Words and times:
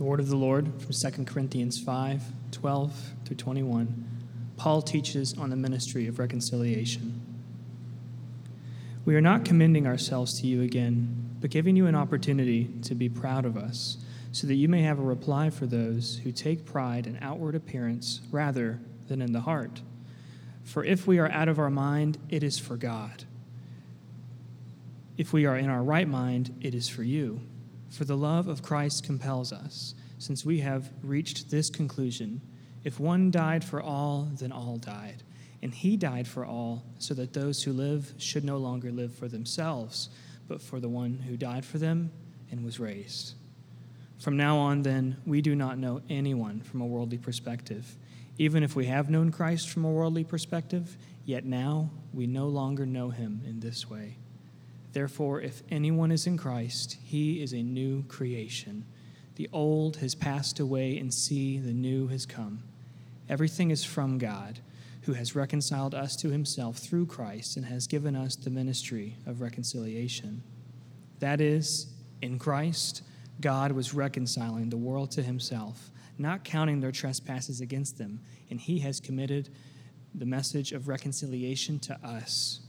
The 0.00 0.04
word 0.04 0.20
of 0.20 0.30
the 0.30 0.36
Lord 0.36 0.72
from 0.80 0.94
2 0.94 1.24
Corinthians 1.26 1.78
5 1.78 2.22
12 2.52 3.12
through 3.26 3.36
21. 3.36 4.06
Paul 4.56 4.80
teaches 4.80 5.36
on 5.36 5.50
the 5.50 5.56
ministry 5.56 6.06
of 6.06 6.18
reconciliation. 6.18 7.20
We 9.04 9.14
are 9.14 9.20
not 9.20 9.44
commending 9.44 9.86
ourselves 9.86 10.40
to 10.40 10.46
you 10.46 10.62
again, 10.62 11.36
but 11.38 11.50
giving 11.50 11.76
you 11.76 11.86
an 11.86 11.94
opportunity 11.94 12.70
to 12.84 12.94
be 12.94 13.10
proud 13.10 13.44
of 13.44 13.58
us, 13.58 13.98
so 14.32 14.46
that 14.46 14.54
you 14.54 14.70
may 14.70 14.80
have 14.80 14.98
a 14.98 15.02
reply 15.02 15.50
for 15.50 15.66
those 15.66 16.22
who 16.24 16.32
take 16.32 16.64
pride 16.64 17.06
in 17.06 17.18
outward 17.20 17.54
appearance 17.54 18.22
rather 18.30 18.80
than 19.08 19.20
in 19.20 19.34
the 19.34 19.42
heart. 19.42 19.82
For 20.64 20.82
if 20.82 21.06
we 21.06 21.18
are 21.18 21.30
out 21.30 21.48
of 21.48 21.58
our 21.58 21.68
mind, 21.68 22.16
it 22.30 22.42
is 22.42 22.58
for 22.58 22.78
God. 22.78 23.24
If 25.18 25.34
we 25.34 25.44
are 25.44 25.58
in 25.58 25.68
our 25.68 25.82
right 25.82 26.08
mind, 26.08 26.56
it 26.62 26.74
is 26.74 26.88
for 26.88 27.02
you. 27.02 27.42
For 27.90 28.04
the 28.04 28.16
love 28.16 28.48
of 28.48 28.62
Christ 28.62 29.04
compels 29.04 29.52
us, 29.52 29.94
since 30.18 30.44
we 30.44 30.60
have 30.60 30.90
reached 31.02 31.50
this 31.50 31.68
conclusion 31.70 32.40
if 32.82 32.98
one 32.98 33.30
died 33.30 33.62
for 33.62 33.82
all, 33.82 34.30
then 34.32 34.52
all 34.52 34.78
died. 34.78 35.22
And 35.62 35.74
he 35.74 35.96
died 35.96 36.26
for 36.26 36.46
all, 36.46 36.82
so 36.98 37.12
that 37.14 37.34
those 37.34 37.62
who 37.62 37.72
live 37.72 38.14
should 38.16 38.44
no 38.44 38.56
longer 38.56 38.90
live 38.90 39.14
for 39.14 39.28
themselves, 39.28 40.08
but 40.48 40.62
for 40.62 40.80
the 40.80 40.88
one 40.88 41.18
who 41.18 41.36
died 41.36 41.64
for 41.64 41.76
them 41.76 42.10
and 42.50 42.64
was 42.64 42.80
raised. 42.80 43.34
From 44.18 44.36
now 44.36 44.56
on, 44.58 44.82
then, 44.82 45.18
we 45.26 45.42
do 45.42 45.54
not 45.54 45.78
know 45.78 46.00
anyone 46.08 46.60
from 46.60 46.80
a 46.80 46.86
worldly 46.86 47.18
perspective. 47.18 47.96
Even 48.38 48.62
if 48.62 48.74
we 48.74 48.86
have 48.86 49.10
known 49.10 49.30
Christ 49.30 49.68
from 49.68 49.84
a 49.84 49.90
worldly 49.90 50.24
perspective, 50.24 50.96
yet 51.26 51.44
now 51.44 51.90
we 52.14 52.26
no 52.26 52.46
longer 52.48 52.86
know 52.86 53.10
him 53.10 53.42
in 53.46 53.60
this 53.60 53.88
way. 53.88 54.16
Therefore, 54.92 55.40
if 55.40 55.62
anyone 55.70 56.10
is 56.10 56.26
in 56.26 56.36
Christ, 56.36 56.96
he 57.02 57.42
is 57.42 57.52
a 57.52 57.62
new 57.62 58.02
creation. 58.04 58.84
The 59.36 59.48
old 59.52 59.98
has 59.98 60.14
passed 60.14 60.58
away, 60.58 60.98
and 60.98 61.14
see, 61.14 61.58
the 61.58 61.72
new 61.72 62.08
has 62.08 62.26
come. 62.26 62.64
Everything 63.28 63.70
is 63.70 63.84
from 63.84 64.18
God, 64.18 64.58
who 65.02 65.12
has 65.12 65.36
reconciled 65.36 65.94
us 65.94 66.16
to 66.16 66.30
himself 66.30 66.78
through 66.78 67.06
Christ 67.06 67.56
and 67.56 67.64
has 67.66 67.86
given 67.86 68.16
us 68.16 68.36
the 68.36 68.50
ministry 68.50 69.16
of 69.26 69.40
reconciliation. 69.40 70.42
That 71.20 71.40
is, 71.40 71.86
in 72.20 72.38
Christ, 72.38 73.02
God 73.40 73.72
was 73.72 73.94
reconciling 73.94 74.68
the 74.68 74.76
world 74.76 75.10
to 75.12 75.22
himself, 75.22 75.90
not 76.18 76.44
counting 76.44 76.80
their 76.80 76.92
trespasses 76.92 77.60
against 77.60 77.96
them, 77.96 78.20
and 78.50 78.60
he 78.60 78.80
has 78.80 79.00
committed 79.00 79.48
the 80.14 80.26
message 80.26 80.72
of 80.72 80.88
reconciliation 80.88 81.78
to 81.78 81.94
us. 82.04 82.60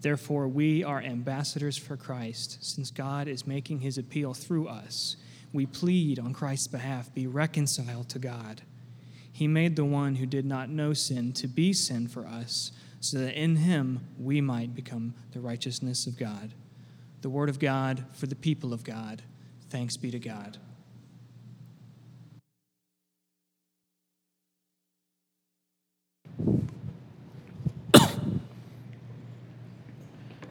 Therefore, 0.00 0.46
we 0.46 0.84
are 0.84 1.02
ambassadors 1.02 1.76
for 1.76 1.96
Christ, 1.96 2.58
since 2.64 2.90
God 2.90 3.26
is 3.26 3.46
making 3.46 3.80
his 3.80 3.98
appeal 3.98 4.32
through 4.32 4.68
us. 4.68 5.16
We 5.52 5.66
plead 5.66 6.18
on 6.18 6.32
Christ's 6.32 6.68
behalf 6.68 7.12
be 7.14 7.26
reconciled 7.26 8.08
to 8.10 8.18
God. 8.18 8.62
He 9.32 9.48
made 9.48 9.76
the 9.76 9.84
one 9.84 10.16
who 10.16 10.26
did 10.26 10.44
not 10.44 10.68
know 10.68 10.92
sin 10.92 11.32
to 11.34 11.48
be 11.48 11.72
sin 11.72 12.08
for 12.08 12.26
us, 12.26 12.72
so 13.00 13.18
that 13.18 13.40
in 13.40 13.56
him 13.56 14.00
we 14.18 14.40
might 14.40 14.74
become 14.74 15.14
the 15.32 15.40
righteousness 15.40 16.06
of 16.06 16.18
God. 16.18 16.54
The 17.22 17.30
word 17.30 17.48
of 17.48 17.58
God 17.58 18.04
for 18.12 18.26
the 18.26 18.36
people 18.36 18.72
of 18.72 18.84
God. 18.84 19.22
Thanks 19.70 19.96
be 19.96 20.10
to 20.10 20.18
God. 20.18 20.58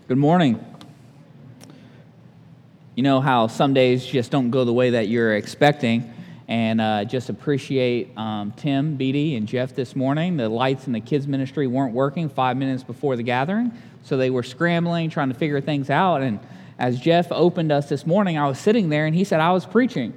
Good 0.08 0.18
morning. 0.18 0.66
You 2.96 3.04
know 3.04 3.20
how 3.20 3.48
some 3.48 3.74
days 3.74 4.06
just 4.06 4.32
don't 4.32 4.52
go 4.52 4.64
the 4.64 4.72
way 4.72 4.92
that 4.92 5.10
you're 5.10 5.36
expecting, 5.36 6.14
and 6.48 6.80
uh, 6.80 7.04
just 7.04 7.28
appreciate 7.28 8.18
um, 8.18 8.54
Tim, 8.54 8.96
Beatty, 8.96 9.36
and 9.36 9.46
Jeff 9.46 9.76
this 9.76 9.98
morning. 9.98 10.38
The 10.38 10.48
lights 10.48 10.88
in 10.88 10.94
the 10.94 11.02
kids' 11.02 11.28
ministry 11.28 11.68
weren't 11.68 11.94
working 11.94 12.30
five 12.30 12.56
minutes 12.56 12.84
before 12.84 13.18
the 13.18 13.24
gathering, 13.24 13.74
so 14.02 14.16
they 14.16 14.30
were 14.30 14.44
scrambling, 14.44 15.10
trying 15.10 15.28
to 15.28 15.36
figure 15.36 15.60
things 15.60 15.90
out. 15.90 16.22
And 16.22 16.40
as 16.80 17.02
Jeff 17.02 17.30
opened 17.30 17.74
us 17.74 17.90
this 17.90 18.08
morning, 18.08 18.38
I 18.38 18.48
was 18.48 18.58
sitting 18.58 18.88
there, 18.88 19.08
and 19.08 19.14
he 19.14 19.26
said 19.26 19.42
I 19.42 19.52
was 19.52 19.66
preaching. 19.66 20.14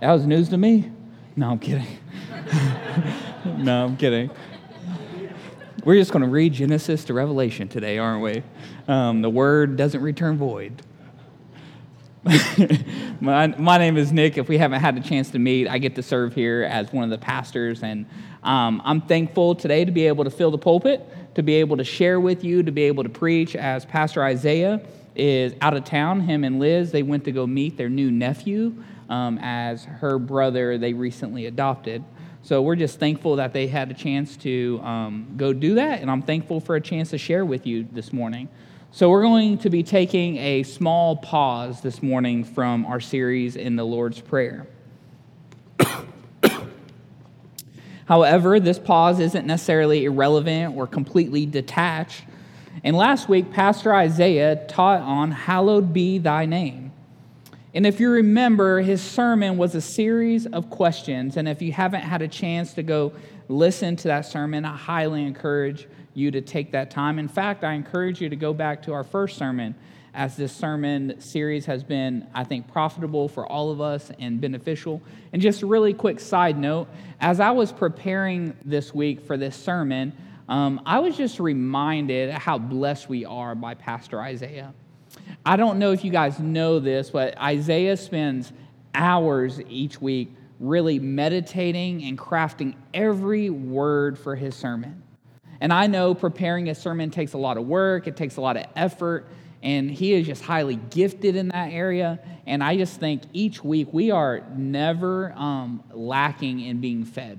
That 0.00 0.12
was 0.12 0.24
news 0.24 0.50
to 0.50 0.56
me. 0.56 0.88
No, 1.34 1.50
I'm 1.50 1.58
kidding. 1.58 1.98
no, 3.44 3.86
I'm 3.86 3.96
kidding. 3.96 4.30
We're 5.84 5.96
just 5.96 6.12
going 6.12 6.22
to 6.22 6.30
read 6.30 6.52
Genesis 6.52 7.04
to 7.06 7.12
Revelation 7.12 7.66
today, 7.66 7.98
aren't 7.98 8.22
we? 8.22 8.44
Um, 8.88 9.22
the 9.22 9.30
word 9.30 9.76
doesn't 9.76 10.02
return 10.02 10.36
void. 10.38 10.82
my, 13.20 13.48
my 13.58 13.78
name 13.78 13.96
is 13.96 14.12
Nick. 14.12 14.38
If 14.38 14.48
we 14.48 14.58
haven't 14.58 14.80
had 14.80 14.96
a 14.96 15.00
chance 15.00 15.30
to 15.30 15.38
meet, 15.38 15.68
I 15.68 15.78
get 15.78 15.96
to 15.96 16.02
serve 16.02 16.34
here 16.34 16.62
as 16.62 16.92
one 16.92 17.04
of 17.04 17.10
the 17.10 17.18
pastors. 17.18 17.82
And 17.82 18.06
um, 18.42 18.80
I'm 18.84 19.00
thankful 19.00 19.54
today 19.54 19.84
to 19.84 19.90
be 19.90 20.06
able 20.06 20.24
to 20.24 20.30
fill 20.30 20.50
the 20.50 20.58
pulpit, 20.58 21.04
to 21.34 21.42
be 21.42 21.54
able 21.54 21.76
to 21.76 21.84
share 21.84 22.20
with 22.20 22.44
you, 22.44 22.62
to 22.62 22.70
be 22.70 22.82
able 22.82 23.02
to 23.02 23.08
preach 23.08 23.56
as 23.56 23.84
Pastor 23.84 24.22
Isaiah 24.22 24.80
is 25.16 25.54
out 25.60 25.74
of 25.74 25.84
town. 25.84 26.20
Him 26.20 26.44
and 26.44 26.58
Liz, 26.58 26.92
they 26.92 27.02
went 27.02 27.24
to 27.24 27.32
go 27.32 27.46
meet 27.46 27.76
their 27.76 27.88
new 27.88 28.10
nephew 28.10 28.74
um, 29.08 29.38
as 29.42 29.84
her 29.84 30.18
brother 30.18 30.78
they 30.78 30.92
recently 30.92 31.46
adopted. 31.46 32.04
So 32.44 32.62
we're 32.62 32.76
just 32.76 32.98
thankful 32.98 33.36
that 33.36 33.52
they 33.52 33.68
had 33.68 33.90
a 33.90 33.94
chance 33.94 34.36
to 34.38 34.80
um, 34.82 35.34
go 35.36 35.52
do 35.52 35.76
that, 35.76 36.00
and 36.00 36.10
I'm 36.10 36.22
thankful 36.22 36.60
for 36.60 36.74
a 36.74 36.80
chance 36.80 37.10
to 37.10 37.18
share 37.18 37.44
with 37.44 37.66
you 37.66 37.86
this 37.92 38.12
morning. 38.12 38.48
So 38.94 39.08
we're 39.08 39.22
going 39.22 39.56
to 39.58 39.70
be 39.70 39.82
taking 39.82 40.36
a 40.36 40.64
small 40.64 41.16
pause 41.16 41.80
this 41.80 42.02
morning 42.02 42.44
from 42.44 42.84
our 42.84 43.00
series 43.00 43.56
in 43.56 43.74
the 43.74 43.84
Lord's 43.84 44.20
Prayer. 44.20 44.66
However, 48.04 48.60
this 48.60 48.78
pause 48.78 49.18
isn't 49.18 49.46
necessarily 49.46 50.04
irrelevant 50.04 50.76
or 50.76 50.86
completely 50.86 51.46
detached. 51.46 52.22
And 52.84 52.94
last 52.94 53.30
week, 53.30 53.50
Pastor 53.50 53.94
Isaiah 53.94 54.56
taught 54.68 55.00
on 55.00 55.30
Hallowed 55.30 55.94
Be 55.94 56.18
Thy 56.18 56.44
Name. 56.44 56.92
And 57.72 57.86
if 57.86 57.98
you 57.98 58.10
remember, 58.10 58.82
his 58.82 59.00
sermon 59.00 59.56
was 59.56 59.74
a 59.74 59.80
series 59.80 60.44
of 60.44 60.68
questions. 60.68 61.38
And 61.38 61.48
if 61.48 61.62
you 61.62 61.72
haven't 61.72 62.02
had 62.02 62.20
a 62.20 62.28
chance 62.28 62.74
to 62.74 62.82
go 62.82 63.14
listen 63.48 63.96
to 63.96 64.08
that 64.08 64.26
sermon, 64.26 64.66
I 64.66 64.76
highly 64.76 65.22
encourage 65.22 65.88
you 66.14 66.30
to 66.30 66.40
take 66.40 66.72
that 66.72 66.90
time. 66.90 67.18
In 67.18 67.28
fact, 67.28 67.64
I 67.64 67.72
encourage 67.72 68.20
you 68.20 68.28
to 68.28 68.36
go 68.36 68.52
back 68.52 68.82
to 68.82 68.92
our 68.92 69.04
first 69.04 69.36
sermon, 69.36 69.74
as 70.14 70.36
this 70.36 70.52
sermon 70.52 71.18
series 71.20 71.64
has 71.66 71.82
been, 71.82 72.26
I 72.34 72.44
think, 72.44 72.70
profitable 72.70 73.28
for 73.28 73.46
all 73.46 73.70
of 73.70 73.80
us 73.80 74.10
and 74.18 74.40
beneficial. 74.40 75.00
And 75.32 75.40
just 75.40 75.62
a 75.62 75.66
really 75.66 75.94
quick 75.94 76.20
side 76.20 76.58
note 76.58 76.88
as 77.20 77.40
I 77.40 77.50
was 77.52 77.72
preparing 77.72 78.54
this 78.64 78.94
week 78.94 79.22
for 79.22 79.36
this 79.36 79.56
sermon, 79.56 80.12
um, 80.48 80.82
I 80.84 80.98
was 80.98 81.16
just 81.16 81.40
reminded 81.40 82.30
how 82.30 82.58
blessed 82.58 83.08
we 83.08 83.24
are 83.24 83.54
by 83.54 83.74
Pastor 83.74 84.20
Isaiah. 84.20 84.74
I 85.46 85.56
don't 85.56 85.78
know 85.78 85.92
if 85.92 86.04
you 86.04 86.10
guys 86.10 86.38
know 86.38 86.78
this, 86.78 87.10
but 87.10 87.38
Isaiah 87.38 87.96
spends 87.96 88.52
hours 88.94 89.60
each 89.68 90.00
week 90.00 90.34
really 90.60 90.98
meditating 90.98 92.04
and 92.04 92.18
crafting 92.18 92.74
every 92.92 93.50
word 93.50 94.18
for 94.18 94.36
his 94.36 94.54
sermon. 94.54 95.01
And 95.62 95.72
I 95.72 95.86
know 95.86 96.12
preparing 96.12 96.68
a 96.70 96.74
sermon 96.74 97.12
takes 97.12 97.34
a 97.34 97.38
lot 97.38 97.56
of 97.56 97.64
work, 97.64 98.08
it 98.08 98.16
takes 98.16 98.36
a 98.36 98.40
lot 98.40 98.56
of 98.56 98.64
effort, 98.74 99.28
and 99.62 99.88
he 99.88 100.12
is 100.12 100.26
just 100.26 100.42
highly 100.42 100.74
gifted 100.74 101.36
in 101.36 101.50
that 101.50 101.72
area. 101.72 102.18
And 102.48 102.64
I 102.64 102.76
just 102.76 102.98
think 102.98 103.22
each 103.32 103.62
week 103.62 103.86
we 103.92 104.10
are 104.10 104.42
never 104.56 105.32
um, 105.36 105.84
lacking 105.92 106.58
in 106.58 106.80
being 106.80 107.04
fed. 107.04 107.38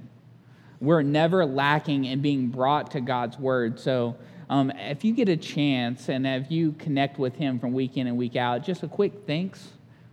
We're 0.80 1.02
never 1.02 1.46
lacking 1.46 2.06
in 2.06 2.22
being 2.22 2.48
brought 2.48 2.92
to 2.92 3.02
God's 3.02 3.38
word. 3.38 3.78
So 3.78 4.16
um, 4.50 4.72
if 4.72 5.04
you 5.04 5.12
get 5.14 5.28
a 5.28 5.36
chance 5.36 6.08
and 6.08 6.26
if 6.26 6.50
you 6.50 6.72
connect 6.80 7.20
with 7.20 7.36
him 7.36 7.60
from 7.60 7.74
week 7.74 7.98
in 7.98 8.08
and 8.08 8.16
week 8.16 8.38
out, 8.38 8.64
just 8.64 8.84
a 8.84 8.88
quick 8.88 9.28
thanks 9.28 9.68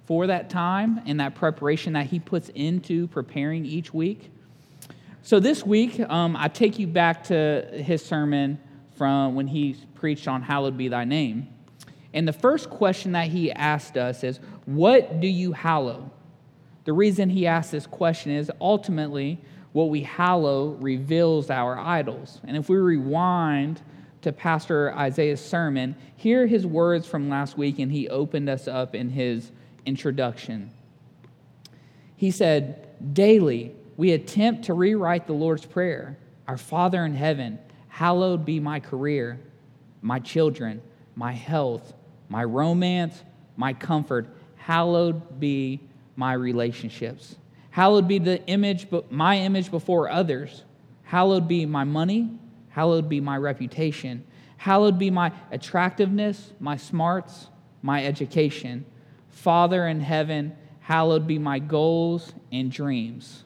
for 0.06 0.26
that 0.26 0.50
time 0.50 1.00
and 1.06 1.20
that 1.20 1.36
preparation 1.36 1.92
that 1.92 2.06
he 2.06 2.18
puts 2.18 2.48
into 2.56 3.06
preparing 3.06 3.64
each 3.64 3.94
week. 3.94 4.32
So 5.22 5.38
this 5.38 5.66
week, 5.66 6.00
um, 6.00 6.34
I 6.34 6.48
take 6.48 6.78
you 6.78 6.86
back 6.86 7.24
to 7.24 7.68
his 7.72 8.02
sermon 8.02 8.58
from 8.96 9.34
when 9.34 9.46
he 9.46 9.76
preached 9.94 10.26
on 10.26 10.40
Hallowed 10.40 10.78
Be 10.78 10.88
Thy 10.88 11.04
Name. 11.04 11.48
And 12.14 12.26
the 12.26 12.32
first 12.32 12.70
question 12.70 13.12
that 13.12 13.28
he 13.28 13.52
asked 13.52 13.98
us 13.98 14.24
is, 14.24 14.40
What 14.64 15.20
do 15.20 15.26
you 15.26 15.52
hallow? 15.52 16.10
The 16.84 16.94
reason 16.94 17.28
he 17.28 17.46
asked 17.46 17.70
this 17.70 17.86
question 17.86 18.32
is 18.32 18.50
ultimately 18.60 19.38
what 19.72 19.90
we 19.90 20.02
hallow 20.02 20.70
reveals 20.80 21.50
our 21.50 21.78
idols. 21.78 22.40
And 22.44 22.56
if 22.56 22.70
we 22.70 22.76
rewind 22.76 23.82
to 24.22 24.32
Pastor 24.32 24.92
Isaiah's 24.94 25.44
sermon, 25.44 25.96
hear 26.16 26.46
his 26.46 26.66
words 26.66 27.06
from 27.06 27.28
last 27.28 27.58
week, 27.58 27.78
and 27.78 27.92
he 27.92 28.08
opened 28.08 28.48
us 28.48 28.66
up 28.66 28.94
in 28.94 29.10
his 29.10 29.52
introduction. 29.84 30.70
He 32.16 32.30
said, 32.30 33.14
Daily 33.14 33.74
we 34.00 34.12
attempt 34.12 34.64
to 34.64 34.72
rewrite 34.72 35.26
the 35.26 35.34
Lord's 35.34 35.66
Prayer 35.66 36.16
Our 36.48 36.56
Father 36.56 37.04
in 37.04 37.14
heaven, 37.14 37.58
hallowed 37.88 38.46
be 38.46 38.58
my 38.58 38.80
career, 38.80 39.38
my 40.00 40.18
children, 40.20 40.80
my 41.14 41.32
health, 41.32 41.92
my 42.30 42.42
romance, 42.42 43.22
my 43.58 43.74
comfort, 43.74 44.26
hallowed 44.56 45.38
be 45.38 45.80
my 46.16 46.32
relationships. 46.32 47.36
Hallowed 47.72 48.08
be 48.08 48.18
the 48.18 48.42
image, 48.46 48.86
my 49.10 49.36
image 49.36 49.70
before 49.70 50.08
others. 50.08 50.64
Hallowed 51.02 51.46
be 51.46 51.66
my 51.66 51.84
money. 51.84 52.30
Hallowed 52.70 53.06
be 53.06 53.20
my 53.20 53.36
reputation. 53.36 54.24
Hallowed 54.56 54.98
be 54.98 55.10
my 55.10 55.30
attractiveness, 55.50 56.54
my 56.58 56.78
smarts, 56.78 57.48
my 57.82 58.06
education. 58.06 58.86
Father 59.28 59.86
in 59.86 60.00
heaven, 60.00 60.56
hallowed 60.80 61.26
be 61.26 61.38
my 61.38 61.58
goals 61.58 62.32
and 62.50 62.72
dreams. 62.72 63.44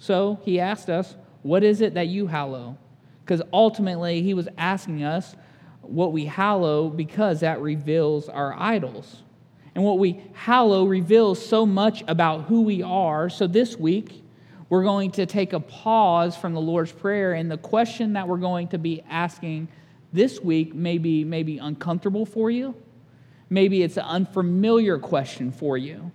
So 0.00 0.40
he 0.42 0.58
asked 0.58 0.88
us, 0.90 1.14
What 1.42 1.62
is 1.62 1.80
it 1.82 1.94
that 1.94 2.08
you 2.08 2.26
hallow? 2.26 2.76
Because 3.22 3.42
ultimately, 3.52 4.22
he 4.22 4.34
was 4.34 4.48
asking 4.58 5.04
us 5.04 5.36
what 5.82 6.12
we 6.12 6.24
hallow 6.24 6.88
because 6.88 7.40
that 7.40 7.60
reveals 7.60 8.28
our 8.28 8.58
idols. 8.58 9.22
And 9.74 9.84
what 9.84 9.98
we 9.98 10.24
hallow 10.32 10.86
reveals 10.86 11.44
so 11.44 11.64
much 11.64 12.02
about 12.08 12.44
who 12.44 12.62
we 12.62 12.82
are. 12.82 13.28
So 13.28 13.46
this 13.46 13.76
week, 13.76 14.24
we're 14.68 14.82
going 14.82 15.12
to 15.12 15.26
take 15.26 15.52
a 15.52 15.60
pause 15.60 16.36
from 16.36 16.54
the 16.54 16.60
Lord's 16.60 16.92
Prayer, 16.92 17.34
and 17.34 17.50
the 17.50 17.58
question 17.58 18.14
that 18.14 18.26
we're 18.26 18.38
going 18.38 18.68
to 18.68 18.78
be 18.78 19.02
asking 19.08 19.68
this 20.12 20.40
week 20.40 20.74
may 20.74 20.98
be 20.98 21.24
maybe 21.24 21.58
uncomfortable 21.58 22.24
for 22.24 22.50
you. 22.50 22.74
Maybe 23.48 23.82
it's 23.82 23.96
an 23.96 24.04
unfamiliar 24.04 24.98
question 24.98 25.52
for 25.52 25.76
you. 25.76 26.10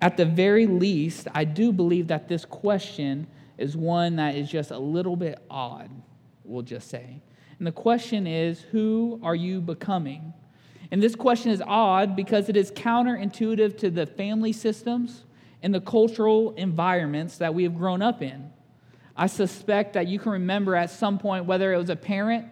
At 0.00 0.16
the 0.16 0.24
very 0.24 0.66
least, 0.66 1.26
I 1.34 1.44
do 1.44 1.72
believe 1.72 2.08
that 2.08 2.28
this 2.28 2.44
question 2.44 3.26
is 3.56 3.76
one 3.76 4.16
that 4.16 4.36
is 4.36 4.48
just 4.48 4.70
a 4.70 4.78
little 4.78 5.16
bit 5.16 5.38
odd, 5.50 5.90
we'll 6.44 6.62
just 6.62 6.88
say. 6.88 7.20
And 7.58 7.66
the 7.66 7.72
question 7.72 8.26
is 8.26 8.60
Who 8.70 9.20
are 9.22 9.34
you 9.34 9.60
becoming? 9.60 10.32
And 10.90 11.02
this 11.02 11.14
question 11.14 11.50
is 11.50 11.62
odd 11.66 12.16
because 12.16 12.48
it 12.48 12.56
is 12.56 12.70
counterintuitive 12.70 13.76
to 13.78 13.90
the 13.90 14.06
family 14.06 14.52
systems 14.52 15.24
and 15.62 15.74
the 15.74 15.80
cultural 15.80 16.52
environments 16.54 17.38
that 17.38 17.52
we 17.52 17.64
have 17.64 17.76
grown 17.76 18.00
up 18.00 18.22
in. 18.22 18.50
I 19.16 19.26
suspect 19.26 19.94
that 19.94 20.06
you 20.06 20.18
can 20.18 20.32
remember 20.32 20.76
at 20.76 20.90
some 20.90 21.18
point 21.18 21.44
whether 21.44 21.72
it 21.72 21.76
was 21.76 21.90
a 21.90 21.96
parent, 21.96 22.46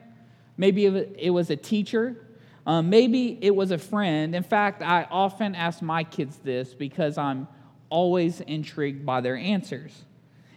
maybe 0.57 0.85
it 0.85 1.31
was 1.31 1.49
a 1.51 1.57
teacher, 1.57 2.26
um, 2.67 2.91
maybe 2.91 3.39
it 3.41 3.55
was 3.55 3.71
a 3.71 3.79
friend. 3.79 4.35
In 4.35 4.43
fact, 4.43 4.83
I 4.83 5.07
often 5.09 5.55
ask 5.55 5.81
my 5.81 6.03
kids 6.03 6.37
this 6.39 6.75
because 6.75 7.17
I'm 7.17 7.47
always 7.89 8.41
intrigued 8.41 9.07
by 9.07 9.21
their 9.21 9.37
answers. 9.37 9.93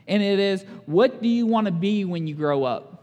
And 0.07 0.23
it 0.23 0.39
is, 0.39 0.65
What 0.87 1.21
do 1.21 1.29
you 1.29 1.45
want 1.45 1.65
to 1.65 1.71
be 1.71 2.05
when 2.05 2.25
you 2.25 2.33
grow 2.33 2.63
up? 2.63 2.95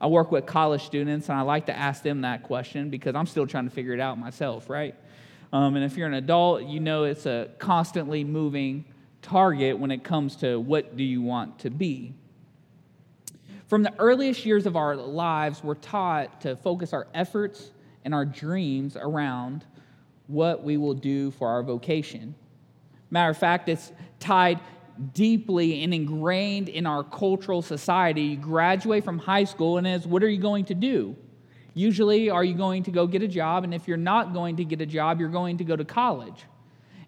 I 0.00 0.06
work 0.06 0.32
with 0.32 0.46
college 0.46 0.84
students, 0.84 1.28
and 1.28 1.38
I 1.38 1.42
like 1.42 1.66
to 1.66 1.76
ask 1.76 2.02
them 2.02 2.22
that 2.22 2.42
question 2.42 2.90
because 2.90 3.14
I'm 3.14 3.26
still 3.26 3.46
trying 3.46 3.64
to 3.64 3.70
figure 3.70 3.92
it 3.92 4.00
out 4.00 4.18
myself, 4.18 4.68
right? 4.68 4.94
Um, 5.52 5.76
and 5.76 5.84
if 5.84 5.96
you're 5.96 6.08
an 6.08 6.14
adult, 6.14 6.64
you 6.64 6.80
know 6.80 7.04
it's 7.04 7.26
a 7.26 7.50
constantly 7.58 8.24
moving 8.24 8.86
target 9.22 9.78
when 9.78 9.90
it 9.90 10.02
comes 10.02 10.36
to 10.36 10.58
what 10.58 10.96
do 10.96 11.04
you 11.04 11.22
want 11.22 11.58
to 11.60 11.70
be. 11.70 12.14
From 13.68 13.82
the 13.82 13.94
earliest 13.98 14.44
years 14.44 14.66
of 14.66 14.76
our 14.76 14.96
lives, 14.96 15.62
we're 15.62 15.74
taught 15.74 16.40
to 16.42 16.56
focus 16.56 16.92
our 16.92 17.06
efforts 17.14 17.70
and 18.04 18.14
our 18.14 18.24
dreams 18.24 18.96
around 18.96 19.64
what 20.26 20.62
we 20.62 20.76
will 20.76 20.94
do 20.94 21.30
for 21.32 21.48
our 21.48 21.62
vocation. 21.62 22.34
Matter 23.10 23.30
of 23.30 23.38
fact, 23.38 23.68
it's 23.68 23.92
tied 24.18 24.60
deeply 25.12 25.82
and 25.82 25.92
ingrained 25.92 26.68
in 26.68 26.86
our 26.86 27.02
cultural 27.02 27.62
society. 27.62 28.22
You 28.22 28.36
graduate 28.36 29.04
from 29.04 29.18
high 29.18 29.44
school, 29.44 29.78
and 29.78 29.86
it's 29.86 30.06
what 30.06 30.22
are 30.22 30.28
you 30.28 30.40
going 30.40 30.64
to 30.66 30.74
do? 30.74 31.16
Usually, 31.74 32.30
are 32.30 32.44
you 32.44 32.54
going 32.54 32.84
to 32.84 32.90
go 32.90 33.06
get 33.06 33.22
a 33.22 33.28
job? 33.28 33.64
And 33.64 33.74
if 33.74 33.88
you're 33.88 33.96
not 33.96 34.32
going 34.32 34.56
to 34.56 34.64
get 34.64 34.80
a 34.80 34.86
job, 34.86 35.18
you're 35.18 35.28
going 35.28 35.58
to 35.58 35.64
go 35.64 35.74
to 35.74 35.84
college. 35.84 36.44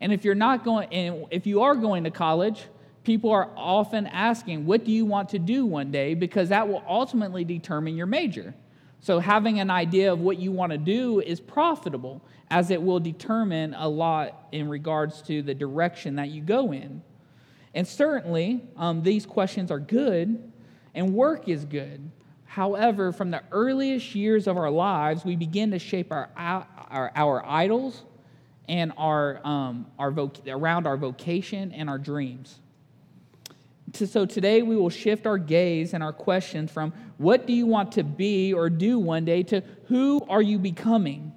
And 0.01 0.13
if 0.13 0.25
you're 0.25 0.35
not 0.35 0.65
going, 0.65 0.93
and 0.93 1.27
if 1.31 1.47
you 1.47 1.63
are 1.63 1.75
going 1.75 2.05
to 2.05 2.11
college, 2.11 2.65
people 3.05 3.31
are 3.31 3.49
often 3.57 4.07
asking, 4.09 4.67
What 4.67 4.85
do 4.85 4.93
you 4.93 5.07
want 5.07 5.31
to 5.31 5.39
do 5.39 5.65
one 5.65 5.91
day? 5.91 6.15
Because 6.15 6.49
that 6.51 6.69
will 6.69 6.83
ultimately 6.87 7.45
determine 7.45 7.97
your 7.97 8.07
major. 8.07 8.55
So, 9.01 9.19
having 9.19 9.61
an 9.61 9.71
idea 9.71 10.13
of 10.13 10.21
what 10.21 10.39
you 10.39 10.51
want 10.51 10.73
to 10.73 10.79
do 10.79 11.21
is 11.21 11.41
profitable, 11.41 12.23
as 12.51 12.71
it 12.71 12.83
will 12.83 13.01
determine 13.01 13.75
a 13.75 13.89
lot 13.89 14.49
in 14.53 14.69
regards 14.69 15.23
to 15.23 15.43
the 15.43 15.55
direction 15.55 16.17
that 16.17 16.31
you 16.31 16.41
go 16.43 16.73
in. 16.73 17.03
And 17.75 17.87
certainly, 17.87 18.65
um, 18.77 19.03
these 19.03 19.27
questions 19.27 19.71
are 19.71 19.79
good, 19.79 20.51
and 20.95 21.13
work 21.13 21.49
is 21.49 21.65
good. 21.65 22.11
However, 22.47 23.13
from 23.13 23.31
the 23.31 23.43
earliest 23.53 24.15
years 24.15 24.47
of 24.47 24.57
our 24.57 24.71
lives, 24.71 25.25
we 25.25 25.37
begin 25.37 25.73
to 25.73 25.79
shape 25.79 26.11
our, 26.11 26.31
our, 26.37 27.13
our 27.15 27.45
idols 27.45 28.03
and 28.69 28.93
our, 28.97 29.47
um, 29.47 29.87
our 29.99 30.11
voc- 30.11 30.41
around 30.49 30.87
our 30.87 30.97
vocation 30.97 31.71
and 31.73 31.91
our 31.91 31.99
dreams. 31.99 32.61
So 33.93 34.27
today 34.27 34.63
we 34.63 34.77
will 34.77 34.91
shift 34.91 35.27
our 35.27 35.39
gaze 35.39 35.95
and 35.95 36.03
our 36.03 36.13
questions 36.13 36.71
from 36.71 36.93
what 37.19 37.47
do 37.47 37.53
you 37.53 37.67
want 37.67 37.93
to 37.93 38.05
be 38.05 38.53
or 38.53 38.69
do 38.69 38.99
one 38.99 39.25
day 39.25 39.43
to 39.45 39.63
who 39.87 40.27
are 40.29 40.43
you 40.43 40.59
becoming? 40.59 41.33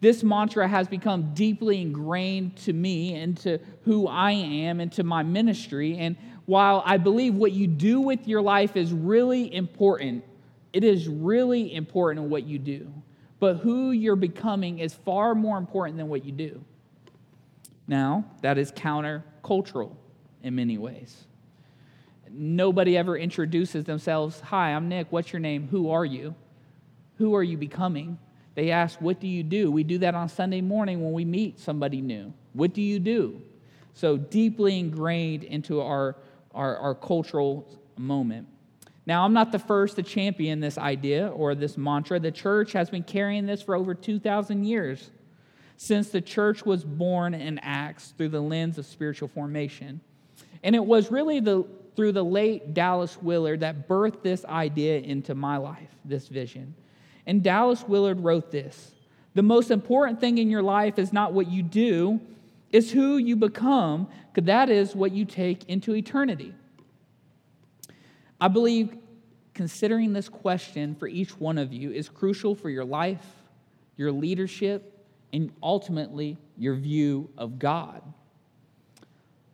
This 0.00 0.22
mantra 0.22 0.68
has 0.68 0.88
become 0.88 1.32
deeply 1.32 1.80
ingrained 1.80 2.56
to 2.58 2.72
me 2.72 3.14
and 3.14 3.36
to 3.38 3.58
who 3.84 4.06
I 4.06 4.32
am 4.32 4.80
and 4.80 4.92
to 4.92 5.04
my 5.04 5.22
ministry. 5.22 5.96
And 5.96 6.16
while 6.44 6.82
I 6.84 6.98
believe 6.98 7.34
what 7.34 7.52
you 7.52 7.66
do 7.66 8.00
with 8.00 8.28
your 8.28 8.42
life 8.42 8.76
is 8.76 8.92
really 8.92 9.52
important, 9.52 10.22
it 10.72 10.84
is 10.84 11.08
really 11.08 11.74
important 11.74 12.28
what 12.28 12.44
you 12.44 12.58
do. 12.58 12.92
But 13.40 13.56
who 13.56 13.90
you're 13.90 14.16
becoming 14.16 14.78
is 14.78 14.92
far 14.92 15.34
more 15.34 15.56
important 15.56 15.96
than 15.96 16.08
what 16.08 16.24
you 16.24 16.32
do. 16.32 16.62
Now, 17.88 18.24
that 18.42 18.58
is 18.58 18.70
countercultural 18.72 19.96
in 20.42 20.54
many 20.54 20.76
ways. 20.76 21.24
Nobody 22.30 22.96
ever 22.96 23.16
introduces 23.16 23.84
themselves 23.84 24.40
Hi, 24.40 24.70
I'm 24.70 24.88
Nick. 24.88 25.08
What's 25.10 25.32
your 25.32 25.40
name? 25.40 25.68
Who 25.68 25.90
are 25.90 26.04
you? 26.04 26.34
Who 27.18 27.34
are 27.34 27.42
you 27.42 27.56
becoming? 27.56 28.18
They 28.54 28.70
ask, 28.70 29.00
What 29.00 29.20
do 29.20 29.28
you 29.28 29.42
do? 29.42 29.70
We 29.70 29.84
do 29.84 29.98
that 29.98 30.14
on 30.14 30.28
Sunday 30.28 30.60
morning 30.60 31.02
when 31.02 31.12
we 31.12 31.24
meet 31.24 31.58
somebody 31.58 32.00
new. 32.00 32.32
What 32.52 32.72
do 32.72 32.82
you 32.82 32.98
do? 32.98 33.40
So 33.94 34.16
deeply 34.16 34.78
ingrained 34.78 35.44
into 35.44 35.80
our, 35.80 36.16
our, 36.54 36.76
our 36.76 36.94
cultural 36.94 37.66
moment. 37.96 38.48
Now, 39.06 39.24
I'm 39.24 39.32
not 39.32 39.52
the 39.52 39.58
first 39.58 39.96
to 39.96 40.02
champion 40.02 40.60
this 40.60 40.78
idea 40.78 41.28
or 41.28 41.54
this 41.54 41.78
mantra. 41.78 42.18
The 42.18 42.32
church 42.32 42.72
has 42.72 42.90
been 42.90 43.04
carrying 43.04 43.46
this 43.46 43.62
for 43.62 43.76
over 43.76 43.94
2,000 43.94 44.64
years 44.64 45.10
since 45.76 46.08
the 46.08 46.20
church 46.20 46.64
was 46.64 46.84
born 46.84 47.34
in 47.34 47.58
Acts 47.60 48.14
through 48.16 48.30
the 48.30 48.40
lens 48.40 48.78
of 48.78 48.86
spiritual 48.86 49.28
formation. 49.28 50.00
And 50.62 50.74
it 50.74 50.84
was 50.84 51.10
really 51.10 51.40
the, 51.40 51.64
through 51.96 52.12
the 52.12 52.24
late 52.24 52.74
Dallas 52.74 53.20
Willard 53.20 53.60
that 53.60 53.88
birthed 53.88 54.22
this 54.22 54.44
idea 54.44 54.98
into 55.00 55.34
my 55.34 55.56
life, 55.56 55.88
this 56.04 56.28
vision. 56.28 56.74
And 57.26 57.42
Dallas 57.42 57.82
Willard 57.82 58.20
wrote 58.20 58.50
this 58.50 58.92
The 59.34 59.42
most 59.42 59.70
important 59.70 60.20
thing 60.20 60.38
in 60.38 60.50
your 60.50 60.62
life 60.62 60.98
is 60.98 61.12
not 61.12 61.32
what 61.32 61.48
you 61.48 61.62
do, 61.62 62.20
it's 62.70 62.90
who 62.90 63.16
you 63.16 63.36
become, 63.36 64.08
because 64.32 64.46
that 64.46 64.68
is 64.68 64.94
what 64.94 65.12
you 65.12 65.24
take 65.24 65.68
into 65.68 65.94
eternity. 65.94 66.54
I 68.40 68.48
believe 68.48 68.96
considering 69.54 70.12
this 70.12 70.28
question 70.28 70.94
for 70.94 71.08
each 71.08 71.40
one 71.40 71.56
of 71.56 71.72
you 71.72 71.90
is 71.90 72.10
crucial 72.10 72.54
for 72.54 72.68
your 72.68 72.84
life, 72.84 73.24
your 73.96 74.12
leadership, 74.12 74.92
and 75.32 75.50
ultimately 75.62 76.36
your 76.58 76.74
view 76.74 77.30
of 77.38 77.58
God. 77.58 78.02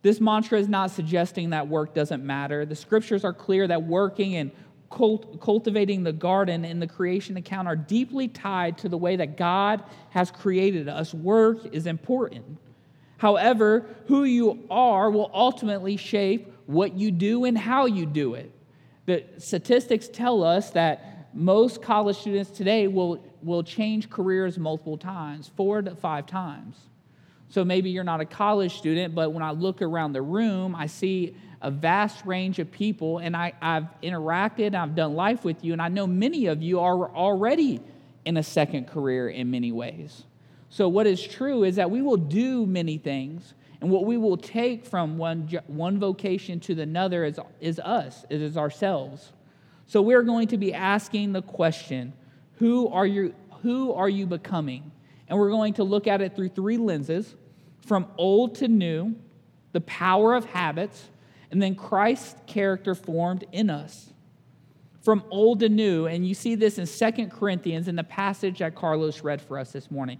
This 0.02 0.20
mantra 0.20 0.58
is 0.58 0.68
not 0.68 0.90
suggesting 0.90 1.50
that 1.50 1.68
work 1.68 1.94
doesn't 1.94 2.24
matter. 2.24 2.66
The 2.66 2.74
scriptures 2.74 3.24
are 3.24 3.32
clear 3.32 3.68
that 3.68 3.84
working 3.84 4.36
and 4.36 4.50
cult- 4.90 5.40
cultivating 5.40 6.02
the 6.02 6.12
garden 6.12 6.64
and 6.64 6.82
the 6.82 6.86
creation 6.86 7.36
account 7.36 7.68
are 7.68 7.76
deeply 7.76 8.28
tied 8.28 8.78
to 8.78 8.88
the 8.88 8.98
way 8.98 9.16
that 9.16 9.36
God 9.36 9.82
has 10.10 10.30
created 10.30 10.88
us. 10.88 11.14
Work 11.14 11.72
is 11.72 11.86
important. 11.86 12.58
However, 13.18 13.86
who 14.08 14.24
you 14.24 14.64
are 14.68 15.08
will 15.10 15.30
ultimately 15.32 15.96
shape 15.96 16.52
what 16.66 16.94
you 16.94 17.12
do 17.12 17.44
and 17.44 17.56
how 17.56 17.86
you 17.86 18.04
do 18.04 18.34
it. 18.34 18.52
The 19.06 19.24
statistics 19.38 20.08
tell 20.08 20.42
us 20.42 20.70
that 20.70 21.28
most 21.32 21.82
college 21.82 22.16
students 22.16 22.50
today 22.50 22.88
will, 22.88 23.24
will 23.42 23.62
change 23.62 24.10
careers 24.10 24.58
multiple 24.58 24.98
times, 24.98 25.50
four 25.56 25.82
to 25.82 25.94
five 25.94 26.26
times. 26.26 26.76
So 27.52 27.66
maybe 27.66 27.90
you're 27.90 28.02
not 28.02 28.22
a 28.22 28.24
college 28.24 28.78
student, 28.78 29.14
but 29.14 29.34
when 29.34 29.42
I 29.42 29.50
look 29.50 29.82
around 29.82 30.14
the 30.14 30.22
room, 30.22 30.74
I 30.74 30.86
see 30.86 31.36
a 31.60 31.70
vast 31.70 32.24
range 32.24 32.58
of 32.58 32.72
people, 32.72 33.18
and 33.18 33.36
I, 33.36 33.52
have 33.60 33.90
interacted, 34.02 34.74
I've 34.74 34.94
done 34.94 35.12
life 35.12 35.44
with 35.44 35.62
you, 35.62 35.74
and 35.74 35.82
I 35.82 35.88
know 35.88 36.06
many 36.06 36.46
of 36.46 36.62
you 36.62 36.80
are 36.80 37.14
already 37.14 37.82
in 38.24 38.38
a 38.38 38.42
second 38.42 38.88
career 38.88 39.28
in 39.28 39.50
many 39.50 39.70
ways. 39.70 40.24
So, 40.70 40.88
what 40.88 41.06
is 41.06 41.22
true 41.22 41.64
is 41.64 41.76
that 41.76 41.90
we 41.90 42.00
will 42.00 42.16
do 42.16 42.64
many 42.64 42.96
things, 42.96 43.52
and 43.82 43.90
what 43.90 44.06
we 44.06 44.16
will 44.16 44.38
take 44.38 44.86
from 44.86 45.18
one, 45.18 45.46
one 45.66 45.98
vocation 45.98 46.58
to 46.60 46.80
another 46.80 47.26
is, 47.26 47.38
is 47.60 47.78
us, 47.80 48.24
it 48.30 48.40
is 48.40 48.56
ourselves. 48.56 49.30
So, 49.86 50.00
we're 50.00 50.22
going 50.22 50.48
to 50.48 50.56
be 50.56 50.72
asking 50.72 51.34
the 51.34 51.42
question 51.42 52.14
who 52.56 52.88
are, 52.88 53.06
you, 53.06 53.34
who 53.60 53.92
are 53.92 54.08
you 54.08 54.24
becoming? 54.24 54.90
And 55.28 55.38
we're 55.38 55.50
going 55.50 55.74
to 55.74 55.84
look 55.84 56.06
at 56.06 56.22
it 56.22 56.34
through 56.34 56.48
three 56.48 56.78
lenses 56.78 57.34
from 57.86 58.06
old 58.16 58.56
to 58.56 58.68
new, 58.68 59.14
the 59.72 59.80
power 59.82 60.34
of 60.34 60.44
habits, 60.44 61.08
and 61.50 61.60
then 61.60 61.74
Christ's 61.74 62.34
character 62.46 62.94
formed 62.94 63.44
in 63.52 63.68
us 63.68 64.12
from 65.02 65.24
old 65.30 65.60
to 65.60 65.68
new. 65.68 66.06
And 66.06 66.26
you 66.26 66.34
see 66.34 66.54
this 66.54 66.78
in 66.78 66.86
Second 66.86 67.30
Corinthians 67.30 67.88
in 67.88 67.96
the 67.96 68.04
passage 68.04 68.60
that 68.60 68.74
Carlos 68.74 69.22
read 69.22 69.42
for 69.42 69.58
us 69.58 69.72
this 69.72 69.90
morning. 69.90 70.18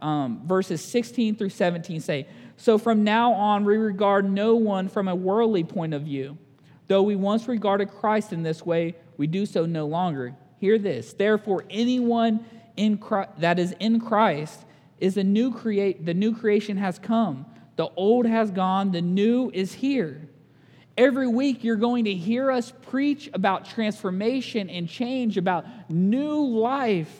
Um, 0.00 0.46
verses 0.46 0.82
16 0.82 1.36
through 1.36 1.50
17 1.50 2.00
say, 2.00 2.26
So 2.56 2.78
from 2.78 3.04
now 3.04 3.32
on, 3.32 3.64
we 3.64 3.76
regard 3.76 4.30
no 4.30 4.54
one 4.54 4.88
from 4.88 5.08
a 5.08 5.14
worldly 5.14 5.64
point 5.64 5.92
of 5.92 6.02
view. 6.02 6.38
Though 6.86 7.02
we 7.02 7.16
once 7.16 7.48
regarded 7.48 7.88
Christ 7.88 8.32
in 8.32 8.42
this 8.42 8.64
way, 8.64 8.94
we 9.16 9.26
do 9.26 9.44
so 9.44 9.66
no 9.66 9.86
longer. 9.86 10.34
Hear 10.58 10.78
this. 10.78 11.12
Therefore, 11.12 11.64
anyone 11.68 12.44
in 12.76 12.98
Christ, 12.98 13.30
that 13.38 13.58
is 13.58 13.74
in 13.80 14.00
Christ 14.00 14.64
is 15.02 15.16
a 15.16 15.24
new 15.24 15.52
create 15.52 16.06
the 16.06 16.14
new 16.14 16.32
creation 16.32 16.76
has 16.76 16.96
come. 16.96 17.44
The 17.74 17.88
old 17.96 18.24
has 18.24 18.52
gone, 18.52 18.92
the 18.92 19.02
new 19.02 19.50
is 19.52 19.72
here. 19.72 20.28
Every 20.96 21.26
week, 21.26 21.64
you're 21.64 21.74
going 21.74 22.04
to 22.04 22.14
hear 22.14 22.52
us 22.52 22.72
preach 22.82 23.28
about 23.34 23.64
transformation 23.64 24.70
and 24.70 24.88
change, 24.88 25.36
about 25.36 25.64
new 25.90 26.46
life. 26.46 27.10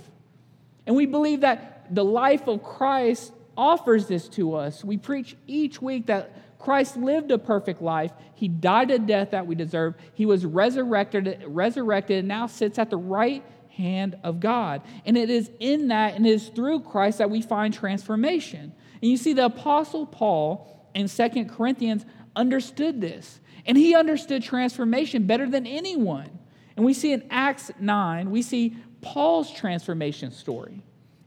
And 0.87 0.95
we 0.95 1.07
believe 1.07 1.41
that 1.41 1.93
the 1.93 2.05
life 2.05 2.47
of 2.47 2.63
Christ 2.63 3.33
offers 3.57 4.07
this 4.07 4.29
to 4.29 4.55
us. 4.55 4.85
We 4.85 4.97
preach 4.97 5.37
each 5.49 5.83
week 5.83 6.07
that 6.07 6.59
Christ 6.61 6.97
lived 6.97 7.33
a 7.33 7.39
perfect 7.39 7.83
life. 7.83 8.13
He 8.35 8.47
died 8.47 8.93
a 8.93 8.99
death 9.01 9.33
that 9.33 9.47
we 9.47 9.57
deserve. 9.57 9.95
He 10.15 10.25
was 10.25 10.47
resurrected, 10.47 11.43
resurrected, 11.49 12.21
and 12.21 12.29
now 12.29 12.47
sits 12.47 12.79
at 12.79 12.91
the 12.91 12.97
right 12.97 13.43
hand 13.77 14.17
of 14.23 14.41
God. 14.41 14.83
And 15.05 15.17
it 15.17 15.31
is 15.31 15.51
in 15.61 15.89
that 15.89 16.15
and 16.15 16.27
it 16.27 16.31
is 16.31 16.49
through 16.49 16.81
Christ 16.81 17.19
that 17.19 17.31
we 17.31 17.43
find 17.43 17.73
transformation. 17.73 18.73
And 19.01 19.11
you 19.11 19.17
see, 19.17 19.33
the 19.33 19.47
Apostle 19.47 20.07
Paul 20.07 20.89
in 20.95 21.09
Second 21.09 21.49
Corinthians 21.51 22.05
understood 22.37 23.01
this. 23.01 23.41
And 23.67 23.77
he 23.77 23.95
understood 23.95 24.43
transformation 24.43 25.27
better 25.27 25.49
than 25.49 25.67
anyone. 25.67 26.39
And 26.77 26.85
we 26.85 26.95
see 26.95 27.13
in 27.13 27.25
Acts 27.31 27.71
9, 27.79 28.31
we 28.31 28.43
see 28.43 28.77
Paul's 29.01 29.53
transformation 29.53 30.33
story. 30.33 30.83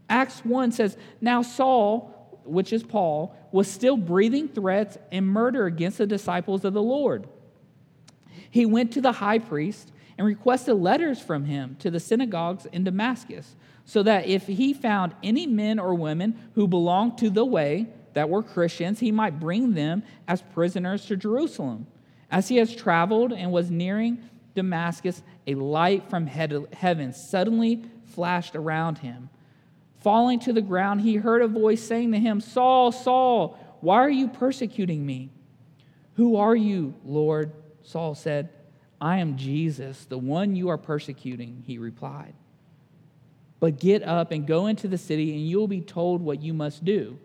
Acts 0.10 0.40
1 0.44 0.72
says, 0.72 0.98
Now 1.22 1.42
Saul, 1.42 2.42
which 2.46 2.74
is 2.74 2.84
Paul, 2.84 3.36
was 3.52 3.70
still 3.70 3.98
breathing 3.98 4.48
threats 4.48 4.98
and 5.12 5.28
murder 5.28 5.66
against 5.66 5.98
the 5.98 6.08
disciples 6.08 6.66
of 6.66 6.74
the 6.74 6.82
Lord. 6.82 7.28
He 8.50 8.66
went 8.66 8.94
to 8.94 9.02
the 9.02 9.14
high 9.14 9.40
priest 9.40 9.92
and 10.18 10.26
requested 10.26 10.76
letters 10.76 11.22
from 11.22 11.46
him 11.46 11.76
to 11.80 11.92
the 11.92 12.00
synagogues 12.00 12.66
in 12.68 12.84
Damascus, 12.84 13.56
so 13.84 14.02
that 14.04 14.28
if 14.28 14.48
he 14.48 14.74
found 14.74 15.14
any 15.22 15.46
men 15.46 15.78
or 15.78 15.94
women 15.94 16.40
who 16.56 16.68
belonged 16.68 17.18
to 17.20 17.30
the 17.30 17.46
way 17.46 17.88
that 18.14 18.30
were 18.30 18.42
Christians, 18.42 19.00
he 19.00 19.12
might 19.12 19.40
bring 19.40 19.74
them 19.74 20.04
as 20.28 20.42
prisoners 20.42 21.06
to 21.06 21.18
Jerusalem. 21.18 21.86
As 22.32 22.48
he 22.48 22.56
has 22.58 22.76
traveled 22.76 23.34
and 23.34 23.52
was 23.52 23.70
nearing 23.70 24.18
Damascus, 24.56 25.22
a 25.46 25.56
light 25.56 26.10
from 26.10 26.26
heaven 26.26 27.14
suddenly 27.14 27.84
flashed 28.06 28.56
around 28.56 29.00
him. 29.00 29.30
Falling 30.00 30.40
to 30.42 30.54
the 30.54 30.62
ground, 30.62 31.02
he 31.02 31.16
heard 31.16 31.42
a 31.42 31.48
voice 31.48 31.84
saying 31.84 32.14
to 32.14 32.20
him, 32.20 32.40
Saul, 32.40 32.92
Saul, 32.92 33.60
why 33.82 33.98
are 33.98 34.10
you 34.10 34.30
persecuting 34.30 35.06
me? 35.06 35.30
Who 36.14 36.38
are 36.38 36.56
you, 36.56 36.96
Lord? 37.04 37.52
Saul 37.84 38.16
said, 38.16 38.50
I 39.00 39.18
am 39.18 39.38
Jesus, 39.38 40.06
the 40.06 40.18
one 40.18 40.56
you 40.56 40.70
are 40.70 40.78
persecuting, 40.78 41.64
he 41.66 41.78
replied. 41.78 42.34
But 43.60 43.80
get 43.80 44.04
up 44.04 44.32
and 44.32 44.46
go 44.46 44.68
into 44.68 44.88
the 44.88 44.98
city, 44.98 45.34
and 45.34 45.48
you'll 45.48 45.68
be 45.68 45.82
told 45.82 46.22
what 46.22 46.42
you 46.42 46.54
must 46.54 46.86
do. 46.86 47.18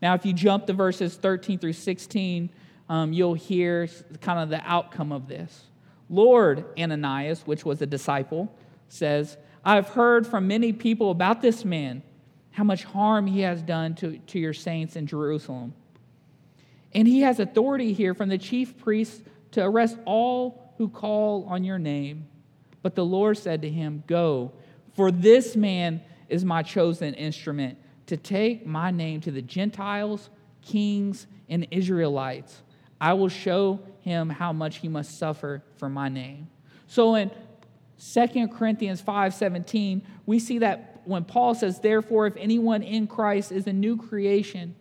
Now, 0.00 0.14
if 0.14 0.26
you 0.26 0.32
jump 0.32 0.66
to 0.66 0.72
verses 0.72 1.14
13 1.14 1.58
through 1.58 1.74
16, 1.74 2.50
um, 2.88 3.12
you'll 3.12 3.34
hear 3.34 3.88
kind 4.20 4.40
of 4.40 4.48
the 4.48 4.60
outcome 4.68 5.12
of 5.12 5.28
this. 5.28 5.64
Lord, 6.10 6.64
Ananias, 6.78 7.46
which 7.46 7.64
was 7.64 7.80
a 7.80 7.86
disciple, 7.86 8.54
says, 8.88 9.36
I've 9.64 9.88
heard 9.88 10.26
from 10.26 10.46
many 10.46 10.72
people 10.72 11.10
about 11.10 11.40
this 11.40 11.64
man, 11.64 12.02
how 12.50 12.64
much 12.64 12.84
harm 12.84 13.26
he 13.26 13.40
has 13.40 13.62
done 13.62 13.94
to, 13.96 14.18
to 14.18 14.38
your 14.38 14.52
saints 14.52 14.96
in 14.96 15.06
Jerusalem. 15.06 15.72
And 16.92 17.08
he 17.08 17.20
has 17.20 17.40
authority 17.40 17.92
here 17.92 18.12
from 18.12 18.28
the 18.28 18.36
chief 18.36 18.76
priests 18.76 19.22
to 19.52 19.64
arrest 19.64 19.96
all 20.04 20.61
who 20.78 20.88
call 20.88 21.44
on 21.48 21.64
your 21.64 21.78
name. 21.78 22.26
But 22.82 22.94
the 22.94 23.04
Lord 23.04 23.38
said 23.38 23.62
to 23.62 23.70
him, 23.70 24.02
Go, 24.06 24.52
for 24.94 25.10
this 25.10 25.56
man 25.56 26.02
is 26.28 26.44
my 26.44 26.62
chosen 26.62 27.14
instrument 27.14 27.78
to 28.06 28.16
take 28.16 28.66
my 28.66 28.90
name 28.90 29.20
to 29.22 29.30
the 29.30 29.42
Gentiles, 29.42 30.30
kings, 30.62 31.26
and 31.48 31.66
Israelites 31.70 32.62
I 33.02 33.14
will 33.14 33.28
show 33.28 33.80
him 34.02 34.30
how 34.30 34.52
much 34.52 34.76
he 34.76 34.86
must 34.86 35.18
suffer 35.18 35.64
for 35.76 35.88
my 35.88 36.08
name. 36.08 36.46
So 36.86 37.16
in 37.16 37.32
2 37.98 38.46
Corinthians 38.46 39.02
5:17, 39.02 40.02
we 40.24 40.38
see 40.38 40.58
that 40.58 41.00
when 41.04 41.24
Paul 41.24 41.56
says, 41.56 41.80
"Therefore 41.80 42.28
if 42.28 42.36
anyone 42.36 42.80
in 42.84 43.08
Christ 43.08 43.50
is 43.50 43.66
a 43.66 43.72
new 43.72 43.96
creation, 43.96 44.76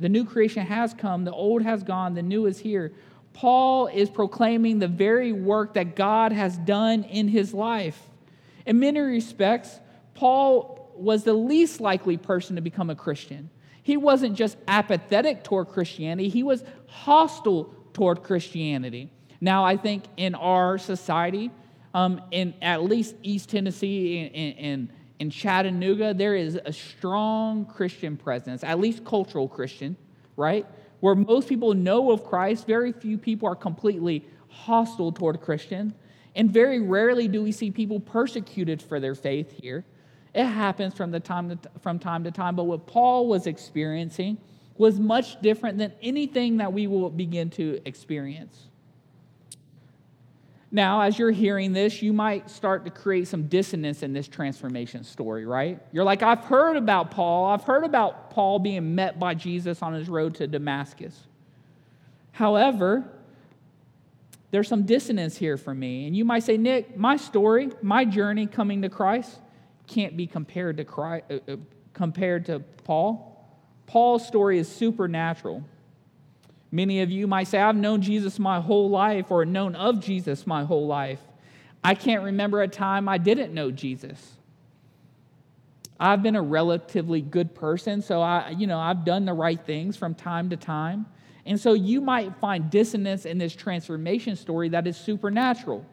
the 0.00 0.08
new 0.08 0.24
creation 0.24 0.66
has 0.66 0.92
come, 0.92 1.22
the 1.22 1.32
old 1.32 1.62
has 1.62 1.84
gone, 1.84 2.14
the 2.14 2.22
new 2.22 2.46
is 2.46 2.58
here." 2.58 2.92
Paul 3.32 3.86
is 3.86 4.10
proclaiming 4.10 4.78
the 4.78 4.88
very 4.88 5.32
work 5.32 5.74
that 5.74 5.96
God 5.96 6.32
has 6.32 6.56
done 6.58 7.04
in 7.04 7.28
his 7.28 7.54
life. 7.54 8.00
In 8.66 8.78
many 8.78 9.00
respects, 9.00 9.80
Paul 10.14 10.92
was 10.96 11.24
the 11.24 11.32
least 11.32 11.80
likely 11.80 12.16
person 12.16 12.56
to 12.56 12.62
become 12.62 12.90
a 12.90 12.94
Christian. 12.94 13.50
He 13.82 13.96
wasn't 13.96 14.36
just 14.36 14.56
apathetic 14.68 15.42
toward 15.42 15.68
Christianity, 15.68 16.28
he 16.28 16.42
was 16.42 16.64
hostile 16.86 17.74
toward 17.92 18.22
Christianity. 18.22 19.10
Now, 19.40 19.64
I 19.64 19.76
think 19.76 20.04
in 20.16 20.34
our 20.34 20.76
society, 20.76 21.50
um, 21.94 22.20
in 22.30 22.54
at 22.60 22.84
least 22.84 23.14
East 23.22 23.48
Tennessee 23.48 24.30
and, 24.34 24.58
and, 24.58 24.88
and 25.18 25.32
Chattanooga, 25.32 26.12
there 26.12 26.36
is 26.36 26.58
a 26.64 26.72
strong 26.72 27.64
Christian 27.64 28.16
presence, 28.16 28.62
at 28.62 28.78
least 28.78 29.04
cultural 29.04 29.48
Christian, 29.48 29.96
right? 30.36 30.66
Where 31.00 31.14
most 31.14 31.48
people 31.48 31.74
know 31.74 32.12
of 32.12 32.24
Christ, 32.24 32.66
very 32.66 32.92
few 32.92 33.18
people 33.18 33.48
are 33.48 33.56
completely 33.56 34.24
hostile 34.48 35.12
toward 35.12 35.40
Christian. 35.40 35.94
And 36.36 36.50
very 36.50 36.80
rarely 36.80 37.26
do 37.26 37.42
we 37.42 37.52
see 37.52 37.70
people 37.70 38.00
persecuted 38.00 38.80
for 38.80 39.00
their 39.00 39.14
faith 39.14 39.50
here. 39.60 39.84
It 40.34 40.44
happens 40.44 40.94
from, 40.94 41.10
the 41.10 41.20
time 41.20 41.50
to, 41.50 41.58
from 41.80 41.98
time 41.98 42.24
to 42.24 42.30
time, 42.30 42.54
but 42.54 42.64
what 42.64 42.86
Paul 42.86 43.26
was 43.26 43.46
experiencing 43.46 44.38
was 44.78 45.00
much 45.00 45.40
different 45.42 45.78
than 45.78 45.92
anything 46.02 46.58
that 46.58 46.72
we 46.72 46.86
will 46.86 47.10
begin 47.10 47.50
to 47.50 47.80
experience. 47.84 48.69
Now, 50.72 51.00
as 51.00 51.18
you're 51.18 51.32
hearing 51.32 51.72
this, 51.72 52.00
you 52.00 52.12
might 52.12 52.48
start 52.48 52.84
to 52.84 52.90
create 52.90 53.26
some 53.26 53.48
dissonance 53.48 54.02
in 54.04 54.12
this 54.12 54.28
transformation 54.28 55.02
story, 55.02 55.44
right? 55.44 55.80
You're 55.90 56.04
like, 56.04 56.22
I've 56.22 56.44
heard 56.44 56.76
about 56.76 57.10
Paul. 57.10 57.46
I've 57.46 57.64
heard 57.64 57.82
about 57.84 58.30
Paul 58.30 58.60
being 58.60 58.94
met 58.94 59.18
by 59.18 59.34
Jesus 59.34 59.82
on 59.82 59.94
his 59.94 60.08
road 60.08 60.36
to 60.36 60.46
Damascus. 60.46 61.26
However, 62.30 63.04
there's 64.52 64.68
some 64.68 64.84
dissonance 64.84 65.36
here 65.36 65.56
for 65.56 65.74
me. 65.74 66.06
And 66.06 66.16
you 66.16 66.24
might 66.24 66.44
say, 66.44 66.56
Nick, 66.56 66.96
my 66.96 67.16
story, 67.16 67.70
my 67.82 68.04
journey 68.04 68.46
coming 68.46 68.82
to 68.82 68.88
Christ, 68.88 69.38
can't 69.88 70.16
be 70.16 70.26
compared 70.26 70.76
to, 70.76 70.84
Christ, 70.84 71.24
uh, 71.30 71.52
uh, 71.52 71.56
compared 71.94 72.46
to 72.46 72.60
Paul. 72.84 73.26
Paul's 73.86 74.24
story 74.24 74.58
is 74.58 74.68
supernatural. 74.68 75.64
Many 76.72 77.02
of 77.02 77.10
you 77.10 77.26
might 77.26 77.48
say, 77.48 77.58
I've 77.58 77.76
known 77.76 78.00
Jesus 78.00 78.38
my 78.38 78.60
whole 78.60 78.90
life 78.90 79.30
or 79.30 79.44
known 79.44 79.74
of 79.74 80.00
Jesus 80.00 80.46
my 80.46 80.64
whole 80.64 80.86
life. 80.86 81.20
I 81.82 81.94
can't 81.94 82.22
remember 82.22 82.62
a 82.62 82.68
time 82.68 83.08
I 83.08 83.18
didn't 83.18 83.52
know 83.52 83.70
Jesus. 83.70 84.36
I've 85.98 86.22
been 86.22 86.36
a 86.36 86.42
relatively 86.42 87.20
good 87.20 87.54
person, 87.54 88.00
so 88.00 88.22
I, 88.22 88.50
you 88.50 88.66
know, 88.66 88.78
I've 88.78 89.04
done 89.04 89.24
the 89.24 89.34
right 89.34 89.60
things 89.60 89.96
from 89.96 90.14
time 90.14 90.50
to 90.50 90.56
time. 90.56 91.06
And 91.44 91.60
so 91.60 91.72
you 91.72 92.00
might 92.00 92.36
find 92.36 92.70
dissonance 92.70 93.26
in 93.26 93.38
this 93.38 93.54
transformation 93.54 94.36
story 94.36 94.68
that 94.70 94.86
is 94.86 94.96
supernatural. 94.96 95.84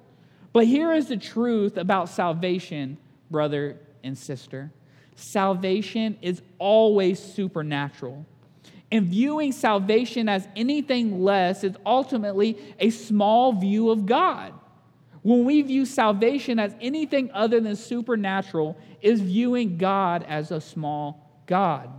But 0.53 0.65
here 0.65 0.93
is 0.93 1.07
the 1.07 1.17
truth 1.17 1.77
about 1.77 2.10
salvation, 2.10 2.98
brother 3.31 3.77
and 4.03 4.17
sister. 4.17 4.72
Salvation 5.15 6.17
is 6.22 6.41
always 6.60 7.19
supernatural. 7.19 8.25
And 8.91 9.06
viewing 9.06 9.51
salvation 9.51 10.29
as 10.29 10.48
anything 10.56 11.22
less 11.22 11.63
is 11.63 11.75
ultimately 11.86 12.58
a 12.79 12.89
small 12.89 13.53
view 13.53 13.89
of 13.89 14.06
God. 14.06 14.53
When 15.24 15.44
we 15.44 15.62
view 15.62 15.86
salvation 15.86 16.58
as 16.58 16.74
anything 16.79 17.29
other 17.34 17.60
than 17.60 17.75
supernatural, 17.75 18.77
is 19.01 19.20
viewing 19.20 19.77
God 19.77 20.24
as 20.24 20.51
a 20.51 20.62
small 20.62 21.41
God. 21.46 21.89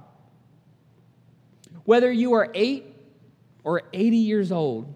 Whether 1.85 2.11
you 2.11 2.33
are 2.35 2.51
eight 2.55 2.87
or 3.65 3.83
80 3.93 4.17
years 4.17 4.51
old, 4.51 4.95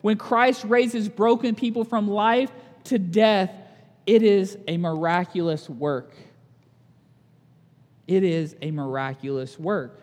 when 0.00 0.16
Christ 0.16 0.64
raises 0.64 1.08
broken 1.08 1.54
people 1.54 1.84
from 1.84 2.08
life 2.08 2.50
to 2.84 2.98
death, 2.98 3.50
it 4.06 4.22
is 4.22 4.56
a 4.66 4.76
miraculous 4.76 5.68
work. 5.68 6.14
It 8.08 8.24
is 8.24 8.56
a 8.62 8.70
miraculous 8.70 9.58
work. 9.58 10.00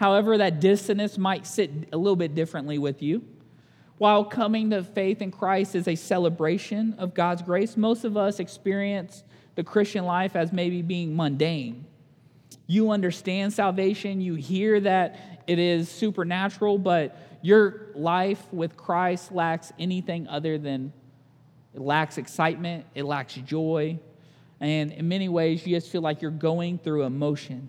However, 0.00 0.38
that 0.38 0.60
dissonance 0.60 1.18
might 1.18 1.46
sit 1.46 1.70
a 1.92 1.96
little 1.98 2.16
bit 2.16 2.34
differently 2.34 2.78
with 2.78 3.02
you. 3.02 3.22
While 3.98 4.24
coming 4.24 4.70
to 4.70 4.82
faith 4.82 5.20
in 5.20 5.30
Christ 5.30 5.74
is 5.74 5.86
a 5.86 5.94
celebration 5.94 6.94
of 6.96 7.12
God's 7.12 7.42
grace, 7.42 7.76
most 7.76 8.04
of 8.04 8.16
us 8.16 8.40
experience 8.40 9.24
the 9.56 9.62
Christian 9.62 10.06
life 10.06 10.36
as 10.36 10.54
maybe 10.54 10.80
being 10.80 11.14
mundane. 11.14 11.84
You 12.66 12.92
understand 12.92 13.52
salvation, 13.52 14.22
you 14.22 14.36
hear 14.36 14.80
that 14.80 15.42
it 15.46 15.58
is 15.58 15.90
supernatural, 15.90 16.78
but 16.78 17.18
your 17.42 17.88
life 17.94 18.42
with 18.54 18.78
Christ 18.78 19.32
lacks 19.32 19.70
anything 19.78 20.26
other 20.28 20.56
than 20.56 20.94
it 21.74 21.82
lacks 21.82 22.16
excitement, 22.16 22.86
it 22.94 23.02
lacks 23.02 23.34
joy, 23.34 23.98
and 24.60 24.92
in 24.92 25.08
many 25.08 25.28
ways, 25.28 25.66
you 25.66 25.76
just 25.76 25.90
feel 25.90 26.00
like 26.00 26.22
you're 26.22 26.30
going 26.30 26.78
through 26.78 27.02
emotion. 27.02 27.68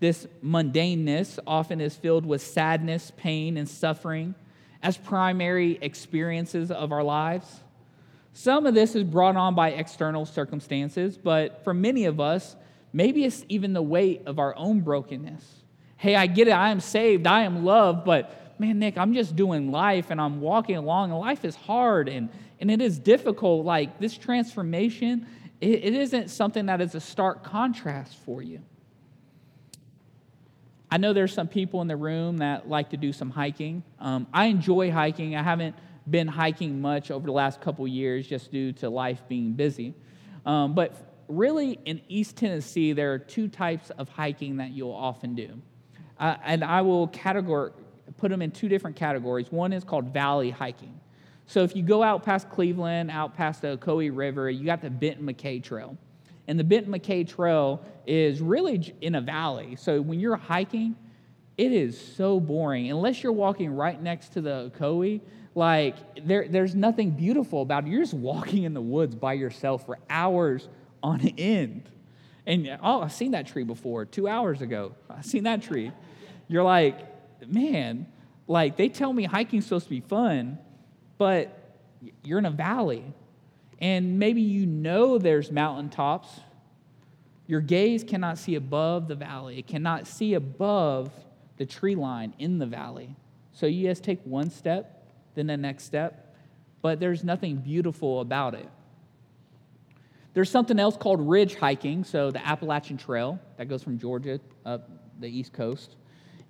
This 0.00 0.26
mundaneness 0.42 1.38
often 1.46 1.80
is 1.80 1.94
filled 1.94 2.24
with 2.24 2.40
sadness, 2.40 3.12
pain, 3.16 3.56
and 3.58 3.68
suffering 3.68 4.34
as 4.82 4.96
primary 4.96 5.78
experiences 5.82 6.70
of 6.70 6.90
our 6.90 7.04
lives. 7.04 7.60
Some 8.32 8.64
of 8.64 8.74
this 8.74 8.94
is 8.94 9.04
brought 9.04 9.36
on 9.36 9.54
by 9.54 9.70
external 9.70 10.24
circumstances, 10.24 11.18
but 11.18 11.62
for 11.64 11.74
many 11.74 12.06
of 12.06 12.18
us, 12.18 12.56
maybe 12.92 13.24
it's 13.24 13.44
even 13.48 13.74
the 13.74 13.82
weight 13.82 14.22
of 14.24 14.38
our 14.38 14.56
own 14.56 14.80
brokenness. 14.80 15.44
Hey, 15.98 16.16
I 16.16 16.26
get 16.26 16.48
it, 16.48 16.52
I 16.52 16.70
am 16.70 16.80
saved, 16.80 17.26
I 17.26 17.42
am 17.42 17.64
loved, 17.64 18.06
but 18.06 18.58
man, 18.58 18.78
Nick, 18.78 18.96
I'm 18.96 19.12
just 19.12 19.36
doing 19.36 19.70
life 19.70 20.10
and 20.10 20.18
I'm 20.18 20.40
walking 20.40 20.76
along, 20.76 21.10
and 21.10 21.20
life 21.20 21.44
is 21.44 21.56
hard 21.56 22.08
and, 22.08 22.30
and 22.58 22.70
it 22.70 22.80
is 22.80 22.98
difficult. 22.98 23.66
Like 23.66 24.00
this 24.00 24.16
transformation, 24.16 25.26
it, 25.60 25.84
it 25.84 25.94
isn't 25.94 26.30
something 26.30 26.66
that 26.66 26.80
is 26.80 26.94
a 26.94 27.00
stark 27.00 27.44
contrast 27.44 28.16
for 28.24 28.40
you. 28.40 28.62
I 30.90 30.96
know 30.96 31.12
there's 31.12 31.32
some 31.32 31.46
people 31.46 31.82
in 31.82 31.88
the 31.88 31.96
room 31.96 32.38
that 32.38 32.68
like 32.68 32.90
to 32.90 32.96
do 32.96 33.12
some 33.12 33.30
hiking. 33.30 33.84
Um, 34.00 34.26
I 34.32 34.46
enjoy 34.46 34.90
hiking. 34.90 35.36
I 35.36 35.42
haven't 35.42 35.76
been 36.08 36.26
hiking 36.26 36.80
much 36.80 37.10
over 37.10 37.26
the 37.26 37.32
last 37.32 37.60
couple 37.60 37.86
years 37.86 38.26
just 38.26 38.50
due 38.50 38.72
to 38.72 38.90
life 38.90 39.22
being 39.28 39.52
busy. 39.52 39.94
Um, 40.44 40.74
but 40.74 40.94
really, 41.28 41.78
in 41.84 42.00
East 42.08 42.36
Tennessee, 42.36 42.92
there 42.92 43.12
are 43.12 43.18
two 43.18 43.46
types 43.46 43.90
of 43.90 44.08
hiking 44.08 44.56
that 44.56 44.72
you'll 44.72 44.90
often 44.92 45.36
do. 45.36 45.60
Uh, 46.18 46.36
and 46.44 46.64
I 46.64 46.82
will 46.82 47.06
categor- 47.08 47.72
put 48.16 48.30
them 48.30 48.42
in 48.42 48.50
two 48.50 48.68
different 48.68 48.96
categories. 48.96 49.52
One 49.52 49.72
is 49.72 49.84
called 49.84 50.12
valley 50.12 50.50
hiking. 50.50 50.98
So 51.46 51.62
if 51.62 51.76
you 51.76 51.82
go 51.82 52.02
out 52.02 52.24
past 52.24 52.50
Cleveland, 52.50 53.10
out 53.10 53.36
past 53.36 53.62
the 53.62 53.76
Ocoee 53.76 54.14
River, 54.14 54.50
you 54.50 54.64
got 54.64 54.82
the 54.82 54.90
Benton 54.90 55.26
MacKaye 55.26 55.62
Trail. 55.62 55.96
And 56.50 56.58
the 56.58 56.64
Benton 56.64 56.92
MacKaye 56.92 57.28
Trail 57.28 57.80
is 58.08 58.40
really 58.40 58.92
in 59.00 59.14
a 59.14 59.20
valley. 59.20 59.76
So 59.76 60.00
when 60.00 60.18
you're 60.18 60.34
hiking, 60.34 60.96
it 61.56 61.70
is 61.70 61.96
so 62.16 62.40
boring. 62.40 62.90
Unless 62.90 63.22
you're 63.22 63.30
walking 63.30 63.70
right 63.70 64.02
next 64.02 64.30
to 64.30 64.40
the 64.40 64.72
Ocoee, 64.76 65.20
like 65.54 65.94
there, 66.26 66.48
there's 66.48 66.74
nothing 66.74 67.12
beautiful 67.12 67.62
about 67.62 67.84
it. 67.84 67.90
You're 67.90 68.02
just 68.02 68.14
walking 68.14 68.64
in 68.64 68.74
the 68.74 68.80
woods 68.80 69.14
by 69.14 69.34
yourself 69.34 69.86
for 69.86 70.00
hours 70.10 70.68
on 71.04 71.20
end. 71.38 71.88
And 72.46 72.80
oh, 72.82 73.02
I've 73.02 73.12
seen 73.12 73.30
that 73.30 73.46
tree 73.46 73.62
before, 73.62 74.04
two 74.04 74.26
hours 74.26 74.60
ago. 74.60 74.96
I've 75.08 75.24
seen 75.24 75.44
that 75.44 75.62
tree. 75.62 75.92
You're 76.48 76.64
like, 76.64 76.98
man, 77.46 78.08
like 78.48 78.76
they 78.76 78.88
tell 78.88 79.12
me 79.12 79.22
hiking's 79.22 79.66
supposed 79.66 79.84
to 79.84 79.90
be 79.90 80.00
fun, 80.00 80.58
but 81.16 81.78
you're 82.24 82.40
in 82.40 82.46
a 82.46 82.50
valley. 82.50 83.04
And 83.80 84.18
maybe 84.18 84.42
you 84.42 84.66
know 84.66 85.18
there's 85.18 85.50
mountaintops. 85.50 86.40
Your 87.46 87.60
gaze 87.60 88.04
cannot 88.04 88.38
see 88.38 88.54
above 88.54 89.08
the 89.08 89.14
valley, 89.14 89.58
it 89.58 89.66
cannot 89.66 90.06
see 90.06 90.34
above 90.34 91.10
the 91.56 91.66
tree 91.66 91.94
line 91.94 92.32
in 92.38 92.58
the 92.58 92.66
valley. 92.66 93.16
So 93.52 93.66
you 93.66 93.88
just 93.88 94.04
take 94.04 94.20
one 94.24 94.50
step, 94.50 95.04
then 95.34 95.48
the 95.48 95.56
next 95.56 95.84
step, 95.84 96.36
but 96.80 97.00
there's 97.00 97.24
nothing 97.24 97.56
beautiful 97.56 98.20
about 98.20 98.54
it. 98.54 98.68
There's 100.32 100.50
something 100.50 100.78
else 100.78 100.96
called 100.96 101.20
ridge 101.20 101.56
hiking. 101.56 102.04
So 102.04 102.30
the 102.30 102.46
Appalachian 102.46 102.96
Trail 102.96 103.40
that 103.56 103.68
goes 103.68 103.82
from 103.82 103.98
Georgia 103.98 104.40
up 104.64 104.88
the 105.18 105.28
East 105.28 105.52
Coast 105.52 105.96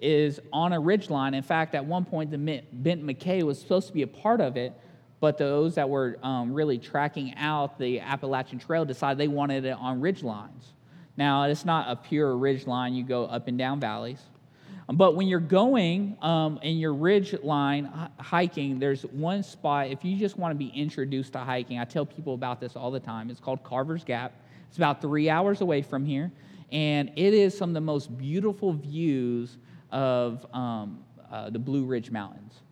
is 0.00 0.40
on 0.52 0.72
a 0.72 0.80
ridge 0.80 1.10
line. 1.10 1.34
In 1.34 1.42
fact, 1.42 1.74
at 1.74 1.84
one 1.84 2.04
point, 2.04 2.30
the 2.30 2.62
Benton 2.72 3.06
MacKaye 3.06 3.42
was 3.42 3.58
supposed 3.58 3.88
to 3.88 3.92
be 3.92 4.02
a 4.02 4.06
part 4.06 4.40
of 4.40 4.56
it, 4.56 4.72
but 5.20 5.36
those 5.36 5.74
that 5.74 5.88
were 5.88 6.18
um, 6.22 6.52
really 6.52 6.78
tracking 6.78 7.34
out 7.36 7.78
the 7.78 8.00
Appalachian 8.00 8.58
Trail 8.58 8.84
decided 8.84 9.18
they 9.18 9.28
wanted 9.28 9.66
it 9.66 9.76
on 9.78 10.00
ridge 10.00 10.22
lines. 10.22 10.72
Now, 11.16 11.44
it's 11.44 11.66
not 11.66 11.90
a 11.90 11.96
pure 11.96 12.36
ridge 12.36 12.66
line, 12.66 12.94
you 12.94 13.04
go 13.04 13.26
up 13.26 13.46
and 13.46 13.58
down 13.58 13.78
valleys. 13.78 14.20
But 14.88 15.14
when 15.14 15.28
you're 15.28 15.38
going 15.38 16.16
um, 16.20 16.58
in 16.62 16.78
your 16.78 16.94
ridge 16.94 17.34
line 17.42 17.92
hiking, 18.18 18.78
there's 18.78 19.02
one 19.02 19.42
spot, 19.42 19.88
if 19.88 20.04
you 20.04 20.16
just 20.16 20.36
want 20.36 20.52
to 20.52 20.56
be 20.56 20.68
introduced 20.68 21.34
to 21.34 21.40
hiking, 21.40 21.78
I 21.78 21.84
tell 21.84 22.06
people 22.06 22.34
about 22.34 22.60
this 22.60 22.74
all 22.74 22.90
the 22.90 22.98
time. 22.98 23.30
It's 23.30 23.38
called 23.38 23.62
Carver's 23.62 24.02
Gap. 24.02 24.32
It's 24.68 24.78
about 24.78 25.00
three 25.00 25.28
hours 25.28 25.60
away 25.60 25.82
from 25.82 26.04
here, 26.04 26.32
and 26.72 27.10
it 27.14 27.34
is 27.34 27.56
some 27.56 27.70
of 27.70 27.74
the 27.74 27.80
most 27.80 28.16
beautiful 28.16 28.72
views 28.72 29.58
of 29.92 30.46
um, 30.54 31.04
uh, 31.30 31.50
the 31.50 31.58
Blue 31.58 31.84
Ridge 31.84 32.10
Mountains 32.10 32.62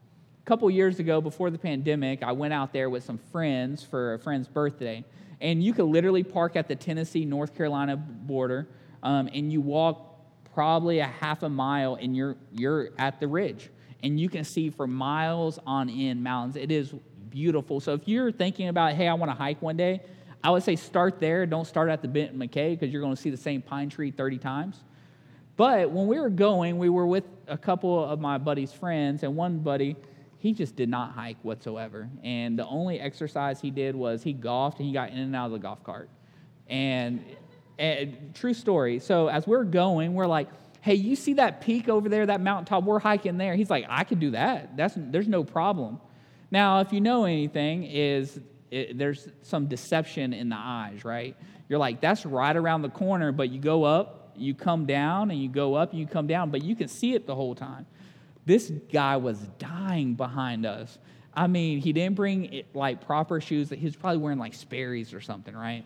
couple 0.48 0.70
years 0.70 0.98
ago, 0.98 1.20
before 1.20 1.50
the 1.50 1.58
pandemic, 1.58 2.22
I 2.22 2.32
went 2.32 2.54
out 2.54 2.72
there 2.72 2.88
with 2.88 3.04
some 3.04 3.18
friends 3.18 3.84
for 3.84 4.14
a 4.14 4.18
friend's 4.18 4.48
birthday. 4.48 5.04
And 5.42 5.62
you 5.62 5.74
could 5.74 5.84
literally 5.84 6.22
park 6.22 6.56
at 6.56 6.68
the 6.68 6.74
Tennessee 6.74 7.26
North 7.26 7.54
Carolina 7.54 7.98
border 7.98 8.66
um, 9.02 9.28
and 9.34 9.52
you 9.52 9.61
walk 9.61 10.16
probably 10.54 11.00
a 11.00 11.06
half 11.06 11.42
a 11.42 11.50
mile 11.50 11.96
and 11.96 12.16
you're, 12.16 12.34
you're 12.50 12.88
at 12.96 13.20
the 13.20 13.28
ridge. 13.28 13.68
And 14.02 14.18
you 14.18 14.30
can 14.30 14.42
see 14.42 14.70
for 14.70 14.87
miles 14.87 15.58
on 15.66 15.90
end 15.90 16.24
mountains. 16.24 16.56
It 16.56 16.72
is 16.72 16.94
beautiful. 17.28 17.78
So 17.78 17.92
if 17.92 18.08
you're 18.08 18.32
thinking 18.32 18.68
about, 18.68 18.94
hey, 18.94 19.06
I 19.06 19.12
want 19.14 19.30
to 19.30 19.37
hike 19.37 19.61
one 19.61 19.76
day, 19.76 20.00
I 20.42 20.50
would 20.50 20.62
say 20.62 20.76
start 20.76 21.20
there. 21.20 21.44
Don't 21.44 21.66
start 21.66 21.90
at 21.90 22.00
the 22.00 22.08
Benton 22.08 22.38
MacKaye 22.38 22.70
because 22.70 22.90
you're 22.90 23.02
going 23.02 23.14
to 23.14 23.20
see 23.20 23.30
the 23.30 23.37
same 23.37 23.61
pine 23.61 23.90
tree 23.90 24.11
30 24.11 24.38
times. 24.38 24.82
But 25.58 25.90
when 25.90 26.06
we 26.06 26.18
were 26.18 26.30
going, 26.30 26.78
we 26.78 26.88
were 26.88 27.06
with 27.06 27.24
a 27.48 27.58
couple 27.58 28.02
of 28.02 28.18
my 28.18 28.38
buddy's 28.38 28.72
friends, 28.72 29.24
and 29.24 29.37
one 29.37 29.58
buddy, 29.58 29.96
he 30.38 30.53
just 30.53 30.77
did 30.77 30.88
not 30.88 31.12
hike 31.12 31.37
whatsoever. 31.42 32.09
And 32.22 32.59
the 32.59 32.66
only 32.66 33.01
exercise 33.01 33.61
he 33.61 33.70
did 33.70 33.96
was 33.96 34.22
he 34.22 34.33
golfed 34.33 34.79
and 34.79 34.87
he 34.87 34.92
got 34.92 35.11
in 35.11 35.18
and 35.18 35.35
out 35.35 35.46
of 35.46 35.53
the 35.53 35.59
golf 35.59 35.83
cart. 35.83 36.09
And, 36.68 37.24
and 37.79 38.35
true 38.35 38.55
story. 38.55 39.01
So 39.01 39.29
as 39.29 39.46
we're 39.46 39.64
going, 39.64 40.14
we're 40.14 40.27
like, 40.27 40.48
hey, 40.81 40.94
you 40.94 41.16
see 41.16 41.35
that 41.35 41.61
peak 41.61 41.88
over 41.88 42.09
there, 42.09 42.24
that 42.27 42.40
mountaintop? 42.40 42.85
We're 42.85 43.01
hiking 43.01 43.37
there. 43.37 43.57
He's 43.57 43.68
like, 43.68 43.87
I 43.88 44.05
could 44.05 44.20
do 44.20 44.31
that. 44.31 44.77
That's, 44.77 44.94
there's 44.96 45.29
no 45.29 45.42
problem. 45.42 46.01
Now, 46.51 46.81
if 46.81 46.92
you 46.92 47.01
know 47.01 47.24
anything, 47.24 47.85
is 47.85 48.40
it, 48.70 48.96
there's 48.96 49.29
some 49.42 49.66
deception 49.66 50.33
in 50.33 50.51
the 50.51 50.57
eyes, 50.57 51.05
right? 51.05 51.37
You're 51.68 51.81
like, 51.81 52.01
that's 52.01 52.24
right 52.24 52.57
around 52.57 52.83
the 52.83 52.90
corner, 52.90 53.33
but 53.33 53.51
you 53.51 53.61
go 53.61 53.85
up, 53.85 54.33
you 54.37 54.55
come 54.55 54.87
down, 54.87 55.31
and 55.31 55.42
you 55.42 55.48
go 55.48 55.74
up, 55.74 55.90
and 55.90 56.01
you 56.01 56.07
come 56.07 56.27
down, 56.27 56.51
but 56.51 56.62
you 56.62 56.77
can 56.77 56.88
see 56.88 57.14
it 57.14 57.27
the 57.27 57.35
whole 57.35 57.55
time. 57.55 57.87
This 58.48 58.72
guy 58.90 59.18
was 59.18 59.37
dying 59.58 60.14
behind 60.14 60.64
us. 60.64 60.96
I 61.34 61.48
mean, 61.48 61.80
he 61.80 61.92
didn't 61.92 62.16
bring 62.16 62.62
like 62.72 63.04
proper 63.04 63.42
shoes. 63.42 63.68
He 63.68 63.84
was 63.84 63.94
probably 63.94 64.16
wearing 64.16 64.38
like 64.38 64.54
Sperry's 64.54 65.12
or 65.12 65.20
something, 65.20 65.54
right? 65.54 65.84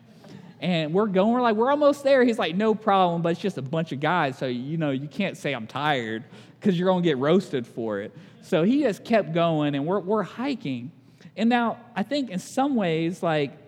And 0.61 0.95
we're 0.95 1.09
going, 1.09 1.33
we're 1.33 1.41
like, 1.41 1.57
we're 1.57 1.73
almost 1.73 2.05
there. 2.05 2.23
He's 2.23 2.39
like, 2.39 2.55
no 2.55 2.73
problem, 2.73 3.21
but 3.21 3.31
it's 3.31 3.41
just 3.41 3.59
a 3.59 3.63
bunch 3.63 3.91
of 3.91 3.99
guys. 3.99 4.39
So, 4.39 4.47
you 4.47 4.77
know, 4.77 4.93
you 4.93 5.09
can't 5.09 5.37
say 5.37 5.55
I'm 5.55 5.67
tired 5.67 6.23
because 6.61 6.79
you're 6.79 6.87
going 6.87 7.03
to 7.03 7.09
get 7.09 7.19
roasted 7.19 7.67
for 7.67 7.99
it. 7.99 8.17
So 8.43 8.63
he 8.63 8.83
just 8.83 9.03
kept 9.03 9.33
going 9.33 9.75
and 9.75 9.85
we're, 9.85 9.99
we're 9.99 10.23
hiking. 10.23 10.93
And 11.37 11.51
now 11.51 11.81
I 11.97 12.05
think 12.05 12.31
in 12.31 12.39
some 12.39 12.77
ways, 12.77 13.25
like 13.25 13.59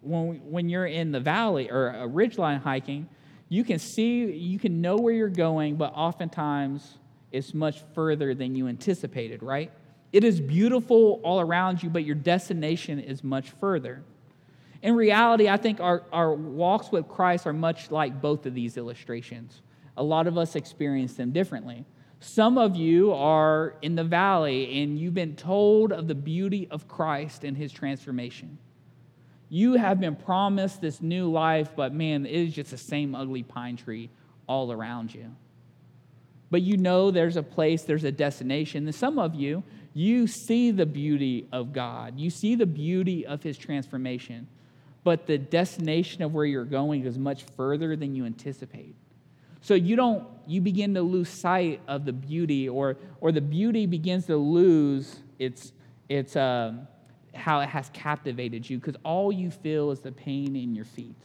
when, 0.00 0.40
when 0.50 0.68
you're 0.68 0.86
in 0.86 1.12
the 1.12 1.20
valley 1.20 1.70
or 1.70 1.90
a 1.90 2.08
ridgeline 2.08 2.60
hiking, 2.60 3.08
you 3.48 3.62
can 3.62 3.78
see, 3.78 4.24
you 4.24 4.58
can 4.58 4.80
know 4.80 4.96
where 4.96 5.14
you're 5.14 5.28
going, 5.28 5.76
but 5.76 5.92
oftentimes 5.94 6.98
is 7.32 7.54
much 7.54 7.82
further 7.94 8.34
than 8.34 8.54
you 8.54 8.68
anticipated, 8.68 9.42
right? 9.42 9.72
It 10.12 10.24
is 10.24 10.40
beautiful 10.40 11.20
all 11.24 11.40
around 11.40 11.82
you, 11.82 11.88
but 11.88 12.04
your 12.04 12.14
destination 12.14 13.00
is 13.00 13.24
much 13.24 13.50
further. 13.52 14.02
In 14.82 14.94
reality, 14.94 15.48
I 15.48 15.56
think 15.56 15.80
our, 15.80 16.02
our 16.12 16.34
walks 16.34 16.92
with 16.92 17.08
Christ 17.08 17.46
are 17.46 17.52
much 17.52 17.90
like 17.90 18.20
both 18.20 18.44
of 18.44 18.54
these 18.54 18.76
illustrations. 18.76 19.62
A 19.96 20.02
lot 20.02 20.26
of 20.26 20.36
us 20.36 20.54
experience 20.54 21.14
them 21.14 21.32
differently. 21.32 21.84
Some 22.20 22.58
of 22.58 22.76
you 22.76 23.12
are 23.12 23.74
in 23.80 23.94
the 23.94 24.04
valley 24.04 24.82
and 24.82 24.98
you've 24.98 25.14
been 25.14 25.34
told 25.34 25.92
of 25.92 26.08
the 26.08 26.14
beauty 26.14 26.68
of 26.70 26.86
Christ 26.88 27.42
and 27.42 27.56
his 27.56 27.72
transformation. 27.72 28.58
You 29.48 29.74
have 29.74 30.00
been 30.00 30.16
promised 30.16 30.80
this 30.80 31.00
new 31.00 31.30
life, 31.30 31.70
but 31.74 31.92
man, 31.92 32.26
it 32.26 32.32
is 32.32 32.54
just 32.54 32.70
the 32.70 32.78
same 32.78 33.14
ugly 33.14 33.42
pine 33.42 33.76
tree 33.76 34.10
all 34.46 34.72
around 34.72 35.14
you 35.14 35.34
but 36.52 36.60
you 36.60 36.76
know 36.76 37.10
there's 37.10 37.38
a 37.38 37.42
place, 37.42 37.84
there's 37.84 38.04
a 38.04 38.12
destination. 38.12 38.84
And 38.84 38.94
some 38.94 39.18
of 39.18 39.34
you, 39.34 39.64
you 39.94 40.26
see 40.26 40.70
the 40.70 40.84
beauty 40.84 41.48
of 41.50 41.72
God, 41.72 42.20
you 42.20 42.28
see 42.28 42.56
the 42.56 42.66
beauty 42.66 43.24
of 43.24 43.42
His 43.42 43.56
transformation, 43.56 44.46
but 45.02 45.26
the 45.26 45.38
destination 45.38 46.22
of 46.22 46.34
where 46.34 46.44
you're 46.44 46.66
going 46.66 47.06
is 47.06 47.18
much 47.18 47.44
further 47.56 47.96
than 47.96 48.14
you 48.14 48.26
anticipate. 48.26 48.94
So 49.62 49.72
you 49.72 49.96
don't, 49.96 50.28
you 50.46 50.60
begin 50.60 50.92
to 50.94 51.00
lose 51.00 51.30
sight 51.30 51.80
of 51.88 52.04
the 52.04 52.12
beauty, 52.12 52.68
or, 52.68 52.98
or 53.22 53.32
the 53.32 53.40
beauty 53.40 53.86
begins 53.86 54.26
to 54.26 54.36
lose 54.36 55.20
its, 55.38 55.72
its 56.10 56.36
um, 56.36 56.86
how 57.34 57.60
it 57.60 57.70
has 57.70 57.88
captivated 57.94 58.68
you, 58.68 58.78
because 58.78 58.96
all 59.04 59.32
you 59.32 59.50
feel 59.50 59.90
is 59.90 60.00
the 60.00 60.12
pain 60.12 60.54
in 60.54 60.74
your 60.74 60.84
feet. 60.84 61.16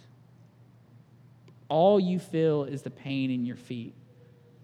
All 1.68 2.00
you 2.00 2.18
feel 2.18 2.64
is 2.64 2.82
the 2.82 2.92
pain 2.92 3.30
in 3.30 3.46
your 3.46 3.58
feet. 3.58 3.94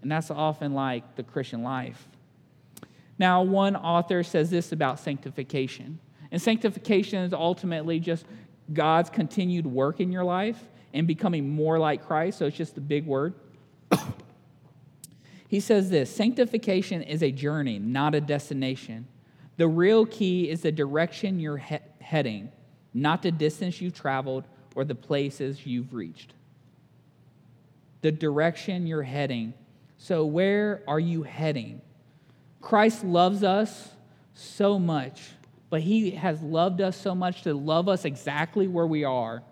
And 0.03 0.11
that's 0.11 0.29
often 0.29 0.73
like 0.73 1.15
the 1.15 1.23
Christian 1.23 1.63
life. 1.63 2.07
Now, 3.17 3.41
one 3.41 3.75
author 3.75 4.23
says 4.23 4.49
this 4.49 4.71
about 4.71 4.99
sanctification. 4.99 5.99
And 6.31 6.41
sanctification 6.41 7.23
is 7.23 7.33
ultimately 7.33 7.99
just 7.99 8.25
God's 8.71 9.09
continued 9.09 9.65
work 9.65 9.99
in 9.99 10.11
your 10.11 10.23
life 10.23 10.59
and 10.93 11.07
becoming 11.07 11.49
more 11.49 11.79
like 11.79 12.05
Christ. 12.05 12.39
So 12.39 12.45
it's 12.45 12.57
just 12.57 12.77
a 12.77 12.81
big 12.81 13.05
word. 13.05 13.33
he 15.47 15.59
says 15.59 15.89
this 15.89 16.13
sanctification 16.13 17.01
is 17.01 17.23
a 17.23 17.31
journey, 17.31 17.79
not 17.79 18.15
a 18.15 18.21
destination. 18.21 19.07
The 19.57 19.67
real 19.67 20.05
key 20.05 20.49
is 20.49 20.61
the 20.61 20.71
direction 20.71 21.39
you're 21.39 21.57
he- 21.57 21.77
heading, 21.99 22.51
not 22.93 23.21
the 23.21 23.31
distance 23.31 23.79
you've 23.81 23.93
traveled 23.93 24.45
or 24.75 24.83
the 24.83 24.95
places 24.95 25.65
you've 25.65 25.93
reached. 25.93 26.33
The 28.01 28.11
direction 28.11 28.87
you're 28.87 29.03
heading. 29.03 29.53
So, 30.03 30.25
where 30.25 30.83
are 30.87 30.99
you 30.99 31.23
heading? 31.23 31.81
Christ 32.61 33.03
loves 33.03 33.43
us 33.43 33.89
so 34.33 34.77
much, 34.77 35.21
but 35.69 35.81
he 35.81 36.11
has 36.11 36.41
loved 36.41 36.81
us 36.81 36.95
so 36.95 37.15
much 37.15 37.43
to 37.43 37.53
love 37.53 37.87
us 37.89 38.05
exactly 38.05 38.67
where 38.67 38.87
we 38.87 39.03
are 39.03 39.43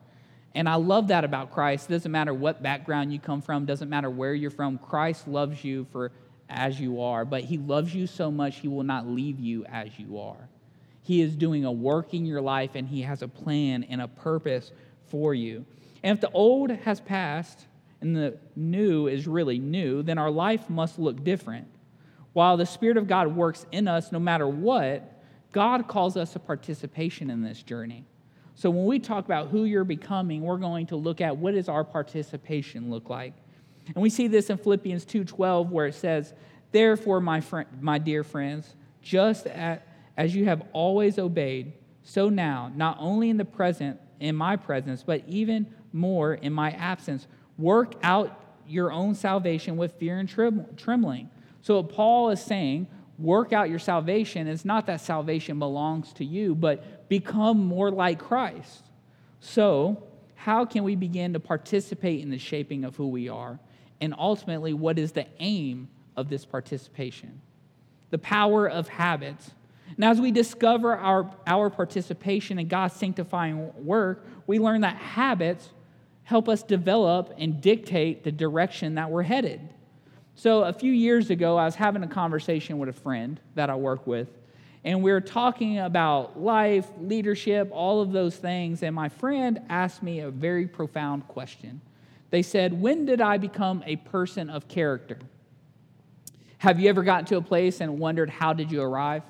and 0.53 0.67
I 0.67 0.75
love 0.75 1.07
that 1.07 1.23
about 1.23 1.51
Christ. 1.51 1.89
It 1.89 1.93
doesn't 1.93 2.11
matter 2.11 2.33
what 2.33 2.61
background 2.61 3.13
you 3.13 3.19
come 3.19 3.41
from, 3.41 3.65
doesn't 3.65 3.89
matter 3.89 4.09
where 4.09 4.33
you're 4.33 4.51
from. 4.51 4.77
Christ 4.77 5.27
loves 5.27 5.63
you 5.63 5.87
for 5.91 6.11
as 6.49 6.79
you 6.79 7.01
are, 7.01 7.23
but 7.23 7.43
he 7.43 7.57
loves 7.57 7.95
you 7.95 8.05
so 8.05 8.29
much 8.29 8.57
he 8.57 8.67
will 8.67 8.83
not 8.83 9.07
leave 9.07 9.39
you 9.39 9.65
as 9.65 9.97
you 9.97 10.19
are. 10.19 10.49
He 11.03 11.21
is 11.21 11.35
doing 11.35 11.63
a 11.63 11.71
work 11.71 12.13
in 12.13 12.25
your 12.25 12.41
life 12.41 12.71
and 12.75 12.87
he 12.87 13.01
has 13.03 13.21
a 13.21 13.27
plan 13.27 13.83
and 13.83 14.01
a 14.01 14.07
purpose 14.07 14.71
for 15.07 15.33
you. 15.33 15.65
And 16.03 16.15
if 16.15 16.21
the 16.21 16.31
old 16.31 16.69
has 16.69 16.99
passed 16.99 17.65
and 18.01 18.15
the 18.15 18.37
new 18.55 19.07
is 19.07 19.27
really 19.27 19.59
new, 19.59 20.03
then 20.03 20.17
our 20.17 20.31
life 20.31 20.69
must 20.69 20.99
look 20.99 21.23
different. 21.23 21.67
While 22.33 22.57
the 22.57 22.65
Spirit 22.65 22.97
of 22.97 23.07
God 23.07 23.35
works 23.35 23.65
in 23.71 23.87
us 23.87 24.11
no 24.11 24.19
matter 24.19 24.47
what, 24.47 25.21
God 25.51 25.87
calls 25.87 26.17
us 26.17 26.35
a 26.35 26.39
participation 26.39 27.29
in 27.29 27.43
this 27.43 27.61
journey. 27.61 28.05
So 28.55 28.69
when 28.69 28.85
we 28.85 28.99
talk 28.99 29.25
about 29.25 29.49
who 29.49 29.65
you're 29.65 29.83
becoming, 29.83 30.41
we're 30.41 30.57
going 30.57 30.87
to 30.87 30.95
look 30.95 31.21
at 31.21 31.37
what 31.37 31.53
does 31.53 31.69
our 31.69 31.83
participation 31.83 32.89
look 32.89 33.09
like. 33.09 33.33
And 33.87 33.97
we 33.97 34.09
see 34.09 34.27
this 34.27 34.49
in 34.49 34.57
Philippians 34.57 35.05
2:12 35.05 35.71
where 35.71 35.87
it 35.87 35.95
says, 35.95 36.33
"Therefore, 36.71 37.19
my 37.19 37.41
friend, 37.41 37.67
my 37.81 37.97
dear 37.97 38.23
friends, 38.23 38.75
just 39.01 39.47
as 39.47 40.35
you 40.35 40.45
have 40.45 40.63
always 40.73 41.17
obeyed, 41.17 41.73
so 42.03 42.29
now, 42.29 42.71
not 42.75 42.97
only 42.99 43.29
in 43.29 43.37
the 43.37 43.45
present 43.45 43.99
in 44.19 44.35
my 44.35 44.55
presence, 44.55 45.03
but 45.03 45.23
even 45.27 45.67
more 45.91 46.35
in 46.35 46.53
my 46.53 46.71
absence, 46.71 47.27
work 47.57 47.95
out 48.03 48.37
your 48.67 48.91
own 48.91 49.15
salvation 49.15 49.77
with 49.77 49.93
fear 49.93 50.19
and 50.19 50.29
trembling." 50.77 51.29
So 51.61 51.83
Paul 51.83 52.29
is 52.29 52.41
saying, 52.41 52.87
work 53.21 53.53
out 53.53 53.69
your 53.69 53.79
salvation. 53.79 54.47
It's 54.47 54.65
not 54.65 54.87
that 54.87 55.01
salvation 55.01 55.59
belongs 55.59 56.11
to 56.13 56.25
you, 56.25 56.55
but 56.55 57.07
become 57.07 57.65
more 57.65 57.91
like 57.91 58.19
Christ. 58.19 58.83
So, 59.39 60.03
how 60.35 60.65
can 60.65 60.83
we 60.83 60.95
begin 60.95 61.33
to 61.33 61.39
participate 61.39 62.21
in 62.21 62.29
the 62.29 62.39
shaping 62.39 62.83
of 62.83 62.95
who 62.95 63.07
we 63.07 63.29
are? 63.29 63.59
And 63.99 64.15
ultimately, 64.17 64.73
what 64.73 64.97
is 64.97 65.11
the 65.11 65.27
aim 65.39 65.87
of 66.15 66.29
this 66.29 66.45
participation? 66.45 67.41
The 68.09 68.17
power 68.17 68.67
of 68.67 68.87
habits. 68.87 69.51
And 69.95 70.03
as 70.03 70.19
we 70.19 70.31
discover 70.31 70.95
our, 70.95 71.31
our 71.45 71.69
participation 71.69 72.57
in 72.57 72.67
God's 72.67 72.95
sanctifying 72.95 73.71
work, 73.85 74.25
we 74.47 74.57
learn 74.57 74.81
that 74.81 74.95
habits 74.95 75.69
help 76.31 76.47
us 76.47 76.63
develop 76.63 77.33
and 77.37 77.59
dictate 77.59 78.23
the 78.23 78.31
direction 78.31 78.95
that 78.95 79.11
we're 79.11 79.21
headed. 79.21 79.59
So, 80.35 80.63
a 80.63 80.71
few 80.71 80.93
years 80.93 81.29
ago, 81.29 81.57
I 81.57 81.65
was 81.65 81.75
having 81.75 82.03
a 82.03 82.07
conversation 82.07 82.79
with 82.79 82.87
a 82.87 82.93
friend 82.93 83.37
that 83.55 83.69
I 83.69 83.75
work 83.75 84.07
with, 84.07 84.29
and 84.85 85.03
we 85.03 85.11
were 85.11 85.19
talking 85.19 85.79
about 85.79 86.39
life, 86.39 86.87
leadership, 87.01 87.69
all 87.73 87.99
of 87.99 88.13
those 88.13 88.37
things. 88.37 88.81
And 88.81 88.95
my 88.95 89.09
friend 89.09 89.59
asked 89.67 90.01
me 90.01 90.21
a 90.21 90.31
very 90.31 90.67
profound 90.67 91.27
question. 91.27 91.81
They 92.29 92.43
said, 92.43 92.81
When 92.81 93.05
did 93.05 93.19
I 93.19 93.37
become 93.37 93.83
a 93.85 93.97
person 93.97 94.49
of 94.49 94.69
character? 94.69 95.19
Have 96.59 96.79
you 96.79 96.87
ever 96.87 97.03
gotten 97.03 97.25
to 97.25 97.37
a 97.37 97.41
place 97.41 97.81
and 97.81 97.99
wondered, 97.99 98.29
How 98.29 98.53
did 98.53 98.71
you 98.71 98.81
arrive? 98.81 99.23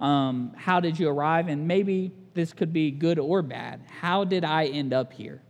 Um, 0.00 0.52
how 0.56 0.80
did 0.80 0.98
you 0.98 1.08
arrive? 1.10 1.46
And 1.46 1.68
maybe 1.68 2.10
this 2.34 2.52
could 2.52 2.72
be 2.72 2.90
good 2.90 3.20
or 3.20 3.40
bad. 3.40 3.82
How 3.88 4.24
did 4.24 4.44
I 4.44 4.66
end 4.66 4.92
up 4.92 5.12
here? 5.12 5.42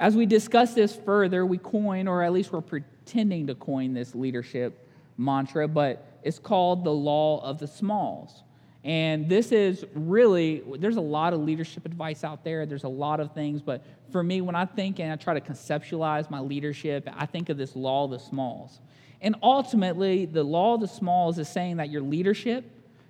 As 0.00 0.14
we 0.14 0.26
discuss 0.26 0.74
this 0.74 0.94
further, 0.94 1.44
we 1.44 1.58
coin, 1.58 2.06
or 2.06 2.22
at 2.22 2.32
least 2.32 2.52
we're 2.52 2.60
pretending 2.60 3.48
to 3.48 3.54
coin 3.56 3.94
this 3.94 4.14
leadership 4.14 4.88
mantra, 5.16 5.66
but 5.66 6.20
it's 6.22 6.38
called 6.38 6.84
the 6.84 6.92
law 6.92 7.42
of 7.42 7.58
the 7.58 7.66
smalls. 7.66 8.44
And 8.84 9.28
this 9.28 9.50
is 9.50 9.84
really, 9.94 10.62
there's 10.78 10.96
a 10.96 11.00
lot 11.00 11.32
of 11.32 11.40
leadership 11.40 11.84
advice 11.84 12.22
out 12.22 12.44
there. 12.44 12.64
There's 12.64 12.84
a 12.84 12.88
lot 12.88 13.18
of 13.18 13.34
things. 13.34 13.60
But 13.60 13.84
for 14.12 14.22
me, 14.22 14.40
when 14.40 14.54
I 14.54 14.66
think 14.66 15.00
and 15.00 15.12
I 15.12 15.16
try 15.16 15.34
to 15.34 15.40
conceptualize 15.40 16.30
my 16.30 16.38
leadership, 16.38 17.08
I 17.12 17.26
think 17.26 17.48
of 17.48 17.56
this 17.56 17.74
law 17.74 18.04
of 18.04 18.12
the 18.12 18.20
smalls. 18.20 18.78
And 19.20 19.34
ultimately, 19.42 20.26
the 20.26 20.44
law 20.44 20.74
of 20.74 20.80
the 20.80 20.88
smalls 20.88 21.40
is 21.40 21.48
saying 21.48 21.78
that 21.78 21.90
your 21.90 22.02
leadership, 22.02 22.64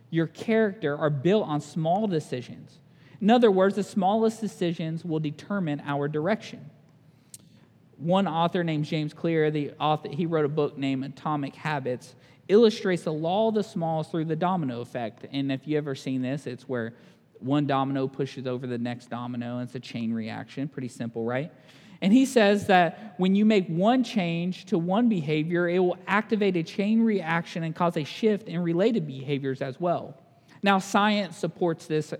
your 0.08 0.26
character 0.26 0.96
are 0.96 1.10
built 1.10 1.46
on 1.46 1.60
small 1.60 2.06
decisions. 2.06 2.78
In 3.20 3.28
other 3.28 3.50
words, 3.50 3.76
the 3.76 3.82
smallest 3.82 4.40
decisions 4.40 5.04
will 5.04 5.20
determine 5.20 5.82
our 5.84 6.08
direction 6.08 6.70
one 7.98 8.26
author 8.26 8.62
named 8.64 8.84
James 8.84 9.12
Clear, 9.12 9.50
the 9.50 9.72
author, 9.80 10.08
he 10.08 10.26
wrote 10.26 10.44
a 10.44 10.48
book 10.48 10.78
named 10.78 11.04
Atomic 11.04 11.54
Habits, 11.54 12.14
illustrates 12.48 13.02
the 13.02 13.12
law 13.12 13.48
of 13.48 13.54
the 13.54 13.62
smalls 13.62 14.08
through 14.08 14.24
the 14.24 14.36
domino 14.36 14.80
effect. 14.80 15.26
And 15.32 15.52
if 15.52 15.66
you've 15.66 15.78
ever 15.78 15.94
seen 15.94 16.22
this, 16.22 16.46
it's 16.46 16.68
where 16.68 16.94
one 17.40 17.66
domino 17.66 18.06
pushes 18.08 18.46
over 18.46 18.66
the 18.66 18.78
next 18.78 19.10
domino. 19.10 19.60
It's 19.60 19.74
a 19.74 19.80
chain 19.80 20.12
reaction, 20.12 20.68
pretty 20.68 20.88
simple, 20.88 21.24
right? 21.24 21.52
And 22.00 22.12
he 22.12 22.26
says 22.26 22.68
that 22.68 23.14
when 23.16 23.34
you 23.34 23.44
make 23.44 23.66
one 23.66 24.04
change 24.04 24.66
to 24.66 24.78
one 24.78 25.08
behavior, 25.08 25.68
it 25.68 25.80
will 25.80 25.98
activate 26.06 26.56
a 26.56 26.62
chain 26.62 27.02
reaction 27.02 27.64
and 27.64 27.74
cause 27.74 27.96
a 27.96 28.04
shift 28.04 28.48
in 28.48 28.60
related 28.60 29.06
behaviors 29.06 29.60
as 29.60 29.80
well. 29.80 30.16
Now, 30.62 30.78
science 30.78 31.36
supports 31.36 31.86
this 31.86 32.14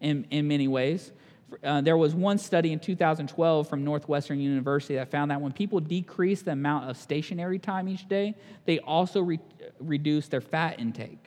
in, 0.00 0.26
in 0.30 0.46
many 0.46 0.68
ways. 0.68 1.12
Uh, 1.62 1.80
there 1.80 1.96
was 1.96 2.14
one 2.14 2.38
study 2.38 2.72
in 2.72 2.78
2012 2.78 3.68
from 3.68 3.84
Northwestern 3.84 4.40
University 4.40 4.94
that 4.94 5.10
found 5.10 5.30
that 5.30 5.40
when 5.40 5.52
people 5.52 5.80
decrease 5.80 6.42
the 6.42 6.52
amount 6.52 6.88
of 6.88 6.96
stationary 6.96 7.58
time 7.58 7.88
each 7.88 8.08
day, 8.08 8.34
they 8.64 8.78
also 8.80 9.20
re- 9.20 9.40
reduce 9.78 10.28
their 10.28 10.40
fat 10.40 10.80
intake. 10.80 11.18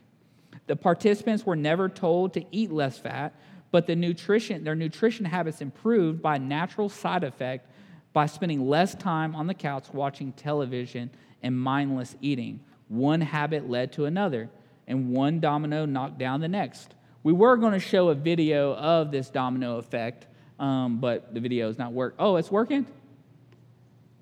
The 0.67 0.75
participants 0.75 1.45
were 1.45 1.55
never 1.55 1.87
told 1.87 2.33
to 2.33 2.45
eat 2.51 2.71
less 2.71 2.97
fat, 2.97 3.33
but 3.71 3.87
the 3.87 3.95
nutrition, 3.95 4.63
their 4.63 4.75
nutrition 4.75 5.25
habits 5.25 5.61
improved 5.61 6.21
by 6.21 6.37
natural 6.37 6.89
side 6.89 7.23
effect 7.23 7.69
by 8.13 8.25
spending 8.25 8.67
less 8.67 8.95
time 8.95 9.35
on 9.35 9.47
the 9.47 9.53
couch 9.53 9.85
watching 9.93 10.31
television 10.33 11.09
and 11.43 11.57
mindless 11.57 12.15
eating. 12.21 12.59
One 12.87 13.21
habit 13.21 13.69
led 13.69 13.91
to 13.93 14.05
another, 14.05 14.49
and 14.87 15.11
one 15.11 15.39
domino 15.39 15.85
knocked 15.85 16.17
down 16.17 16.41
the 16.41 16.47
next. 16.47 16.95
We 17.27 17.33
were 17.33 17.57
going 17.57 17.73
to 17.73 17.79
show 17.79 18.07
a 18.07 18.15
video 18.15 18.73
of 18.75 19.11
this 19.11 19.29
domino 19.29 19.79
effect, 19.79 20.27
um, 20.59 21.01
but 21.01 21.33
the 21.33 21.41
video 21.41 21.67
is 21.67 21.77
not 21.77 21.91
work. 21.91 22.15
Oh, 22.17 22.37
it's 22.37 22.49
working. 22.49 22.85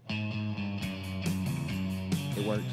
It 0.10 0.88
works. 2.48 2.64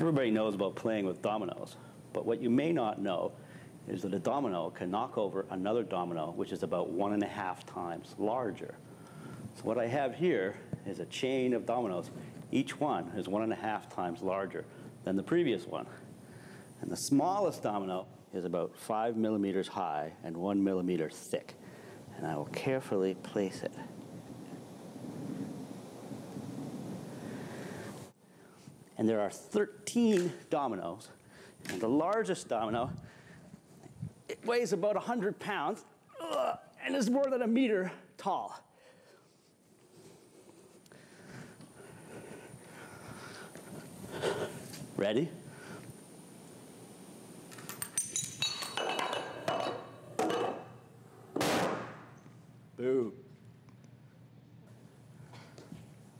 Everybody 0.00 0.32
knows 0.32 0.56
about 0.56 0.74
playing 0.74 1.06
with 1.06 1.22
dominoes, 1.22 1.76
but 2.12 2.26
what 2.26 2.42
you 2.42 2.50
may 2.50 2.72
not 2.72 3.00
know 3.00 3.30
is 3.86 4.02
that 4.02 4.12
a 4.12 4.18
domino 4.18 4.70
can 4.70 4.90
knock 4.90 5.16
over 5.16 5.46
another 5.50 5.84
domino, 5.84 6.32
which 6.32 6.50
is 6.50 6.64
about 6.64 6.90
one 6.90 7.12
and 7.12 7.22
a 7.22 7.28
half 7.28 7.64
times 7.66 8.16
larger. 8.18 8.74
So 9.54 9.62
what 9.62 9.78
I 9.78 9.86
have 9.86 10.16
here 10.16 10.56
is 10.86 10.98
a 10.98 11.06
chain 11.06 11.54
of 11.54 11.66
dominoes. 11.66 12.10
Each 12.50 12.80
one 12.80 13.12
is 13.16 13.28
one 13.28 13.44
and 13.44 13.52
a 13.52 13.54
half 13.54 13.88
times 13.88 14.22
larger 14.22 14.64
than 15.04 15.14
the 15.14 15.22
previous 15.22 15.68
one. 15.68 15.86
And 16.80 16.90
the 16.90 16.96
smallest 16.96 17.62
domino 17.62 18.08
is 18.36 18.44
about 18.44 18.76
five 18.76 19.16
millimeters 19.16 19.66
high 19.66 20.12
and 20.22 20.36
one 20.36 20.62
millimeter 20.62 21.08
thick. 21.08 21.54
And 22.16 22.26
I 22.26 22.36
will 22.36 22.46
carefully 22.46 23.14
place 23.14 23.62
it. 23.62 23.72
And 28.98 29.08
there 29.08 29.20
are 29.20 29.30
13 29.30 30.32
dominoes. 30.48 31.08
And 31.70 31.80
the 31.80 31.88
largest 31.88 32.48
domino, 32.48 32.90
it 34.28 34.38
weighs 34.46 34.72
about 34.72 34.94
100 34.94 35.38
pounds 35.38 35.84
uh, 36.20 36.56
and 36.84 36.94
is 36.94 37.10
more 37.10 37.26
than 37.26 37.42
a 37.42 37.46
meter 37.46 37.90
tall. 38.16 38.58
Ready? 44.96 45.28
Boo. 52.76 53.12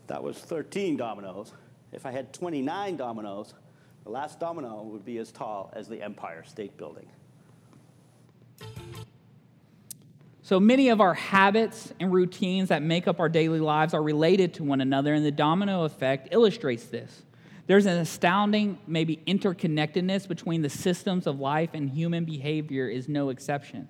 That 0.07 0.23
was 0.23 0.39
13 0.39 0.97
dominoes. 0.97 1.53
If 1.93 2.07
I 2.07 2.13
had 2.13 2.33
29 2.33 2.97
dominoes, 2.97 3.55
the 4.05 4.11
last 4.11 4.39
domino 4.39 4.83
would 4.83 5.05
be 5.05 5.19
as 5.19 5.33
tall 5.33 5.73
as 5.75 5.89
the 5.89 6.03
Empire 6.03 6.45
State 6.45 6.77
Building. 6.77 7.09
So 10.43 10.61
many 10.61 10.91
of 10.91 11.01
our 11.01 11.15
habits 11.15 11.93
and 11.99 12.13
routines 12.13 12.69
that 12.69 12.81
make 12.81 13.09
up 13.09 13.19
our 13.19 13.29
daily 13.29 13.59
lives 13.59 13.95
are 13.95 14.03
related 14.03 14.55
to 14.55 14.65
one 14.65 14.81
another, 14.81 15.13
and 15.13 15.27
the 15.27 15.33
domino 15.33 15.83
effect 15.83 16.29
illustrates 16.31 16.85
this. 16.85 17.23
There's 17.67 17.87
an 17.87 17.99
astounding, 17.99 18.79
maybe, 18.87 19.17
interconnectedness 19.27 20.29
between 20.29 20.63
the 20.63 20.71
systems 20.71 21.27
of 21.27 21.41
life, 21.41 21.71
and 21.75 21.91
human 21.91 22.25
behavior 22.25 22.89
is 22.89 23.09
no 23.09 23.31
exception. 23.31 23.89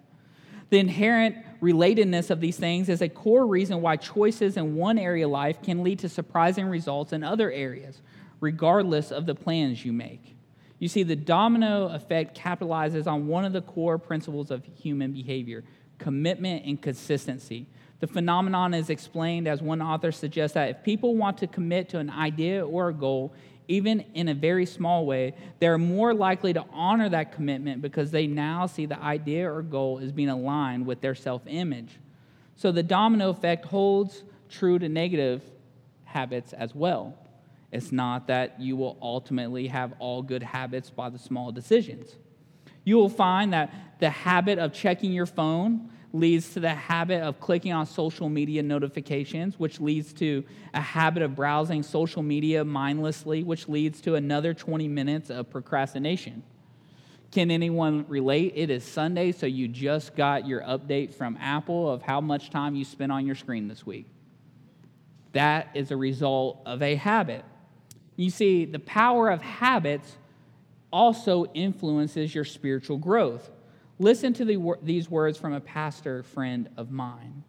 The 0.70 0.78
inherent 0.78 1.36
relatedness 1.60 2.30
of 2.30 2.40
these 2.40 2.56
things 2.56 2.88
is 2.88 3.02
a 3.02 3.08
core 3.08 3.46
reason 3.46 3.80
why 3.80 3.96
choices 3.96 4.56
in 4.56 4.74
one 4.74 4.98
area 4.98 5.26
of 5.26 5.30
life 5.30 5.62
can 5.62 5.82
lead 5.82 6.00
to 6.00 6.08
surprising 6.08 6.66
results 6.66 7.12
in 7.12 7.22
other 7.22 7.50
areas, 7.50 8.02
regardless 8.40 9.12
of 9.12 9.26
the 9.26 9.34
plans 9.34 9.84
you 9.84 9.92
make. 9.92 10.36
You 10.78 10.88
see, 10.88 11.02
the 11.02 11.16
domino 11.16 11.88
effect 11.88 12.36
capitalizes 12.36 13.06
on 13.06 13.28
one 13.28 13.44
of 13.44 13.52
the 13.52 13.62
core 13.62 13.98
principles 13.98 14.50
of 14.50 14.64
human 14.64 15.12
behavior 15.12 15.64
commitment 15.98 16.64
and 16.66 16.80
consistency. 16.80 17.66
The 18.00 18.06
phenomenon 18.06 18.74
is 18.74 18.90
explained 18.90 19.48
as 19.48 19.62
one 19.62 19.80
author 19.80 20.12
suggests 20.12 20.54
that 20.54 20.68
if 20.68 20.82
people 20.82 21.16
want 21.16 21.38
to 21.38 21.46
commit 21.46 21.88
to 21.90 21.98
an 21.98 22.10
idea 22.10 22.66
or 22.66 22.88
a 22.88 22.94
goal, 22.94 23.32
even 23.68 24.00
in 24.14 24.28
a 24.28 24.34
very 24.34 24.66
small 24.66 25.06
way, 25.06 25.34
they're 25.58 25.78
more 25.78 26.14
likely 26.14 26.52
to 26.52 26.64
honor 26.72 27.08
that 27.08 27.32
commitment 27.32 27.82
because 27.82 28.10
they 28.10 28.26
now 28.26 28.66
see 28.66 28.86
the 28.86 28.98
idea 29.00 29.50
or 29.50 29.62
goal 29.62 29.98
as 30.02 30.12
being 30.12 30.28
aligned 30.28 30.86
with 30.86 31.00
their 31.00 31.14
self 31.14 31.42
image. 31.46 31.98
So 32.56 32.72
the 32.72 32.82
domino 32.82 33.30
effect 33.30 33.66
holds 33.66 34.22
true 34.48 34.78
to 34.78 34.88
negative 34.88 35.42
habits 36.04 36.52
as 36.52 36.74
well. 36.74 37.14
It's 37.72 37.92
not 37.92 38.28
that 38.28 38.60
you 38.60 38.76
will 38.76 38.96
ultimately 39.02 39.66
have 39.66 39.92
all 39.98 40.22
good 40.22 40.42
habits 40.42 40.88
by 40.88 41.10
the 41.10 41.18
small 41.18 41.52
decisions. 41.52 42.14
You 42.84 42.96
will 42.96 43.08
find 43.08 43.52
that 43.52 43.98
the 43.98 44.10
habit 44.10 44.58
of 44.58 44.72
checking 44.72 45.12
your 45.12 45.26
phone 45.26 45.90
leads 46.18 46.54
to 46.54 46.60
the 46.60 46.74
habit 46.74 47.22
of 47.22 47.40
clicking 47.40 47.72
on 47.72 47.86
social 47.86 48.28
media 48.28 48.62
notifications, 48.62 49.58
which 49.58 49.80
leads 49.80 50.12
to 50.14 50.44
a 50.74 50.80
habit 50.80 51.22
of 51.22 51.34
browsing 51.34 51.82
social 51.82 52.22
media 52.22 52.64
mindlessly, 52.64 53.42
which 53.42 53.68
leads 53.68 54.00
to 54.00 54.14
another 54.14 54.54
20 54.54 54.88
minutes 54.88 55.30
of 55.30 55.50
procrastination. 55.50 56.42
Can 57.32 57.50
anyone 57.50 58.06
relate? 58.08 58.52
It 58.56 58.70
is 58.70 58.84
Sunday, 58.84 59.32
so 59.32 59.46
you 59.46 59.68
just 59.68 60.16
got 60.16 60.46
your 60.46 60.62
update 60.62 61.12
from 61.12 61.36
Apple 61.40 61.90
of 61.90 62.02
how 62.02 62.20
much 62.20 62.50
time 62.50 62.74
you 62.74 62.84
spent 62.84 63.12
on 63.12 63.26
your 63.26 63.34
screen 63.34 63.68
this 63.68 63.84
week. 63.84 64.06
That 65.32 65.68
is 65.74 65.90
a 65.90 65.96
result 65.96 66.62
of 66.64 66.82
a 66.82 66.94
habit. 66.94 67.44
You 68.16 68.30
see, 68.30 68.64
the 68.64 68.78
power 68.78 69.28
of 69.28 69.42
habits 69.42 70.16
also 70.90 71.44
influences 71.52 72.34
your 72.34 72.44
spiritual 72.44 72.96
growth. 72.96 73.50
Listen 73.98 74.32
to 74.34 74.44
the, 74.44 74.74
these 74.82 75.10
words 75.10 75.38
from 75.38 75.52
a 75.52 75.60
pastor 75.60 76.22
friend 76.22 76.68
of 76.76 76.90
mine. 76.90 77.44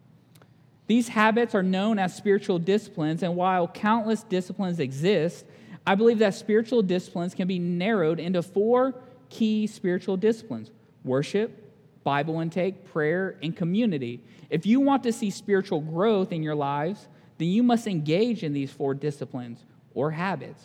These 0.88 1.10
habits 1.10 1.54
are 1.54 1.64
known 1.64 2.00
as 2.00 2.16
spiritual 2.16 2.60
disciplines, 2.60 3.22
and 3.22 3.36
while 3.36 3.68
countless 3.68 4.24
disciplines 4.24 4.80
exist, 4.80 5.46
I 5.86 5.96
believe 5.96 6.20
that 6.20 6.34
spiritual 6.34 6.82
disciplines 6.82 7.34
can 7.34 7.48
be 7.48 7.60
narrowed 7.60 8.20
into 8.20 8.42
four 8.42 8.96
key 9.30 9.68
spiritual 9.68 10.18
disciplines 10.18 10.72
worship, 11.04 11.64
Bible 12.04 12.40
intake, 12.40 12.86
prayer, 12.86 13.38
and 13.42 13.56
community. 13.56 14.22
If 14.50 14.66
you 14.66 14.80
want 14.80 15.04
to 15.04 15.14
see 15.14 15.30
spiritual 15.30 15.82
growth 15.82 16.32
in 16.32 16.44
your 16.44 16.56
lives, 16.56 17.08
then 17.38 17.50
you 17.50 17.64
must 17.64 17.88
engage 17.88 18.44
in 18.44 18.54
these 18.54 18.72
four 18.72 18.94
disciplines 18.94 19.64
or 19.94 20.12
habits. 20.12 20.64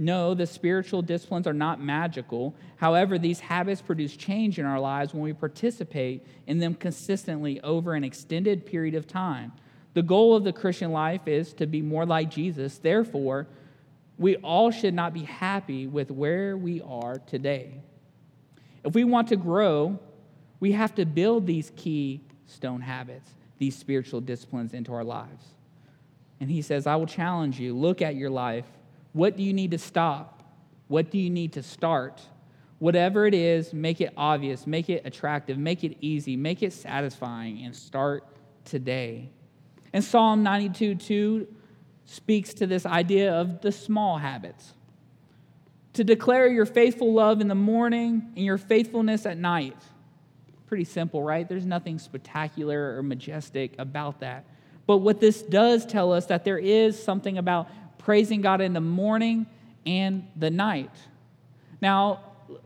No, 0.00 0.32
the 0.32 0.46
spiritual 0.46 1.02
disciplines 1.02 1.48
are 1.48 1.52
not 1.52 1.80
magical. 1.80 2.54
However, 2.76 3.18
these 3.18 3.40
habits 3.40 3.82
produce 3.82 4.16
change 4.16 4.60
in 4.60 4.64
our 4.64 4.78
lives 4.78 5.12
when 5.12 5.24
we 5.24 5.32
participate 5.32 6.24
in 6.46 6.58
them 6.58 6.74
consistently 6.74 7.60
over 7.62 7.94
an 7.94 8.04
extended 8.04 8.64
period 8.64 8.94
of 8.94 9.08
time. 9.08 9.52
The 9.94 10.02
goal 10.02 10.36
of 10.36 10.44
the 10.44 10.52
Christian 10.52 10.92
life 10.92 11.26
is 11.26 11.52
to 11.54 11.66
be 11.66 11.82
more 11.82 12.06
like 12.06 12.30
Jesus. 12.30 12.78
Therefore, 12.78 13.48
we 14.18 14.36
all 14.36 14.70
should 14.70 14.94
not 14.94 15.12
be 15.12 15.24
happy 15.24 15.88
with 15.88 16.12
where 16.12 16.56
we 16.56 16.80
are 16.82 17.18
today. 17.18 17.80
If 18.84 18.94
we 18.94 19.02
want 19.02 19.28
to 19.28 19.36
grow, 19.36 19.98
we 20.60 20.72
have 20.72 20.94
to 20.94 21.04
build 21.06 21.44
these 21.46 21.72
key 21.74 22.20
stone 22.46 22.80
habits, 22.80 23.34
these 23.58 23.76
spiritual 23.76 24.20
disciplines 24.20 24.74
into 24.74 24.92
our 24.92 25.04
lives. 25.04 25.46
And 26.38 26.48
he 26.48 26.62
says, 26.62 26.86
I 26.86 26.94
will 26.94 27.06
challenge 27.06 27.58
you 27.58 27.74
look 27.76 28.00
at 28.00 28.14
your 28.14 28.30
life 28.30 28.66
what 29.12 29.36
do 29.36 29.42
you 29.42 29.52
need 29.52 29.70
to 29.72 29.78
stop? 29.78 30.42
What 30.88 31.10
do 31.10 31.18
you 31.18 31.30
need 31.30 31.52
to 31.54 31.62
start? 31.62 32.20
Whatever 32.78 33.26
it 33.26 33.34
is, 33.34 33.72
make 33.72 34.00
it 34.00 34.12
obvious, 34.16 34.66
make 34.66 34.88
it 34.88 35.02
attractive, 35.04 35.58
make 35.58 35.84
it 35.84 35.96
easy, 36.00 36.36
make 36.36 36.62
it 36.62 36.72
satisfying, 36.72 37.64
and 37.64 37.74
start 37.74 38.24
today. 38.64 39.28
And 39.92 40.04
Psalm 40.04 40.42
92 40.42 40.94
2 40.94 41.46
speaks 42.04 42.54
to 42.54 42.66
this 42.66 42.86
idea 42.86 43.32
of 43.34 43.60
the 43.60 43.72
small 43.72 44.18
habits. 44.18 44.72
To 45.94 46.04
declare 46.04 46.48
your 46.48 46.66
faithful 46.66 47.12
love 47.12 47.40
in 47.40 47.48
the 47.48 47.54
morning 47.54 48.32
and 48.36 48.44
your 48.44 48.58
faithfulness 48.58 49.26
at 49.26 49.36
night. 49.36 49.76
Pretty 50.66 50.84
simple, 50.84 51.22
right? 51.22 51.48
There's 51.48 51.66
nothing 51.66 51.98
spectacular 51.98 52.96
or 52.96 53.02
majestic 53.02 53.74
about 53.78 54.20
that. 54.20 54.46
But 54.86 54.98
what 54.98 55.20
this 55.20 55.42
does 55.42 55.84
tell 55.84 56.12
us 56.12 56.26
that 56.26 56.44
there 56.44 56.58
is 56.58 57.02
something 57.02 57.36
about 57.36 57.68
praising 58.08 58.40
God 58.40 58.62
in 58.62 58.72
the 58.72 58.80
morning 58.80 59.44
and 59.84 60.26
the 60.34 60.48
night. 60.48 60.94
Now, 61.82 62.20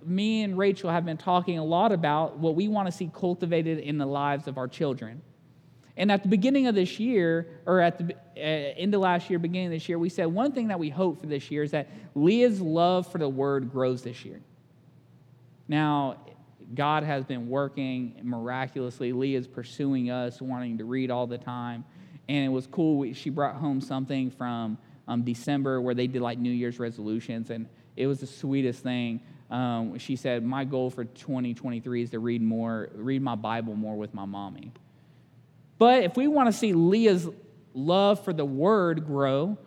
me 0.05 0.45
and 0.45 0.57
Rachel 0.57 0.89
have 0.89 1.05
been 1.05 1.17
talking 1.17 1.59
a 1.59 1.65
lot 1.65 1.91
about 1.91 2.39
what 2.39 2.55
we 2.55 2.69
want 2.69 2.87
to 2.87 2.93
see 2.93 3.11
cultivated 3.13 3.81
in 3.81 3.99
the 3.99 4.07
lives 4.07 4.47
of 4.47 4.57
our 4.57 4.69
children. 4.69 5.21
And 5.97 6.13
at 6.13 6.23
the 6.23 6.29
beginning 6.29 6.69
of 6.69 6.77
this 6.77 7.01
year, 7.01 7.49
or 7.67 7.81
at 7.81 7.99
the 7.99 8.15
uh, 8.37 8.39
end 8.39 8.95
of 8.95 9.01
last 9.01 9.29
year, 9.31 9.41
beginning 9.41 9.67
of 9.67 9.73
this 9.73 9.89
year, 9.89 9.99
we 9.99 10.09
said 10.09 10.27
one 10.27 10.53
thing 10.53 10.69
that 10.69 10.79
we 10.79 10.91
hope 10.91 11.21
for 11.21 11.27
this 11.27 11.51
year 11.51 11.65
is 11.65 11.73
that 11.73 11.89
Leah's 12.15 12.61
love 12.61 13.11
for 13.11 13.19
the 13.19 13.29
word 13.29 13.73
grows 13.73 14.03
this 14.03 14.25
year. 14.25 14.41
Now, 15.67 16.19
God 16.73 17.03
has 17.03 17.25
been 17.25 17.49
working 17.49 18.15
miraculously. 18.23 19.13
Leah's 19.13 19.49
pursuing 19.49 20.09
us, 20.09 20.41
wanting 20.41 20.79
to 20.79 20.85
read 20.85 21.11
all 21.11 21.27
the 21.27 21.37
time. 21.37 21.85
And 22.29 22.45
it 22.45 22.51
was 22.51 22.69
cool. 22.69 23.13
She 23.13 23.29
brought 23.29 23.57
home 23.57 23.81
something 23.81 24.31
from 24.31 24.79
um, 25.09 25.23
December 25.23 25.81
where 25.81 25.95
they 25.95 26.07
did 26.07 26.23
like 26.23 26.39
New 26.39 26.51
Year's 26.51 26.79
resolutions, 26.79 27.51
and 27.51 27.67
it 27.97 28.07
was 28.07 28.21
the 28.21 28.27
sweetest 28.27 28.83
thing. 28.83 29.21
Um, 29.51 29.99
she 29.99 30.17
said, 30.17 30.45
"My 30.45 30.65
goal 30.65 30.91
for 30.91 31.05
2023 31.05 32.03
is 32.03 32.11
to 32.11 32.19
read 32.19 32.43
more, 32.43 32.89
read 32.95 33.23
my 33.23 33.35
Bible 33.35 33.75
more 33.75 33.97
with 33.97 34.15
my 34.15 34.25
mommy." 34.25 34.73
But 35.79 36.05
if 36.05 36.17
we 36.17 36.29
want 36.29 36.47
to 36.47 36.53
see 36.53 36.73
Leah's 36.73 37.29
love 37.75 38.25
for 38.25 38.33
the 38.33 38.45
Word 38.45 39.07
grow, 39.07 39.59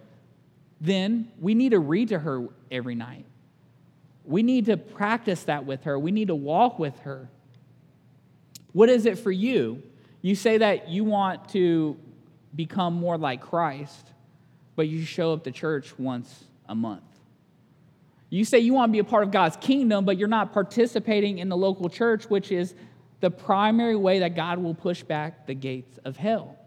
then 0.79 1.31
we 1.39 1.53
need 1.53 1.69
to 1.69 1.79
read 1.79 2.09
to 2.09 2.19
her 2.19 2.47
every 2.71 2.95
night. 2.95 3.25
We 4.23 4.41
need 4.41 4.65
to 4.65 4.77
practice 4.77 5.43
that 5.43 5.65
with 5.65 5.83
her. 5.83 5.99
We 5.99 6.11
need 6.11 6.29
to 6.29 6.35
walk 6.35 6.79
with 6.79 6.97
her. 6.99 7.29
What 8.73 8.89
is 8.89 9.05
it 9.05 9.19
for 9.19 9.31
you? 9.31 9.83
You 10.21 10.35
say 10.35 10.57
that 10.57 10.89
you 10.89 11.03
want 11.03 11.49
to 11.49 11.97
become 12.55 12.95
more 12.95 13.17
like 13.17 13.41
Christ 13.41 14.11
but 14.75 14.87
you 14.87 15.03
show 15.03 15.33
up 15.33 15.43
to 15.45 15.51
church 15.51 15.97
once 15.97 16.45
a 16.67 16.75
month. 16.75 17.03
You 18.29 18.43
say 18.43 18.59
you 18.59 18.73
want 18.73 18.89
to 18.89 18.93
be 18.93 18.99
a 18.99 19.03
part 19.03 19.23
of 19.23 19.31
God's 19.31 19.55
kingdom, 19.57 20.03
but 20.03 20.17
you're 20.17 20.27
not 20.27 20.51
participating 20.51 21.37
in 21.37 21.49
the 21.49 21.55
local 21.55 21.89
church, 21.89 22.25
which 22.25 22.51
is 22.51 22.73
the 23.21 23.31
primary 23.31 23.95
way 23.95 24.19
that 24.19 24.35
God 24.35 24.59
will 24.59 24.73
push 24.73 25.03
back 25.03 25.47
the 25.47 25.53
gates 25.53 25.97
of 26.03 26.17
hell. 26.17 26.57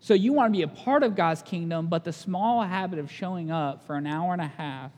So 0.00 0.14
you 0.14 0.32
want 0.32 0.52
to 0.52 0.56
be 0.56 0.62
a 0.62 0.68
part 0.68 1.02
of 1.02 1.16
God's 1.16 1.42
kingdom, 1.42 1.88
but 1.88 2.04
the 2.04 2.12
small 2.12 2.62
habit 2.62 2.98
of 2.98 3.10
showing 3.10 3.50
up 3.50 3.86
for 3.86 3.96
an 3.96 4.06
hour 4.06 4.32
and 4.32 4.42
a 4.42 4.46
half 4.46 4.92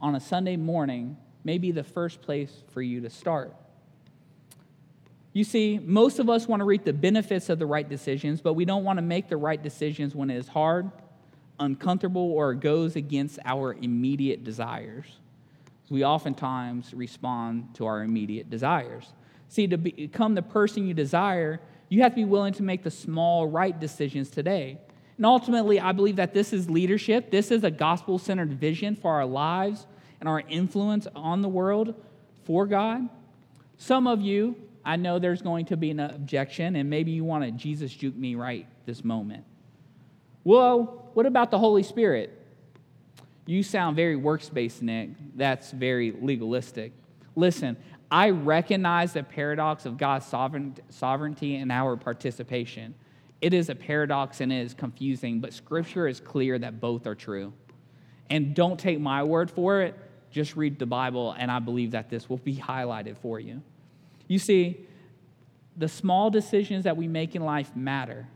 on 0.00 0.14
a 0.14 0.20
Sunday 0.20 0.56
morning 0.56 1.16
may 1.44 1.58
be 1.58 1.70
the 1.70 1.84
first 1.84 2.20
place 2.20 2.52
for 2.72 2.82
you 2.82 3.00
to 3.02 3.10
start. 3.10 3.54
You 5.38 5.44
see, 5.44 5.78
most 5.80 6.18
of 6.18 6.28
us 6.28 6.48
want 6.48 6.58
to 6.58 6.64
reap 6.64 6.82
the 6.82 6.92
benefits 6.92 7.48
of 7.48 7.60
the 7.60 7.66
right 7.66 7.88
decisions, 7.88 8.40
but 8.40 8.54
we 8.54 8.64
don't 8.64 8.82
want 8.82 8.96
to 8.96 9.02
make 9.02 9.28
the 9.28 9.36
right 9.36 9.62
decisions 9.62 10.12
when 10.12 10.30
it 10.30 10.36
is 10.36 10.48
hard, 10.48 10.90
uncomfortable, 11.60 12.32
or 12.32 12.54
goes 12.54 12.96
against 12.96 13.38
our 13.44 13.74
immediate 13.74 14.42
desires. 14.42 15.06
We 15.90 16.04
oftentimes 16.04 16.92
respond 16.92 17.76
to 17.76 17.86
our 17.86 18.02
immediate 18.02 18.50
desires. 18.50 19.12
See, 19.48 19.68
to 19.68 19.78
become 19.78 20.34
the 20.34 20.42
person 20.42 20.88
you 20.88 20.92
desire, 20.92 21.60
you 21.88 22.02
have 22.02 22.14
to 22.14 22.16
be 22.16 22.24
willing 22.24 22.54
to 22.54 22.64
make 22.64 22.82
the 22.82 22.90
small, 22.90 23.46
right 23.46 23.78
decisions 23.78 24.30
today. 24.30 24.76
And 25.18 25.24
ultimately, 25.24 25.78
I 25.78 25.92
believe 25.92 26.16
that 26.16 26.34
this 26.34 26.52
is 26.52 26.68
leadership. 26.68 27.30
This 27.30 27.52
is 27.52 27.62
a 27.62 27.70
gospel 27.70 28.18
centered 28.18 28.54
vision 28.54 28.96
for 28.96 29.12
our 29.12 29.24
lives. 29.24 29.86
and 30.18 30.28
our 30.28 30.42
influence 30.48 31.06
on 31.14 31.42
the 31.42 31.48
world 31.48 31.94
for 32.44 32.66
God? 32.66 33.08
Some 33.76 34.08
of 34.08 34.20
you, 34.20 34.56
I 34.88 34.96
know 34.96 35.18
there's 35.18 35.42
going 35.42 35.66
to 35.66 35.76
be 35.76 35.90
an 35.90 36.00
objection, 36.00 36.74
and 36.74 36.88
maybe 36.88 37.10
you 37.10 37.22
want 37.22 37.44
to 37.44 37.50
Jesus 37.50 37.92
juke 37.92 38.16
me 38.16 38.36
right 38.36 38.66
this 38.86 39.04
moment. 39.04 39.44
Well, 40.44 41.10
what 41.12 41.26
about 41.26 41.50
the 41.50 41.58
Holy 41.58 41.82
Spirit? 41.82 42.34
You 43.44 43.62
sound 43.62 43.96
very 43.96 44.16
works-based, 44.16 44.80
Nick. 44.80 45.10
That's 45.36 45.72
very 45.72 46.12
legalistic. 46.12 46.92
Listen, 47.36 47.76
I 48.10 48.30
recognize 48.30 49.12
the 49.12 49.22
paradox 49.22 49.84
of 49.84 49.98
God's 49.98 50.24
sovereignty 50.24 51.56
and 51.56 51.70
our 51.70 51.98
participation. 51.98 52.94
It 53.42 53.52
is 53.52 53.68
a 53.68 53.74
paradox 53.74 54.40
and 54.40 54.50
it 54.50 54.62
is 54.62 54.72
confusing, 54.72 55.38
but 55.40 55.52
scripture 55.52 56.08
is 56.08 56.18
clear 56.18 56.58
that 56.60 56.80
both 56.80 57.06
are 57.06 57.14
true. 57.14 57.52
And 58.30 58.54
don't 58.54 58.80
take 58.80 59.00
my 59.00 59.22
word 59.22 59.50
for 59.50 59.82
it, 59.82 59.94
just 60.30 60.56
read 60.56 60.78
the 60.78 60.86
Bible, 60.86 61.32
and 61.32 61.50
I 61.50 61.58
believe 61.58 61.90
that 61.90 62.08
this 62.08 62.30
will 62.30 62.38
be 62.38 62.56
highlighted 62.56 63.18
for 63.18 63.38
you. 63.38 63.62
You 64.28 64.38
see, 64.38 64.86
the 65.76 65.88
small 65.88 66.30
decisions 66.30 66.84
that 66.84 66.96
we 66.96 67.08
make 67.08 67.34
in 67.34 67.42
life 67.44 67.74
matter. 67.74 68.26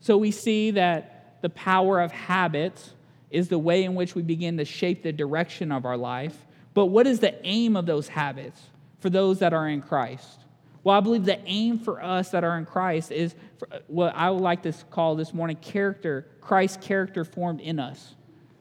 So 0.00 0.16
we 0.16 0.30
see 0.30 0.72
that 0.72 1.36
the 1.42 1.50
power 1.50 2.00
of 2.00 2.10
habits 2.10 2.94
is 3.30 3.48
the 3.48 3.58
way 3.58 3.84
in 3.84 3.94
which 3.94 4.14
we 4.14 4.22
begin 4.22 4.56
to 4.58 4.64
shape 4.64 5.02
the 5.02 5.12
direction 5.12 5.72
of 5.72 5.84
our 5.84 5.96
life. 5.96 6.36
But 6.74 6.86
what 6.86 7.06
is 7.06 7.20
the 7.20 7.34
aim 7.46 7.76
of 7.76 7.86
those 7.86 8.08
habits 8.08 8.60
for 9.00 9.10
those 9.10 9.40
that 9.40 9.52
are 9.52 9.68
in 9.68 9.82
Christ? 9.82 10.40
Well, 10.84 10.96
I 10.96 11.00
believe 11.00 11.24
the 11.24 11.40
aim 11.46 11.78
for 11.78 12.02
us 12.02 12.30
that 12.30 12.44
are 12.44 12.58
in 12.58 12.66
Christ 12.66 13.12
is 13.12 13.34
uh, 13.70 13.78
what 13.86 14.14
I 14.16 14.30
would 14.30 14.42
like 14.42 14.62
to 14.62 14.72
call 14.90 15.14
this 15.14 15.32
morning 15.32 15.56
character, 15.56 16.26
Christ's 16.40 16.84
character 16.84 17.24
formed 17.24 17.60
in 17.60 17.78
us. 17.78 18.14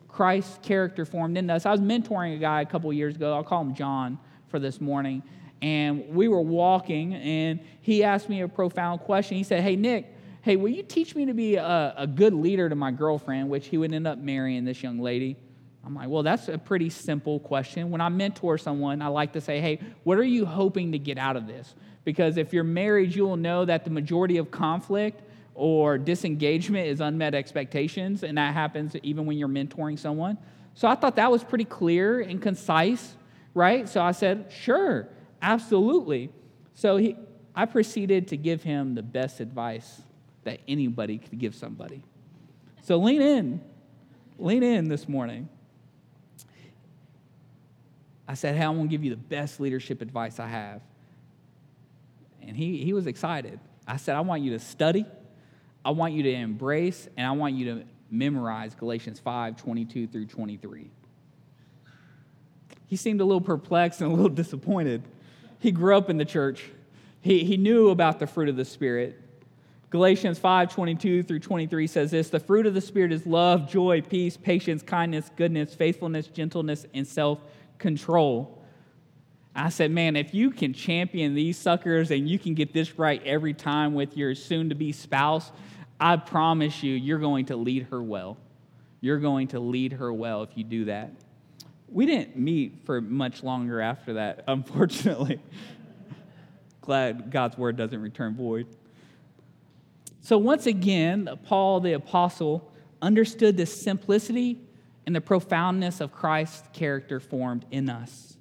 Christ's 0.07 0.59
character 0.61 1.05
formed 1.05 1.37
in 1.37 1.49
us. 1.49 1.65
I 1.65 1.71
was 1.71 1.79
mentoring 1.79 2.35
a 2.35 2.39
guy 2.39 2.61
a 2.61 2.65
couple 2.65 2.91
years 2.93 3.15
ago. 3.15 3.33
I'll 3.33 3.43
call 3.43 3.61
him 3.61 3.73
John 3.73 4.19
for 4.49 4.59
this 4.59 4.79
morning. 4.79 5.23
And 5.61 6.09
we 6.09 6.27
were 6.27 6.41
walking, 6.41 7.13
and 7.13 7.59
he 7.81 8.03
asked 8.03 8.29
me 8.29 8.41
a 8.41 8.47
profound 8.47 9.01
question. 9.01 9.37
He 9.37 9.43
said, 9.43 9.61
Hey, 9.61 9.75
Nick, 9.75 10.15
hey, 10.41 10.55
will 10.55 10.69
you 10.69 10.83
teach 10.83 11.15
me 11.15 11.25
to 11.25 11.33
be 11.33 11.55
a, 11.55 11.93
a 11.97 12.07
good 12.07 12.33
leader 12.33 12.67
to 12.67 12.75
my 12.75 12.91
girlfriend, 12.91 13.49
which 13.49 13.67
he 13.67 13.77
would 13.77 13.93
end 13.93 14.07
up 14.07 14.17
marrying 14.17 14.65
this 14.65 14.81
young 14.81 14.99
lady? 14.99 15.37
I'm 15.83 15.95
like, 15.95 16.09
well, 16.09 16.23
that's 16.23 16.47
a 16.47 16.57
pretty 16.57 16.89
simple 16.89 17.39
question. 17.39 17.89
When 17.89 18.01
I 18.01 18.09
mentor 18.09 18.57
someone, 18.57 19.01
I 19.01 19.07
like 19.07 19.33
to 19.33 19.41
say, 19.41 19.59
hey, 19.59 19.79
what 20.03 20.17
are 20.17 20.23
you 20.23 20.45
hoping 20.45 20.91
to 20.91 20.99
get 20.99 21.17
out 21.17 21.35
of 21.35 21.47
this? 21.47 21.73
Because 22.03 22.37
if 22.37 22.53
you're 22.53 22.63
married, 22.63 23.15
you 23.15 23.23
will 23.23 23.37
know 23.37 23.65
that 23.65 23.83
the 23.83 23.89
majority 23.89 24.37
of 24.37 24.51
conflict 24.51 25.21
or 25.53 25.97
disengagement 25.97 26.87
is 26.87 27.01
unmet 27.01 27.33
expectations, 27.35 28.23
and 28.23 28.37
that 28.37 28.53
happens 28.53 28.95
even 29.03 29.25
when 29.25 29.37
you're 29.37 29.47
mentoring 29.47 29.97
someone. 29.97 30.37
So 30.75 30.87
I 30.87 30.95
thought 30.95 31.15
that 31.17 31.31
was 31.31 31.43
pretty 31.43 31.65
clear 31.65 32.21
and 32.21 32.41
concise, 32.41 33.15
right? 33.53 33.89
So 33.89 34.01
I 34.01 34.11
said, 34.11 34.51
sure, 34.51 35.07
absolutely. 35.41 36.31
So 36.73 36.97
he, 36.97 37.15
I 37.55 37.65
proceeded 37.65 38.29
to 38.29 38.37
give 38.37 38.63
him 38.63 38.95
the 38.95 39.03
best 39.03 39.39
advice 39.39 40.01
that 40.43 40.59
anybody 40.67 41.17
could 41.17 41.39
give 41.39 41.55
somebody. 41.55 42.01
So 42.83 42.97
lean 42.97 43.21
in, 43.21 43.61
lean 44.39 44.63
in 44.63 44.87
this 44.87 45.07
morning. 45.07 45.49
I 48.27 48.33
said, 48.33 48.55
Hey, 48.55 48.63
I'm 48.63 48.75
going 48.75 48.87
to 48.87 48.91
give 48.91 49.03
you 49.03 49.09
the 49.09 49.17
best 49.17 49.59
leadership 49.59 50.01
advice 50.01 50.39
I 50.39 50.47
have. 50.47 50.81
And 52.41 52.55
he, 52.55 52.83
he 52.83 52.93
was 52.93 53.05
excited. 53.05 53.59
I 53.87 53.97
said, 53.97 54.15
I 54.15 54.21
want 54.21 54.41
you 54.41 54.51
to 54.51 54.59
study, 54.59 55.05
I 55.83 55.91
want 55.91 56.13
you 56.13 56.23
to 56.23 56.31
embrace, 56.31 57.07
and 57.17 57.27
I 57.27 57.31
want 57.31 57.55
you 57.55 57.75
to 57.75 57.83
memorize 58.09 58.75
Galatians 58.75 59.19
5 59.19 59.57
22 59.57 60.07
through 60.07 60.25
23. 60.27 60.89
He 62.87 62.95
seemed 62.95 63.21
a 63.21 63.25
little 63.25 63.41
perplexed 63.41 64.01
and 64.01 64.11
a 64.11 64.13
little 64.13 64.29
disappointed. 64.43 65.03
He 65.61 65.71
grew 65.71 65.95
up 65.95 66.09
in 66.09 66.17
the 66.17 66.25
church, 66.25 66.65
he, 67.21 67.43
he 67.43 67.55
knew 67.55 67.89
about 67.89 68.19
the 68.19 68.25
fruit 68.25 68.49
of 68.49 68.57
the 68.57 68.65
Spirit. 68.65 69.17
Galatians 69.91 70.39
5 70.39 70.73
22 70.73 71.21
through 71.21 71.39
23 71.39 71.85
says 71.85 72.11
this 72.11 72.29
The 72.29 72.39
fruit 72.39 72.65
of 72.65 72.73
the 72.73 72.81
Spirit 72.81 73.11
is 73.11 73.27
love, 73.27 73.69
joy, 73.69 74.01
peace, 74.01 74.37
patience, 74.37 74.81
kindness, 74.81 75.29
goodness, 75.35 75.75
faithfulness, 75.75 76.27
gentleness, 76.27 76.87
and 76.95 77.05
self 77.05 77.39
control. 77.77 78.57
I 79.55 79.69
said, 79.69 79.91
man, 79.91 80.15
if 80.15 80.33
you 80.33 80.49
can 80.49 80.73
champion 80.73 81.35
these 81.35 81.57
suckers 81.57 82.09
and 82.09 82.27
you 82.27 82.39
can 82.39 82.55
get 82.55 82.73
this 82.73 82.97
right 82.97 83.21
every 83.23 83.53
time 83.53 83.93
with 83.93 84.17
your 84.17 84.33
soon 84.33 84.69
to 84.69 84.75
be 84.75 84.93
spouse, 84.93 85.51
I 85.99 86.15
promise 86.15 86.81
you, 86.81 86.93
you're 86.95 87.19
going 87.19 87.47
to 87.47 87.55
lead 87.55 87.87
her 87.91 88.01
well. 88.01 88.37
You're 89.01 89.19
going 89.19 89.49
to 89.49 89.59
lead 89.59 89.93
her 89.93 90.11
well 90.11 90.41
if 90.41 90.51
you 90.55 90.63
do 90.63 90.85
that. 90.85 91.11
We 91.91 92.05
didn't 92.05 92.37
meet 92.37 92.85
for 92.85 93.01
much 93.01 93.43
longer 93.43 93.81
after 93.81 94.13
that, 94.13 94.43
unfortunately. 94.47 95.39
Glad 96.81 97.29
God's 97.29 97.57
word 97.57 97.75
doesn't 97.75 98.01
return 98.01 98.35
void. 98.35 98.67
So, 100.21 100.37
once 100.37 100.67
again, 100.67 101.29
Paul 101.45 101.79
the 101.81 101.93
Apostle 101.93 102.71
understood 103.01 103.57
the 103.57 103.65
simplicity 103.65 104.61
and 105.05 105.15
the 105.15 105.21
profoundness 105.21 105.99
of 105.99 106.11
Christ's 106.11 106.63
character 106.73 107.19
formed 107.19 107.65
in 107.71 107.89
us. 107.89 108.37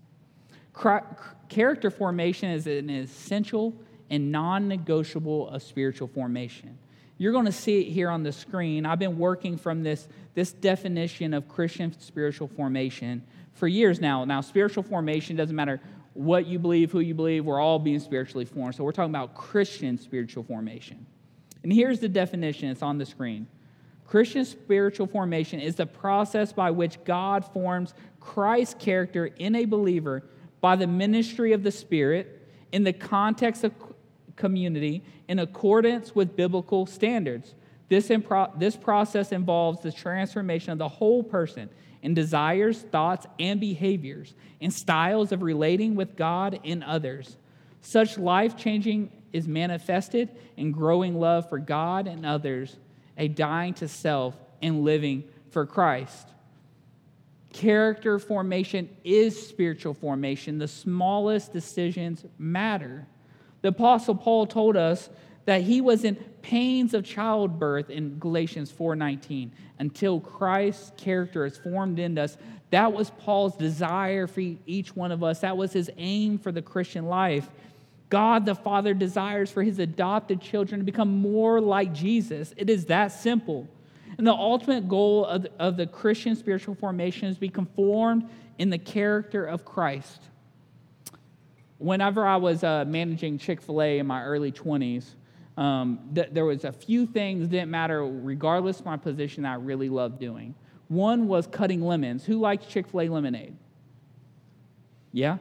Character 1.48 1.90
formation 1.90 2.50
is 2.50 2.66
an 2.66 2.88
essential 2.88 3.74
and 4.08 4.30
non 4.30 4.68
negotiable 4.68 5.48
of 5.48 5.62
spiritual 5.62 6.08
formation. 6.08 6.78
You're 7.18 7.32
going 7.32 7.46
to 7.46 7.52
see 7.52 7.80
it 7.80 7.90
here 7.90 8.08
on 8.08 8.22
the 8.22 8.32
screen. 8.32 8.86
I've 8.86 8.98
been 8.98 9.18
working 9.18 9.58
from 9.58 9.82
this, 9.82 10.08
this 10.34 10.52
definition 10.52 11.34
of 11.34 11.48
Christian 11.48 11.98
spiritual 12.00 12.48
formation 12.48 13.22
for 13.60 13.68
years 13.68 14.00
now. 14.00 14.24
Now, 14.24 14.40
spiritual 14.40 14.82
formation 14.82 15.36
doesn't 15.36 15.54
matter 15.54 15.80
what 16.14 16.46
you 16.46 16.58
believe, 16.58 16.90
who 16.90 17.00
you 17.00 17.14
believe, 17.14 17.44
we're 17.44 17.60
all 17.60 17.78
being 17.78 18.00
spiritually 18.00 18.46
formed. 18.46 18.74
So, 18.74 18.82
we're 18.82 18.90
talking 18.90 19.12
about 19.12 19.34
Christian 19.34 19.98
spiritual 19.98 20.42
formation. 20.42 21.06
And 21.62 21.72
here's 21.72 22.00
the 22.00 22.08
definition, 22.08 22.70
it's 22.70 22.82
on 22.82 22.98
the 22.98 23.06
screen. 23.06 23.46
Christian 24.06 24.44
spiritual 24.44 25.06
formation 25.06 25.60
is 25.60 25.76
the 25.76 25.86
process 25.86 26.52
by 26.52 26.72
which 26.72 27.04
God 27.04 27.44
forms 27.44 27.94
Christ's 28.18 28.74
character 28.74 29.26
in 29.26 29.54
a 29.54 29.66
believer 29.66 30.24
by 30.60 30.74
the 30.74 30.86
ministry 30.86 31.52
of 31.52 31.62
the 31.62 31.70
Spirit 31.70 32.48
in 32.72 32.82
the 32.82 32.92
context 32.92 33.62
of 33.62 33.72
community 34.36 35.04
in 35.28 35.38
accordance 35.38 36.14
with 36.14 36.34
biblical 36.34 36.86
standards. 36.86 37.54
This, 37.88 38.08
impro- 38.08 38.58
this 38.58 38.76
process 38.76 39.32
involves 39.32 39.80
the 39.80 39.92
transformation 39.92 40.72
of 40.72 40.78
the 40.78 40.88
whole 40.88 41.22
person 41.22 41.68
in 42.02 42.14
desires, 42.14 42.80
thoughts, 42.80 43.26
and 43.38 43.60
behaviors, 43.60 44.34
in 44.60 44.70
styles 44.70 45.32
of 45.32 45.42
relating 45.42 45.94
with 45.94 46.16
God 46.16 46.60
and 46.64 46.82
others. 46.84 47.36
Such 47.82 48.18
life 48.18 48.56
changing 48.56 49.10
is 49.32 49.46
manifested 49.46 50.30
in 50.56 50.72
growing 50.72 51.18
love 51.18 51.48
for 51.48 51.58
God 51.58 52.06
and 52.06 52.26
others, 52.26 52.76
a 53.16 53.28
dying 53.28 53.74
to 53.74 53.88
self 53.88 54.34
and 54.62 54.82
living 54.82 55.24
for 55.50 55.66
Christ. 55.66 56.28
Character 57.52 58.18
formation 58.18 58.88
is 59.02 59.48
spiritual 59.48 59.94
formation. 59.94 60.58
The 60.58 60.68
smallest 60.68 61.52
decisions 61.52 62.24
matter. 62.38 63.06
The 63.62 63.68
Apostle 63.68 64.14
Paul 64.14 64.46
told 64.46 64.76
us 64.76 65.10
that 65.50 65.62
he 65.62 65.80
was 65.80 66.04
in 66.04 66.14
pains 66.42 66.94
of 66.94 67.04
childbirth 67.04 67.90
in 67.90 68.20
Galatians 68.20 68.70
4:19 68.70 69.50
until 69.80 70.20
Christ's 70.20 70.92
character 70.96 71.44
is 71.44 71.58
formed 71.58 71.98
in 71.98 72.16
us. 72.18 72.38
That 72.70 72.92
was 72.92 73.10
Paul's 73.18 73.56
desire 73.56 74.28
for 74.28 74.42
each 74.64 74.94
one 74.94 75.10
of 75.10 75.24
us. 75.24 75.40
That 75.40 75.56
was 75.56 75.72
his 75.72 75.90
aim 75.98 76.38
for 76.38 76.52
the 76.52 76.62
Christian 76.62 77.06
life. 77.06 77.50
God 78.10 78.46
the 78.46 78.54
Father 78.54 78.94
desires 78.94 79.50
for 79.50 79.64
his 79.64 79.80
adopted 79.80 80.40
children 80.40 80.78
to 80.78 80.84
become 80.84 81.18
more 81.18 81.60
like 81.60 81.92
Jesus. 81.92 82.54
It 82.56 82.70
is 82.70 82.84
that 82.84 83.08
simple. 83.08 83.66
And 84.18 84.24
the 84.24 84.32
ultimate 84.32 84.88
goal 84.88 85.26
of 85.26 85.42
the, 85.42 85.50
of 85.58 85.76
the 85.76 85.88
Christian 85.88 86.36
spiritual 86.36 86.76
formation 86.76 87.26
is 87.26 87.34
to 87.34 87.40
be 87.40 87.48
conformed 87.48 88.30
in 88.58 88.70
the 88.70 88.78
character 88.78 89.46
of 89.46 89.64
Christ. 89.64 90.22
Whenever 91.78 92.24
I 92.24 92.36
was 92.36 92.62
uh, 92.62 92.84
managing 92.86 93.36
Chick 93.38 93.60
fil 93.60 93.82
A 93.82 93.98
in 93.98 94.06
my 94.06 94.22
early 94.22 94.52
20s, 94.52 95.14
um, 95.60 96.00
th- 96.14 96.30
there 96.32 96.44
was 96.44 96.64
a 96.64 96.72
few 96.72 97.06
things 97.06 97.46
didn't 97.46 97.70
matter 97.70 98.04
regardless 98.04 98.80
of 98.80 98.86
my 98.86 98.96
position 98.96 99.44
I 99.44 99.54
really 99.54 99.88
loved 99.88 100.18
doing. 100.18 100.54
One 100.88 101.28
was 101.28 101.46
cutting 101.46 101.82
lemons. 101.82 102.24
Who 102.24 102.40
likes 102.40 102.66
Chick 102.66 102.88
fil 102.88 103.02
A 103.02 103.08
lemonade? 103.08 103.56
Yeah? 105.12 105.38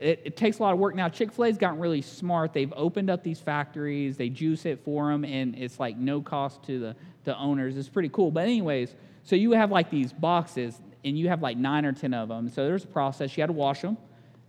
it, 0.00 0.22
it, 0.24 0.36
takes 0.36 0.58
a 0.58 0.62
lot 0.62 0.72
of 0.72 0.78
work. 0.78 0.94
Now, 0.94 1.08
Chick 1.08 1.32
fil 1.32 1.46
A's 1.46 1.58
gotten 1.58 1.78
really 1.78 2.02
smart. 2.02 2.52
They've 2.52 2.72
opened 2.76 3.10
up 3.10 3.22
these 3.22 3.40
factories, 3.40 4.16
they 4.16 4.28
juice 4.28 4.66
it 4.66 4.84
for 4.84 5.10
them, 5.10 5.24
and 5.24 5.56
it's 5.56 5.80
like 5.80 5.96
no 5.96 6.20
cost 6.20 6.62
to 6.64 6.78
the, 6.78 6.96
the 7.24 7.36
owners. 7.36 7.76
It's 7.76 7.88
pretty 7.88 8.10
cool. 8.10 8.30
But, 8.30 8.44
anyways, 8.44 8.94
so 9.22 9.36
you 9.36 9.52
have 9.52 9.70
like 9.70 9.90
these 9.90 10.12
boxes, 10.12 10.80
and 11.04 11.18
you 11.18 11.28
have 11.28 11.42
like 11.42 11.56
nine 11.56 11.84
or 11.84 11.92
10 11.92 12.14
of 12.14 12.28
them. 12.28 12.48
So 12.48 12.66
there's 12.66 12.84
a 12.84 12.88
process. 12.88 13.36
You 13.36 13.42
had 13.42 13.48
to 13.48 13.52
wash 13.52 13.80
them, 13.80 13.96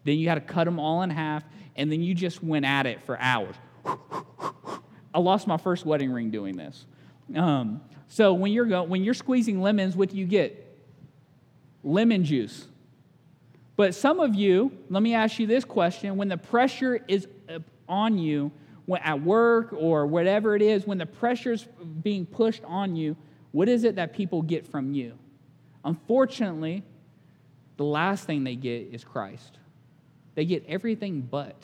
then 0.03 0.17
you 0.17 0.27
had 0.27 0.35
to 0.35 0.41
cut 0.41 0.65
them 0.65 0.79
all 0.79 1.01
in 1.03 1.09
half, 1.09 1.43
and 1.75 1.91
then 1.91 2.01
you 2.01 2.13
just 2.13 2.43
went 2.43 2.65
at 2.65 2.85
it 2.85 3.03
for 3.03 3.17
hours. 3.19 3.55
I 5.17 5.19
lost 5.19 5.47
my 5.47 5.57
first 5.57 5.83
wedding 5.83 6.11
ring 6.11 6.29
doing 6.29 6.55
this. 6.55 6.85
Um, 7.35 7.81
so 8.07 8.33
when 8.33 8.51
you're, 8.51 8.67
go- 8.67 8.83
when 8.83 9.03
you're 9.03 9.15
squeezing 9.15 9.63
lemons, 9.63 9.95
what 9.95 10.11
do 10.11 10.15
you 10.15 10.27
get? 10.27 10.63
Lemon 11.83 12.23
juice 12.23 12.67
But 13.77 13.95
some 13.95 14.19
of 14.19 14.35
you, 14.35 14.71
let 14.91 15.01
me 15.01 15.15
ask 15.15 15.39
you 15.39 15.47
this 15.47 15.65
question 15.65 16.17
when 16.17 16.27
the 16.27 16.37
pressure 16.37 17.03
is 17.07 17.27
on 17.89 18.19
you, 18.19 18.51
at 19.01 19.23
work 19.23 19.73
or 19.73 20.05
whatever 20.05 20.55
it 20.55 20.61
is, 20.61 20.85
when 20.85 20.99
the 20.99 21.07
pressure's 21.07 21.67
being 22.03 22.27
pushed 22.27 22.63
on 22.63 22.95
you, 22.95 23.17
what 23.53 23.67
is 23.67 23.85
it 23.85 23.95
that 23.95 24.13
people 24.13 24.43
get 24.43 24.67
from 24.67 24.93
you? 24.93 25.17
Unfortunately, 25.83 26.83
the 27.77 27.85
last 27.85 28.25
thing 28.25 28.43
they 28.43 28.55
get 28.55 28.93
is 28.93 29.03
Christ. 29.03 29.57
They 30.35 30.45
get 30.45 30.63
everything 30.67 31.21
but. 31.21 31.55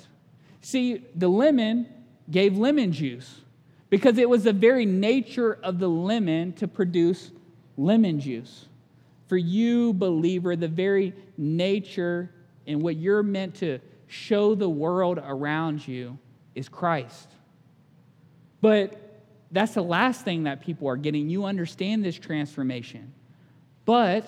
See, 0.62 1.04
the 1.14 1.28
lemon 1.28 1.88
gave 2.32 2.58
lemon 2.58 2.92
juice 2.92 3.43
because 3.94 4.18
it 4.18 4.28
was 4.28 4.46
the 4.46 4.54
very 4.54 4.88
nature 4.88 5.60
of 5.62 5.78
the 5.78 5.88
lemon 5.88 6.52
to 6.54 6.68
produce 6.68 7.30
lemon 7.78 8.20
juice. 8.20 8.66
For 9.28 9.38
you, 9.38 9.94
believer, 9.94 10.56
the 10.56 10.68
very 10.68 11.14
nature 11.38 12.32
and 12.66 12.82
what 12.82 12.96
you're 12.96 13.22
meant 13.22 13.54
to 13.58 13.78
show 14.08 14.56
the 14.56 14.68
world 14.68 15.20
around 15.24 15.88
you 15.88 16.18
is 16.56 16.68
Christ. 16.68 17.30
But 18.62 19.00
that's 19.52 19.76
the 19.76 19.84
last 19.84 20.26
thing 20.26 20.46
that 20.46 20.62
people 20.62 20.88
are 20.88 20.98
getting. 20.98 21.30
You 21.30 21.46
understand 21.46 22.04
this 22.04 22.18
transformation, 22.18 23.14
but 23.86 24.28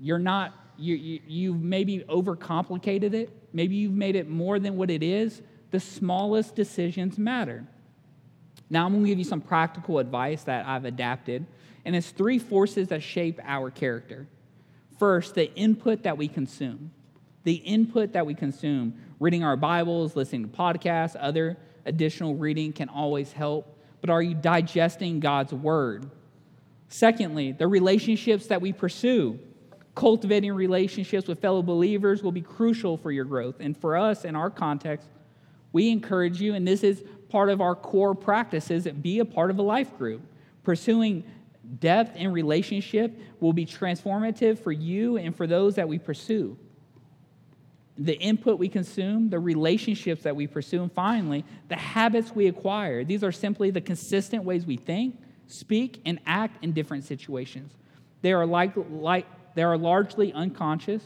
you're 0.00 0.18
not, 0.18 0.52
you, 0.76 0.96
you, 0.96 1.20
you've 1.28 1.62
maybe 1.62 2.00
overcomplicated 2.08 3.14
it. 3.14 3.30
Maybe 3.52 3.76
you've 3.76 3.94
made 3.94 4.16
it 4.16 4.28
more 4.28 4.58
than 4.58 4.76
what 4.76 4.90
it 4.90 5.04
is. 5.04 5.42
The 5.70 5.78
smallest 5.78 6.56
decisions 6.56 7.16
matter. 7.16 7.68
Now, 8.70 8.86
I'm 8.86 8.92
going 8.92 9.02
to 9.02 9.08
give 9.08 9.18
you 9.18 9.24
some 9.24 9.40
practical 9.40 9.98
advice 9.98 10.44
that 10.44 10.64
I've 10.64 10.84
adapted, 10.84 11.44
and 11.84 11.96
it's 11.96 12.10
three 12.10 12.38
forces 12.38 12.88
that 12.88 13.02
shape 13.02 13.40
our 13.44 13.70
character. 13.70 14.28
First, 14.98 15.34
the 15.34 15.52
input 15.54 16.04
that 16.04 16.16
we 16.16 16.28
consume. 16.28 16.92
The 17.42 17.54
input 17.54 18.12
that 18.12 18.26
we 18.26 18.34
consume 18.34 18.94
reading 19.18 19.42
our 19.42 19.56
Bibles, 19.56 20.14
listening 20.14 20.48
to 20.48 20.56
podcasts, 20.56 21.16
other 21.18 21.56
additional 21.84 22.34
reading 22.36 22.72
can 22.72 22.88
always 22.88 23.32
help. 23.32 23.78
But 24.00 24.10
are 24.10 24.22
you 24.22 24.34
digesting 24.34 25.20
God's 25.20 25.52
word? 25.52 26.08
Secondly, 26.88 27.52
the 27.52 27.66
relationships 27.66 28.46
that 28.46 28.60
we 28.60 28.72
pursue. 28.72 29.38
Cultivating 29.94 30.52
relationships 30.52 31.26
with 31.26 31.40
fellow 31.40 31.62
believers 31.62 32.22
will 32.22 32.32
be 32.32 32.40
crucial 32.40 32.96
for 32.96 33.10
your 33.10 33.24
growth. 33.24 33.56
And 33.60 33.76
for 33.76 33.96
us, 33.96 34.24
in 34.24 34.36
our 34.36 34.50
context, 34.50 35.08
we 35.72 35.90
encourage 35.90 36.40
you, 36.40 36.54
and 36.54 36.66
this 36.66 36.82
is 36.82 37.02
part 37.30 37.48
of 37.48 37.60
our 37.60 37.74
core 37.74 38.14
practices, 38.14 38.86
be 38.86 39.20
a 39.20 39.24
part 39.24 39.50
of 39.50 39.58
a 39.58 39.62
life 39.62 39.96
group. 39.96 40.20
Pursuing 40.64 41.24
depth 41.78 42.16
in 42.16 42.32
relationship 42.32 43.16
will 43.40 43.52
be 43.52 43.64
transformative 43.64 44.58
for 44.58 44.72
you 44.72 45.16
and 45.16 45.34
for 45.34 45.46
those 45.46 45.76
that 45.76 45.88
we 45.88 45.98
pursue 45.98 46.56
the 48.00 48.18
input 48.18 48.58
we 48.58 48.68
consume, 48.68 49.28
the 49.28 49.38
relationships 49.38 50.22
that 50.22 50.34
we 50.34 50.46
pursue, 50.46 50.82
and 50.82 50.90
finally, 50.90 51.44
the 51.68 51.76
habits 51.76 52.34
we 52.34 52.46
acquire. 52.46 53.04
These 53.04 53.22
are 53.22 53.30
simply 53.30 53.70
the 53.70 53.82
consistent 53.82 54.42
ways 54.42 54.64
we 54.64 54.78
think, 54.78 55.20
speak, 55.48 56.00
and 56.06 56.18
act 56.26 56.64
in 56.64 56.72
different 56.72 57.04
situations. 57.04 57.74
They 58.22 58.32
are, 58.32 58.46
like, 58.46 58.72
like, 58.90 59.26
they 59.54 59.62
are 59.62 59.76
largely 59.76 60.32
unconscious, 60.32 61.02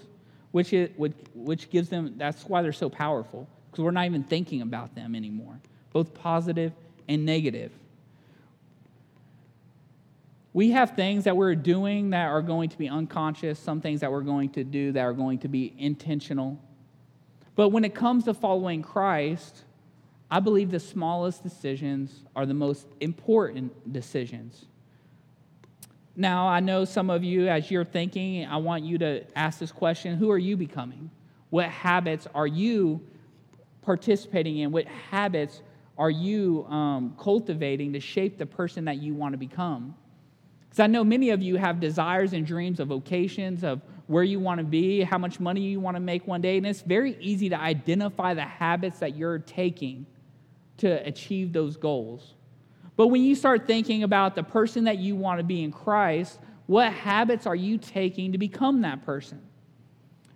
which, 0.53 0.73
is, 0.73 0.91
which 1.35 1.69
gives 1.69 1.89
them, 1.89 2.15
that's 2.17 2.45
why 2.45 2.63
they're 2.63 2.73
so 2.73 2.89
powerful, 2.89 3.49
because 3.71 3.83
we're 3.83 3.91
not 3.91 4.07
even 4.07 4.23
thinking 4.23 4.63
about 4.63 4.95
them 4.95 5.17
anymore, 5.17 5.59
both 5.95 6.13
positive 6.13 6.73
and 7.09 7.25
negative. 7.25 7.73
We 10.53 10.73
have 10.73 10.91
things 10.91 11.25
that 11.25 11.37
we're 11.37 11.55
doing 11.55 12.11
that 12.11 12.27
are 12.27 12.43
going 12.43 12.69
to 12.69 12.77
be 12.79 12.89
unconscious, 12.89 13.59
some 13.59 13.81
things 13.81 14.01
that 14.01 14.13
we're 14.13 14.21
going 14.21 14.51
to 14.51 14.65
do 14.65 14.93
that 14.93 15.01
are 15.01 15.13
going 15.13 15.39
to 15.39 15.49
be 15.49 15.73
intentional. 15.79 16.61
But 17.55 17.71
when 17.71 17.85
it 17.85 17.95
comes 17.95 18.25
to 18.25 18.35
following 18.35 18.83
Christ, 18.83 19.63
I 20.31 20.41
believe 20.41 20.71
the 20.71 20.81
smallest 20.81 21.45
decisions 21.45 22.25
are 22.35 22.45
the 22.45 22.55
most 22.55 22.89
important 23.01 23.93
decisions. 23.93 24.67
Now, 26.17 26.49
I 26.49 26.59
know 26.59 26.85
some 26.85 27.09
of 27.09 27.23
you, 27.23 27.49
as 27.49 27.71
you're 27.71 27.85
thinking, 27.85 28.47
I 28.47 28.57
want 28.57 28.85
you 28.85 28.99
to 28.99 29.25
ask 29.37 29.61
this 29.61 29.73
question 29.73 30.17
who 30.17 30.31
are 30.31 30.39
you 30.39 30.57
becoming? 30.57 31.11
What 31.51 31.67
habits 31.67 32.27
are 32.35 32.49
you 32.49 33.01
participating 33.83 34.59
in? 34.59 34.73
What 34.73 34.87
habits 34.87 35.63
are 35.97 36.11
you 36.11 36.67
um, 36.69 37.15
cultivating 37.19 37.93
to 37.93 38.01
shape 38.01 38.39
the 38.39 38.47
person 38.47 38.85
that 38.87 38.99
you 38.99 39.15
want 39.15 39.33
to 39.33 39.39
become? 39.39 39.95
Because 40.69 40.81
I 40.81 40.87
know 40.89 41.05
many 41.05 41.31
of 41.31 41.41
you 41.41 41.57
have 41.57 41.79
desires 41.79 42.33
and 42.33 42.45
dreams 42.45 42.81
of 42.81 42.89
vocations, 42.89 43.63
of 43.63 43.81
where 44.07 44.25
you 44.25 44.41
want 44.41 44.59
to 44.59 44.65
be, 44.65 45.03
how 45.03 45.19
much 45.19 45.39
money 45.39 45.61
you 45.61 45.79
want 45.81 45.97
to 45.97 46.01
make 46.01 46.27
one 46.27 46.41
day. 46.41 46.57
And 46.57 46.67
it's 46.67 46.83
very 46.83 47.17
easy 47.21 47.49
to 47.49 47.59
identify 47.59 48.35
the 48.35 48.43
habits 48.43 48.99
that 48.99 49.17
you're 49.17 49.39
taking 49.39 50.05
to 50.79 51.07
achieve 51.07 51.53
those 51.53 51.77
goals. 51.77 52.35
But 52.97 53.09
when 53.09 53.23
you 53.23 53.35
start 53.35 53.67
thinking 53.67 54.03
about 54.03 54.35
the 54.35 54.43
person 54.43 54.85
that 54.85 54.99
you 54.99 55.17
want 55.17 55.39
to 55.39 55.45
be 55.45 55.63
in 55.63 55.71
Christ, 55.71 56.39
what 56.67 56.93
habits 56.93 57.47
are 57.47 57.55
you 57.57 57.79
taking 57.79 58.33
to 58.33 58.39
become 58.39 58.83
that 58.83 59.05
person? 59.05 59.41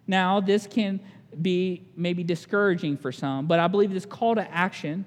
Now, 0.07 0.41
this 0.41 0.67
can 0.67 1.01
be 1.43 1.87
maybe 1.97 2.25
discouraging 2.25 2.97
for 2.97 3.13
some, 3.13 3.47
but 3.47 3.61
I 3.61 3.67
believe 3.67 3.93
this 3.93 4.07
call 4.07 4.35
to 4.37 4.51
action 4.55 5.05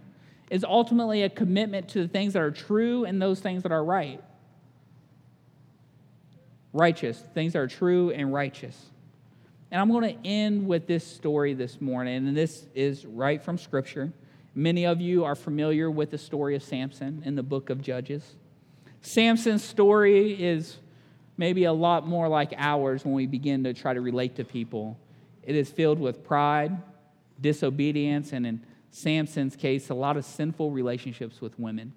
is 0.52 0.64
ultimately 0.64 1.24
a 1.24 1.30
commitment 1.30 1.88
to 1.88 2.04
the 2.04 2.08
things 2.08 2.34
that 2.34 2.42
are 2.44 2.52
true 2.52 3.06
and 3.06 3.20
those 3.20 3.40
things 3.40 3.64
that 3.64 3.72
are 3.72 3.84
right 3.84 4.22
righteous, 6.74 7.22
things 7.34 7.54
that 7.54 7.60
are 7.60 7.68
true 7.68 8.12
and 8.12 8.34
righteous. 8.34 8.78
And 9.72 9.82
I'm 9.82 9.90
going 9.92 10.16
to 10.16 10.28
end 10.28 10.68
with 10.68 10.88
this 10.88 11.06
story 11.06 11.54
this 11.54 11.80
morning, 11.82 12.28
and 12.28 12.36
this 12.36 12.66
is 12.76 13.06
right 13.06 13.42
from 13.42 13.58
Scripture. 13.58 14.12
Many 14.54 14.86
of 14.86 15.00
you 15.00 15.24
are 15.24 15.36
familiar 15.36 15.90
with 15.90 16.12
the 16.12 16.18
story 16.18 16.56
of 16.56 16.64
Samson 16.64 17.24
in 17.26 17.36
the 17.36 17.44
book 17.44 17.70
of 17.70 17.82
Judges. 17.82 18.36
Samson's 19.02 19.64
story 19.64 20.42
is 20.42 20.78
maybe 21.38 21.64
a 21.64 21.74
lot 21.74 22.08
more 22.08 22.28
like 22.28 22.54
ours 22.58 23.06
when 23.06 23.14
we 23.14 23.26
begin 23.26 23.64
to 23.64 23.74
try 23.74 23.94
to 23.94 24.02
relate 24.02 24.36
to 24.36 24.44
people. 24.44 24.98
It 25.44 25.56
is 25.56 25.70
filled 25.70 26.00
with 26.00 26.24
pride, 26.24 26.78
disobedience, 27.40 28.34
and 28.34 28.46
in 28.46 28.66
Samson's 28.92 29.56
case, 29.56 29.90
a 29.90 29.94
lot 29.94 30.18
of 30.18 30.26
sinful 30.26 30.72
relationships 30.72 31.42
with 31.42 31.58
women. 31.58 31.94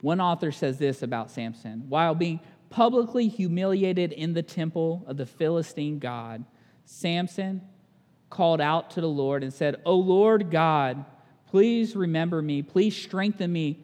One 0.00 0.20
author 0.20 0.50
says 0.50 0.78
this 0.78 1.02
about 1.02 1.30
Samson 1.30 1.84
while 1.88 2.14
being 2.14 2.40
publicly 2.70 3.28
humiliated 3.28 4.12
in 4.12 4.34
the 4.34 4.42
temple 4.42 5.04
of 5.06 5.16
the 5.16 5.26
Philistine 5.26 5.98
god, 5.98 6.44
Samson 6.84 7.62
called 8.30 8.60
out 8.60 8.90
to 8.90 9.00
the 9.00 9.08
Lord 9.08 9.42
and 9.44 9.52
said, 9.52 9.80
O 9.84 9.94
Lord 9.94 10.50
God, 10.50 11.04
please 11.46 11.94
remember 11.94 12.42
me. 12.42 12.62
Please 12.62 12.96
strengthen 12.96 13.52
me 13.52 13.78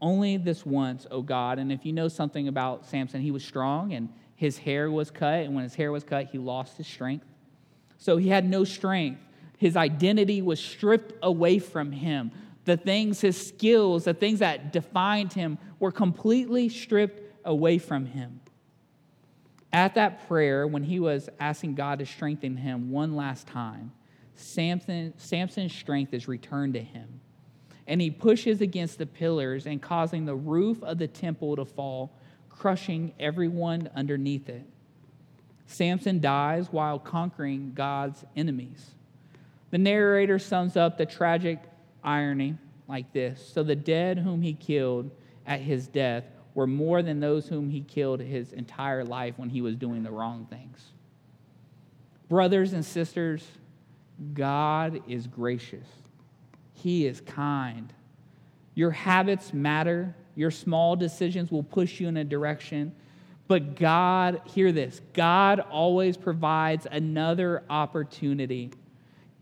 only 0.00 0.36
this 0.36 0.66
once, 0.66 1.06
O 1.10 1.22
God. 1.22 1.58
And 1.58 1.72
if 1.72 1.86
you 1.86 1.92
know 1.92 2.08
something 2.08 2.48
about 2.48 2.84
Samson, 2.86 3.22
he 3.22 3.30
was 3.30 3.44
strong 3.44 3.94
and 3.94 4.10
his 4.34 4.58
hair 4.58 4.90
was 4.90 5.10
cut. 5.10 5.40
And 5.40 5.54
when 5.54 5.64
his 5.64 5.74
hair 5.74 5.90
was 5.90 6.04
cut, 6.04 6.26
he 6.26 6.38
lost 6.38 6.76
his 6.76 6.86
strength. 6.86 7.24
So 7.96 8.18
he 8.18 8.28
had 8.28 8.48
no 8.48 8.64
strength. 8.64 9.20
His 9.56 9.76
identity 9.76 10.42
was 10.42 10.60
stripped 10.60 11.14
away 11.22 11.58
from 11.58 11.92
him. 11.92 12.30
The 12.64 12.76
things, 12.76 13.20
his 13.20 13.46
skills, 13.46 14.04
the 14.04 14.14
things 14.14 14.40
that 14.40 14.72
defined 14.72 15.32
him 15.32 15.58
were 15.78 15.92
completely 15.92 16.68
stripped 16.68 17.22
away 17.44 17.78
from 17.78 18.06
him. 18.06 18.40
At 19.72 19.94
that 19.94 20.26
prayer, 20.26 20.66
when 20.66 20.82
he 20.82 21.00
was 21.00 21.28
asking 21.38 21.74
God 21.74 21.98
to 22.00 22.06
strengthen 22.06 22.56
him 22.56 22.90
one 22.90 23.14
last 23.14 23.46
time, 23.46 23.92
Samson, 24.34 25.14
Samson's 25.16 25.74
strength 25.74 26.12
is 26.12 26.28
returned 26.28 26.74
to 26.74 26.80
him. 26.80 27.20
And 27.86 28.00
he 28.00 28.10
pushes 28.10 28.60
against 28.60 28.98
the 28.98 29.06
pillars 29.06 29.66
and 29.66 29.80
causing 29.80 30.24
the 30.24 30.34
roof 30.34 30.82
of 30.82 30.98
the 30.98 31.06
temple 31.06 31.56
to 31.56 31.64
fall, 31.64 32.18
crushing 32.48 33.12
everyone 33.20 33.88
underneath 33.94 34.48
it. 34.48 34.64
Samson 35.66 36.20
dies 36.20 36.72
while 36.72 36.98
conquering 36.98 37.72
God's 37.74 38.24
enemies. 38.34 38.95
The 39.76 39.82
narrator 39.82 40.38
sums 40.38 40.74
up 40.74 40.96
the 40.96 41.04
tragic 41.04 41.58
irony 42.02 42.56
like 42.88 43.12
this 43.12 43.46
So 43.52 43.62
the 43.62 43.76
dead 43.76 44.16
whom 44.16 44.40
he 44.40 44.54
killed 44.54 45.10
at 45.46 45.60
his 45.60 45.86
death 45.86 46.24
were 46.54 46.66
more 46.66 47.02
than 47.02 47.20
those 47.20 47.46
whom 47.46 47.68
he 47.68 47.82
killed 47.82 48.20
his 48.20 48.54
entire 48.54 49.04
life 49.04 49.34
when 49.36 49.50
he 49.50 49.60
was 49.60 49.76
doing 49.76 50.02
the 50.02 50.10
wrong 50.10 50.46
things. 50.48 50.82
Brothers 52.30 52.72
and 52.72 52.82
sisters, 52.82 53.46
God 54.32 55.02
is 55.06 55.26
gracious, 55.26 55.86
He 56.72 57.06
is 57.06 57.20
kind. 57.20 57.92
Your 58.74 58.92
habits 58.92 59.52
matter, 59.52 60.16
your 60.36 60.50
small 60.50 60.96
decisions 60.96 61.50
will 61.50 61.62
push 61.62 62.00
you 62.00 62.08
in 62.08 62.16
a 62.16 62.24
direction. 62.24 62.94
But 63.46 63.76
God, 63.76 64.40
hear 64.46 64.72
this 64.72 65.02
God 65.12 65.60
always 65.60 66.16
provides 66.16 66.86
another 66.90 67.62
opportunity. 67.68 68.70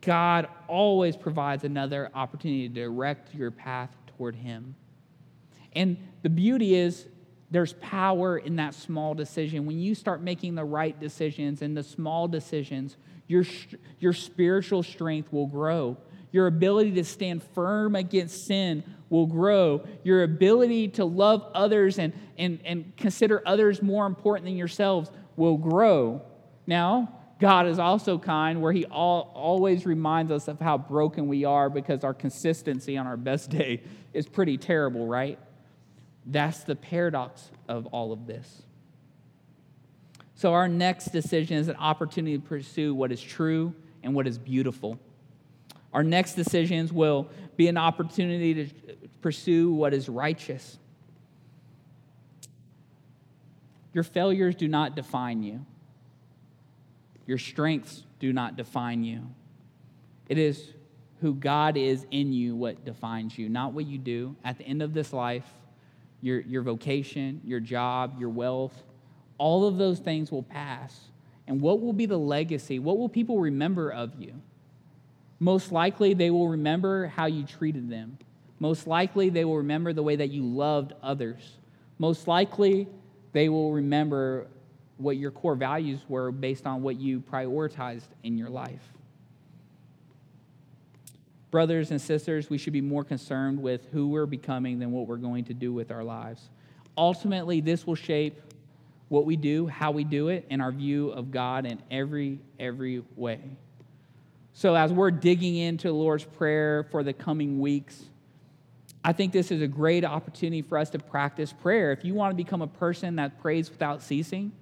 God 0.04 0.48
always 0.68 1.16
provides 1.16 1.64
another 1.64 2.10
opportunity 2.14 2.68
to 2.68 2.74
direct 2.74 3.34
your 3.34 3.50
path 3.50 3.90
toward 4.16 4.34
Him. 4.34 4.74
And 5.74 5.96
the 6.22 6.30
beauty 6.30 6.74
is, 6.74 7.06
there's 7.50 7.74
power 7.74 8.38
in 8.38 8.56
that 8.56 8.74
small 8.74 9.14
decision. 9.14 9.66
When 9.66 9.78
you 9.78 9.94
start 9.94 10.22
making 10.22 10.54
the 10.54 10.64
right 10.64 10.98
decisions 10.98 11.62
and 11.62 11.76
the 11.76 11.82
small 11.82 12.28
decisions, 12.28 12.96
your, 13.26 13.44
your 14.00 14.12
spiritual 14.12 14.82
strength 14.82 15.32
will 15.32 15.46
grow. 15.46 15.96
Your 16.32 16.46
ability 16.48 16.92
to 16.92 17.04
stand 17.04 17.42
firm 17.54 17.94
against 17.94 18.46
sin 18.46 18.82
will 19.08 19.26
grow. 19.26 19.86
Your 20.02 20.24
ability 20.24 20.88
to 20.88 21.04
love 21.04 21.46
others 21.54 21.98
and, 21.98 22.12
and, 22.36 22.58
and 22.64 22.96
consider 22.96 23.40
others 23.46 23.82
more 23.82 24.06
important 24.06 24.46
than 24.46 24.56
yourselves 24.56 25.10
will 25.36 25.56
grow. 25.56 26.22
Now, 26.66 27.20
God 27.40 27.66
is 27.66 27.78
also 27.78 28.18
kind, 28.18 28.62
where 28.62 28.72
He 28.72 28.84
all, 28.86 29.32
always 29.34 29.86
reminds 29.86 30.30
us 30.30 30.48
of 30.48 30.60
how 30.60 30.78
broken 30.78 31.26
we 31.28 31.44
are 31.44 31.68
because 31.68 32.04
our 32.04 32.14
consistency 32.14 32.96
on 32.96 33.06
our 33.06 33.16
best 33.16 33.50
day 33.50 33.82
is 34.12 34.26
pretty 34.26 34.56
terrible, 34.56 35.06
right? 35.06 35.38
That's 36.26 36.64
the 36.64 36.76
paradox 36.76 37.50
of 37.68 37.86
all 37.86 38.12
of 38.12 38.26
this. 38.26 38.62
So, 40.36 40.52
our 40.52 40.68
next 40.68 41.06
decision 41.06 41.56
is 41.58 41.68
an 41.68 41.76
opportunity 41.76 42.38
to 42.38 42.44
pursue 42.44 42.94
what 42.94 43.12
is 43.12 43.20
true 43.20 43.74
and 44.02 44.14
what 44.14 44.26
is 44.26 44.38
beautiful. 44.38 44.98
Our 45.92 46.02
next 46.02 46.34
decisions 46.34 46.92
will 46.92 47.28
be 47.56 47.68
an 47.68 47.76
opportunity 47.76 48.66
to 48.66 48.74
pursue 49.20 49.72
what 49.72 49.94
is 49.94 50.08
righteous. 50.08 50.78
Your 53.92 54.02
failures 54.02 54.56
do 54.56 54.66
not 54.66 54.96
define 54.96 55.42
you. 55.42 55.64
Your 57.26 57.38
strengths 57.38 58.04
do 58.20 58.32
not 58.32 58.56
define 58.56 59.04
you. 59.04 59.22
It 60.28 60.38
is 60.38 60.72
who 61.20 61.34
God 61.34 61.76
is 61.76 62.06
in 62.10 62.32
you 62.32 62.54
what 62.54 62.84
defines 62.84 63.38
you, 63.38 63.48
not 63.48 63.72
what 63.72 63.86
you 63.86 63.98
do. 63.98 64.36
At 64.44 64.58
the 64.58 64.64
end 64.64 64.82
of 64.82 64.92
this 64.92 65.12
life, 65.12 65.46
your, 66.20 66.40
your 66.40 66.62
vocation, 66.62 67.40
your 67.44 67.60
job, 67.60 68.16
your 68.18 68.30
wealth, 68.30 68.82
all 69.38 69.66
of 69.66 69.76
those 69.78 69.98
things 69.98 70.30
will 70.30 70.42
pass. 70.42 70.98
And 71.46 71.60
what 71.60 71.80
will 71.80 71.92
be 71.92 72.06
the 72.06 72.18
legacy? 72.18 72.78
What 72.78 72.98
will 72.98 73.08
people 73.08 73.40
remember 73.40 73.90
of 73.90 74.14
you? 74.18 74.40
Most 75.38 75.72
likely, 75.72 76.14
they 76.14 76.30
will 76.30 76.48
remember 76.48 77.08
how 77.08 77.26
you 77.26 77.44
treated 77.44 77.90
them. 77.90 78.18
Most 78.58 78.86
likely, 78.86 79.28
they 79.28 79.44
will 79.44 79.58
remember 79.58 79.92
the 79.92 80.02
way 80.02 80.16
that 80.16 80.30
you 80.30 80.42
loved 80.42 80.92
others. 81.02 81.58
Most 81.98 82.26
likely, 82.26 82.88
they 83.32 83.48
will 83.48 83.72
remember 83.72 84.46
what 84.96 85.16
your 85.16 85.30
core 85.30 85.54
values 85.54 86.00
were 86.08 86.30
based 86.30 86.66
on 86.66 86.82
what 86.82 86.96
you 86.96 87.20
prioritized 87.20 88.08
in 88.22 88.38
your 88.38 88.48
life. 88.48 88.92
Brothers 91.50 91.90
and 91.90 92.00
sisters, 92.00 92.50
we 92.50 92.58
should 92.58 92.72
be 92.72 92.80
more 92.80 93.04
concerned 93.04 93.60
with 93.60 93.86
who 93.92 94.08
we're 94.08 94.26
becoming 94.26 94.78
than 94.78 94.90
what 94.90 95.06
we're 95.06 95.16
going 95.16 95.44
to 95.44 95.54
do 95.54 95.72
with 95.72 95.90
our 95.90 96.02
lives. 96.02 96.48
Ultimately, 96.96 97.60
this 97.60 97.86
will 97.86 97.94
shape 97.94 98.40
what 99.08 99.24
we 99.24 99.36
do, 99.36 99.66
how 99.66 99.90
we 99.90 100.02
do 100.02 100.28
it, 100.28 100.46
and 100.50 100.60
our 100.60 100.72
view 100.72 101.10
of 101.10 101.30
God 101.30 101.66
in 101.66 101.80
every 101.90 102.40
every 102.58 103.02
way. 103.14 103.40
So 104.52 104.74
as 104.74 104.92
we're 104.92 105.10
digging 105.10 105.56
into 105.56 105.88
the 105.88 105.94
Lord's 105.94 106.24
prayer 106.24 106.86
for 106.90 107.02
the 107.02 107.12
coming 107.12 107.58
weeks, 107.58 108.04
I 109.04 109.12
think 109.12 109.32
this 109.32 109.50
is 109.50 109.60
a 109.60 109.66
great 109.68 110.04
opportunity 110.04 110.62
for 110.62 110.78
us 110.78 110.90
to 110.90 110.98
practice 110.98 111.52
prayer. 111.52 111.92
If 111.92 112.04
you 112.04 112.14
want 112.14 112.30
to 112.30 112.36
become 112.36 112.62
a 112.62 112.66
person 112.66 113.16
that 113.16 113.40
prays 113.40 113.68
without 113.68 114.02
ceasing, 114.02 114.52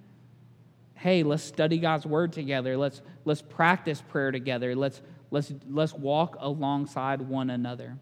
hey, 0.95 1.23
let's 1.23 1.43
study 1.43 1.77
God's 1.77 2.05
word 2.05 2.33
together. 2.33 2.77
Let's, 2.77 3.01
let's 3.25 3.41
practice 3.41 4.01
prayer 4.01 4.31
together. 4.31 4.75
Let's, 4.75 5.01
let's, 5.31 5.51
let's 5.69 5.93
walk 5.93 6.37
alongside 6.39 7.21
one 7.21 7.49
another. 7.49 7.97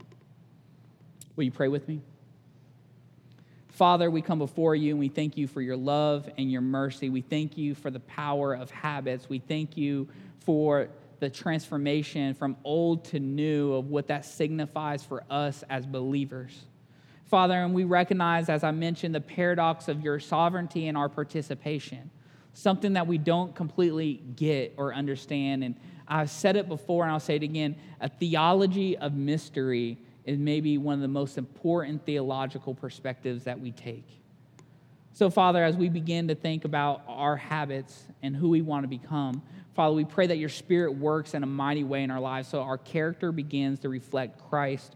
Will 1.35 1.45
you 1.45 1.51
pray 1.51 1.67
with 1.67 1.87
me? 1.87 2.01
Father, 3.69 4.11
we 4.11 4.21
come 4.21 4.37
before 4.37 4.75
you 4.75 4.91
and 4.91 4.99
we 4.99 5.07
thank 5.09 5.37
you 5.37 5.47
for 5.47 5.61
your 5.61 5.77
love 5.77 6.29
and 6.37 6.51
your 6.51 6.61
mercy. 6.61 7.09
We 7.09 7.21
thank 7.21 7.57
you 7.57 7.73
for 7.73 7.89
the 7.89 8.01
power 8.01 8.53
of 8.53 8.69
habits. 8.69 9.27
We 9.29 9.39
thank 9.39 9.77
you 9.77 10.07
for 10.41 10.89
the 11.19 11.29
transformation 11.29 12.33
from 12.33 12.57
old 12.63 13.05
to 13.05 13.19
new 13.19 13.73
of 13.73 13.89
what 13.89 14.07
that 14.07 14.25
signifies 14.25 15.03
for 15.03 15.23
us 15.29 15.63
as 15.69 15.85
believers. 15.85 16.65
Father, 17.25 17.55
and 17.55 17.73
we 17.73 17.85
recognize, 17.85 18.49
as 18.49 18.63
I 18.63 18.71
mentioned, 18.71 19.15
the 19.15 19.21
paradox 19.21 19.87
of 19.87 20.01
your 20.01 20.19
sovereignty 20.19 20.87
and 20.87 20.97
our 20.97 21.09
participation 21.09 22.11
something 22.53 22.93
that 22.93 23.07
we 23.07 23.17
don't 23.17 23.55
completely 23.55 24.21
get 24.35 24.73
or 24.77 24.93
understand. 24.93 25.63
And 25.63 25.75
I've 26.07 26.29
said 26.29 26.55
it 26.55 26.67
before 26.67 27.03
and 27.03 27.11
I'll 27.11 27.19
say 27.19 27.35
it 27.35 27.43
again 27.43 27.75
a 27.99 28.09
theology 28.09 28.97
of 28.97 29.13
mystery 29.13 29.97
is 30.25 30.37
maybe 30.37 30.77
one 30.77 30.95
of 30.95 31.01
the 31.01 31.07
most 31.07 31.37
important 31.37 32.05
theological 32.05 32.75
perspectives 32.75 33.45
that 33.45 33.59
we 33.59 33.71
take. 33.71 34.07
So, 35.13 35.29
Father, 35.29 35.63
as 35.63 35.75
we 35.75 35.89
begin 35.89 36.27
to 36.29 36.35
think 36.35 36.63
about 36.63 37.03
our 37.07 37.35
habits 37.35 38.05
and 38.21 38.35
who 38.35 38.49
we 38.49 38.61
want 38.61 38.83
to 38.83 38.87
become, 38.87 39.41
Father, 39.73 39.93
we 39.93 40.05
pray 40.05 40.27
that 40.27 40.37
your 40.37 40.49
Spirit 40.49 40.95
works 40.95 41.33
in 41.33 41.43
a 41.43 41.47
mighty 41.47 41.83
way 41.83 42.03
in 42.03 42.11
our 42.11 42.19
lives 42.19 42.47
so 42.47 42.61
our 42.61 42.77
character 42.77 43.31
begins 43.31 43.79
to 43.79 43.89
reflect 43.89 44.41
Christ 44.49 44.95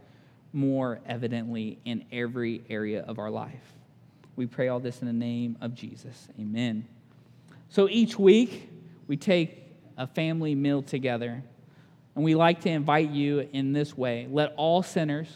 more 0.53 1.01
evidently 1.05 1.79
in 1.85 2.05
every 2.11 2.63
area 2.69 3.01
of 3.03 3.19
our 3.19 3.29
life. 3.29 3.73
We 4.35 4.45
pray 4.45 4.69
all 4.69 4.79
this 4.79 5.01
in 5.01 5.07
the 5.07 5.13
name 5.13 5.57
of 5.61 5.75
Jesus. 5.75 6.27
Amen. 6.39 6.87
So 7.69 7.89
each 7.89 8.17
week, 8.17 8.69
we 9.07 9.17
take 9.17 9.63
a 9.97 10.07
family 10.07 10.55
meal 10.55 10.81
together, 10.81 11.43
and 12.15 12.23
we 12.23 12.35
like 12.35 12.61
to 12.61 12.69
invite 12.69 13.09
you 13.09 13.47
in 13.51 13.73
this 13.73 13.97
way. 13.97 14.27
Let 14.29 14.53
all 14.55 14.83
sinners 14.83 15.27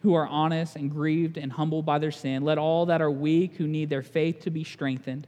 who 0.00 0.14
are 0.14 0.26
honest 0.26 0.76
and 0.76 0.90
grieved 0.90 1.36
and 1.36 1.52
humbled 1.52 1.84
by 1.84 1.98
their 1.98 2.10
sin, 2.10 2.42
let 2.42 2.58
all 2.58 2.86
that 2.86 3.02
are 3.02 3.10
weak 3.10 3.56
who 3.56 3.66
need 3.66 3.90
their 3.90 4.02
faith 4.02 4.40
to 4.40 4.50
be 4.50 4.64
strengthened, 4.64 5.26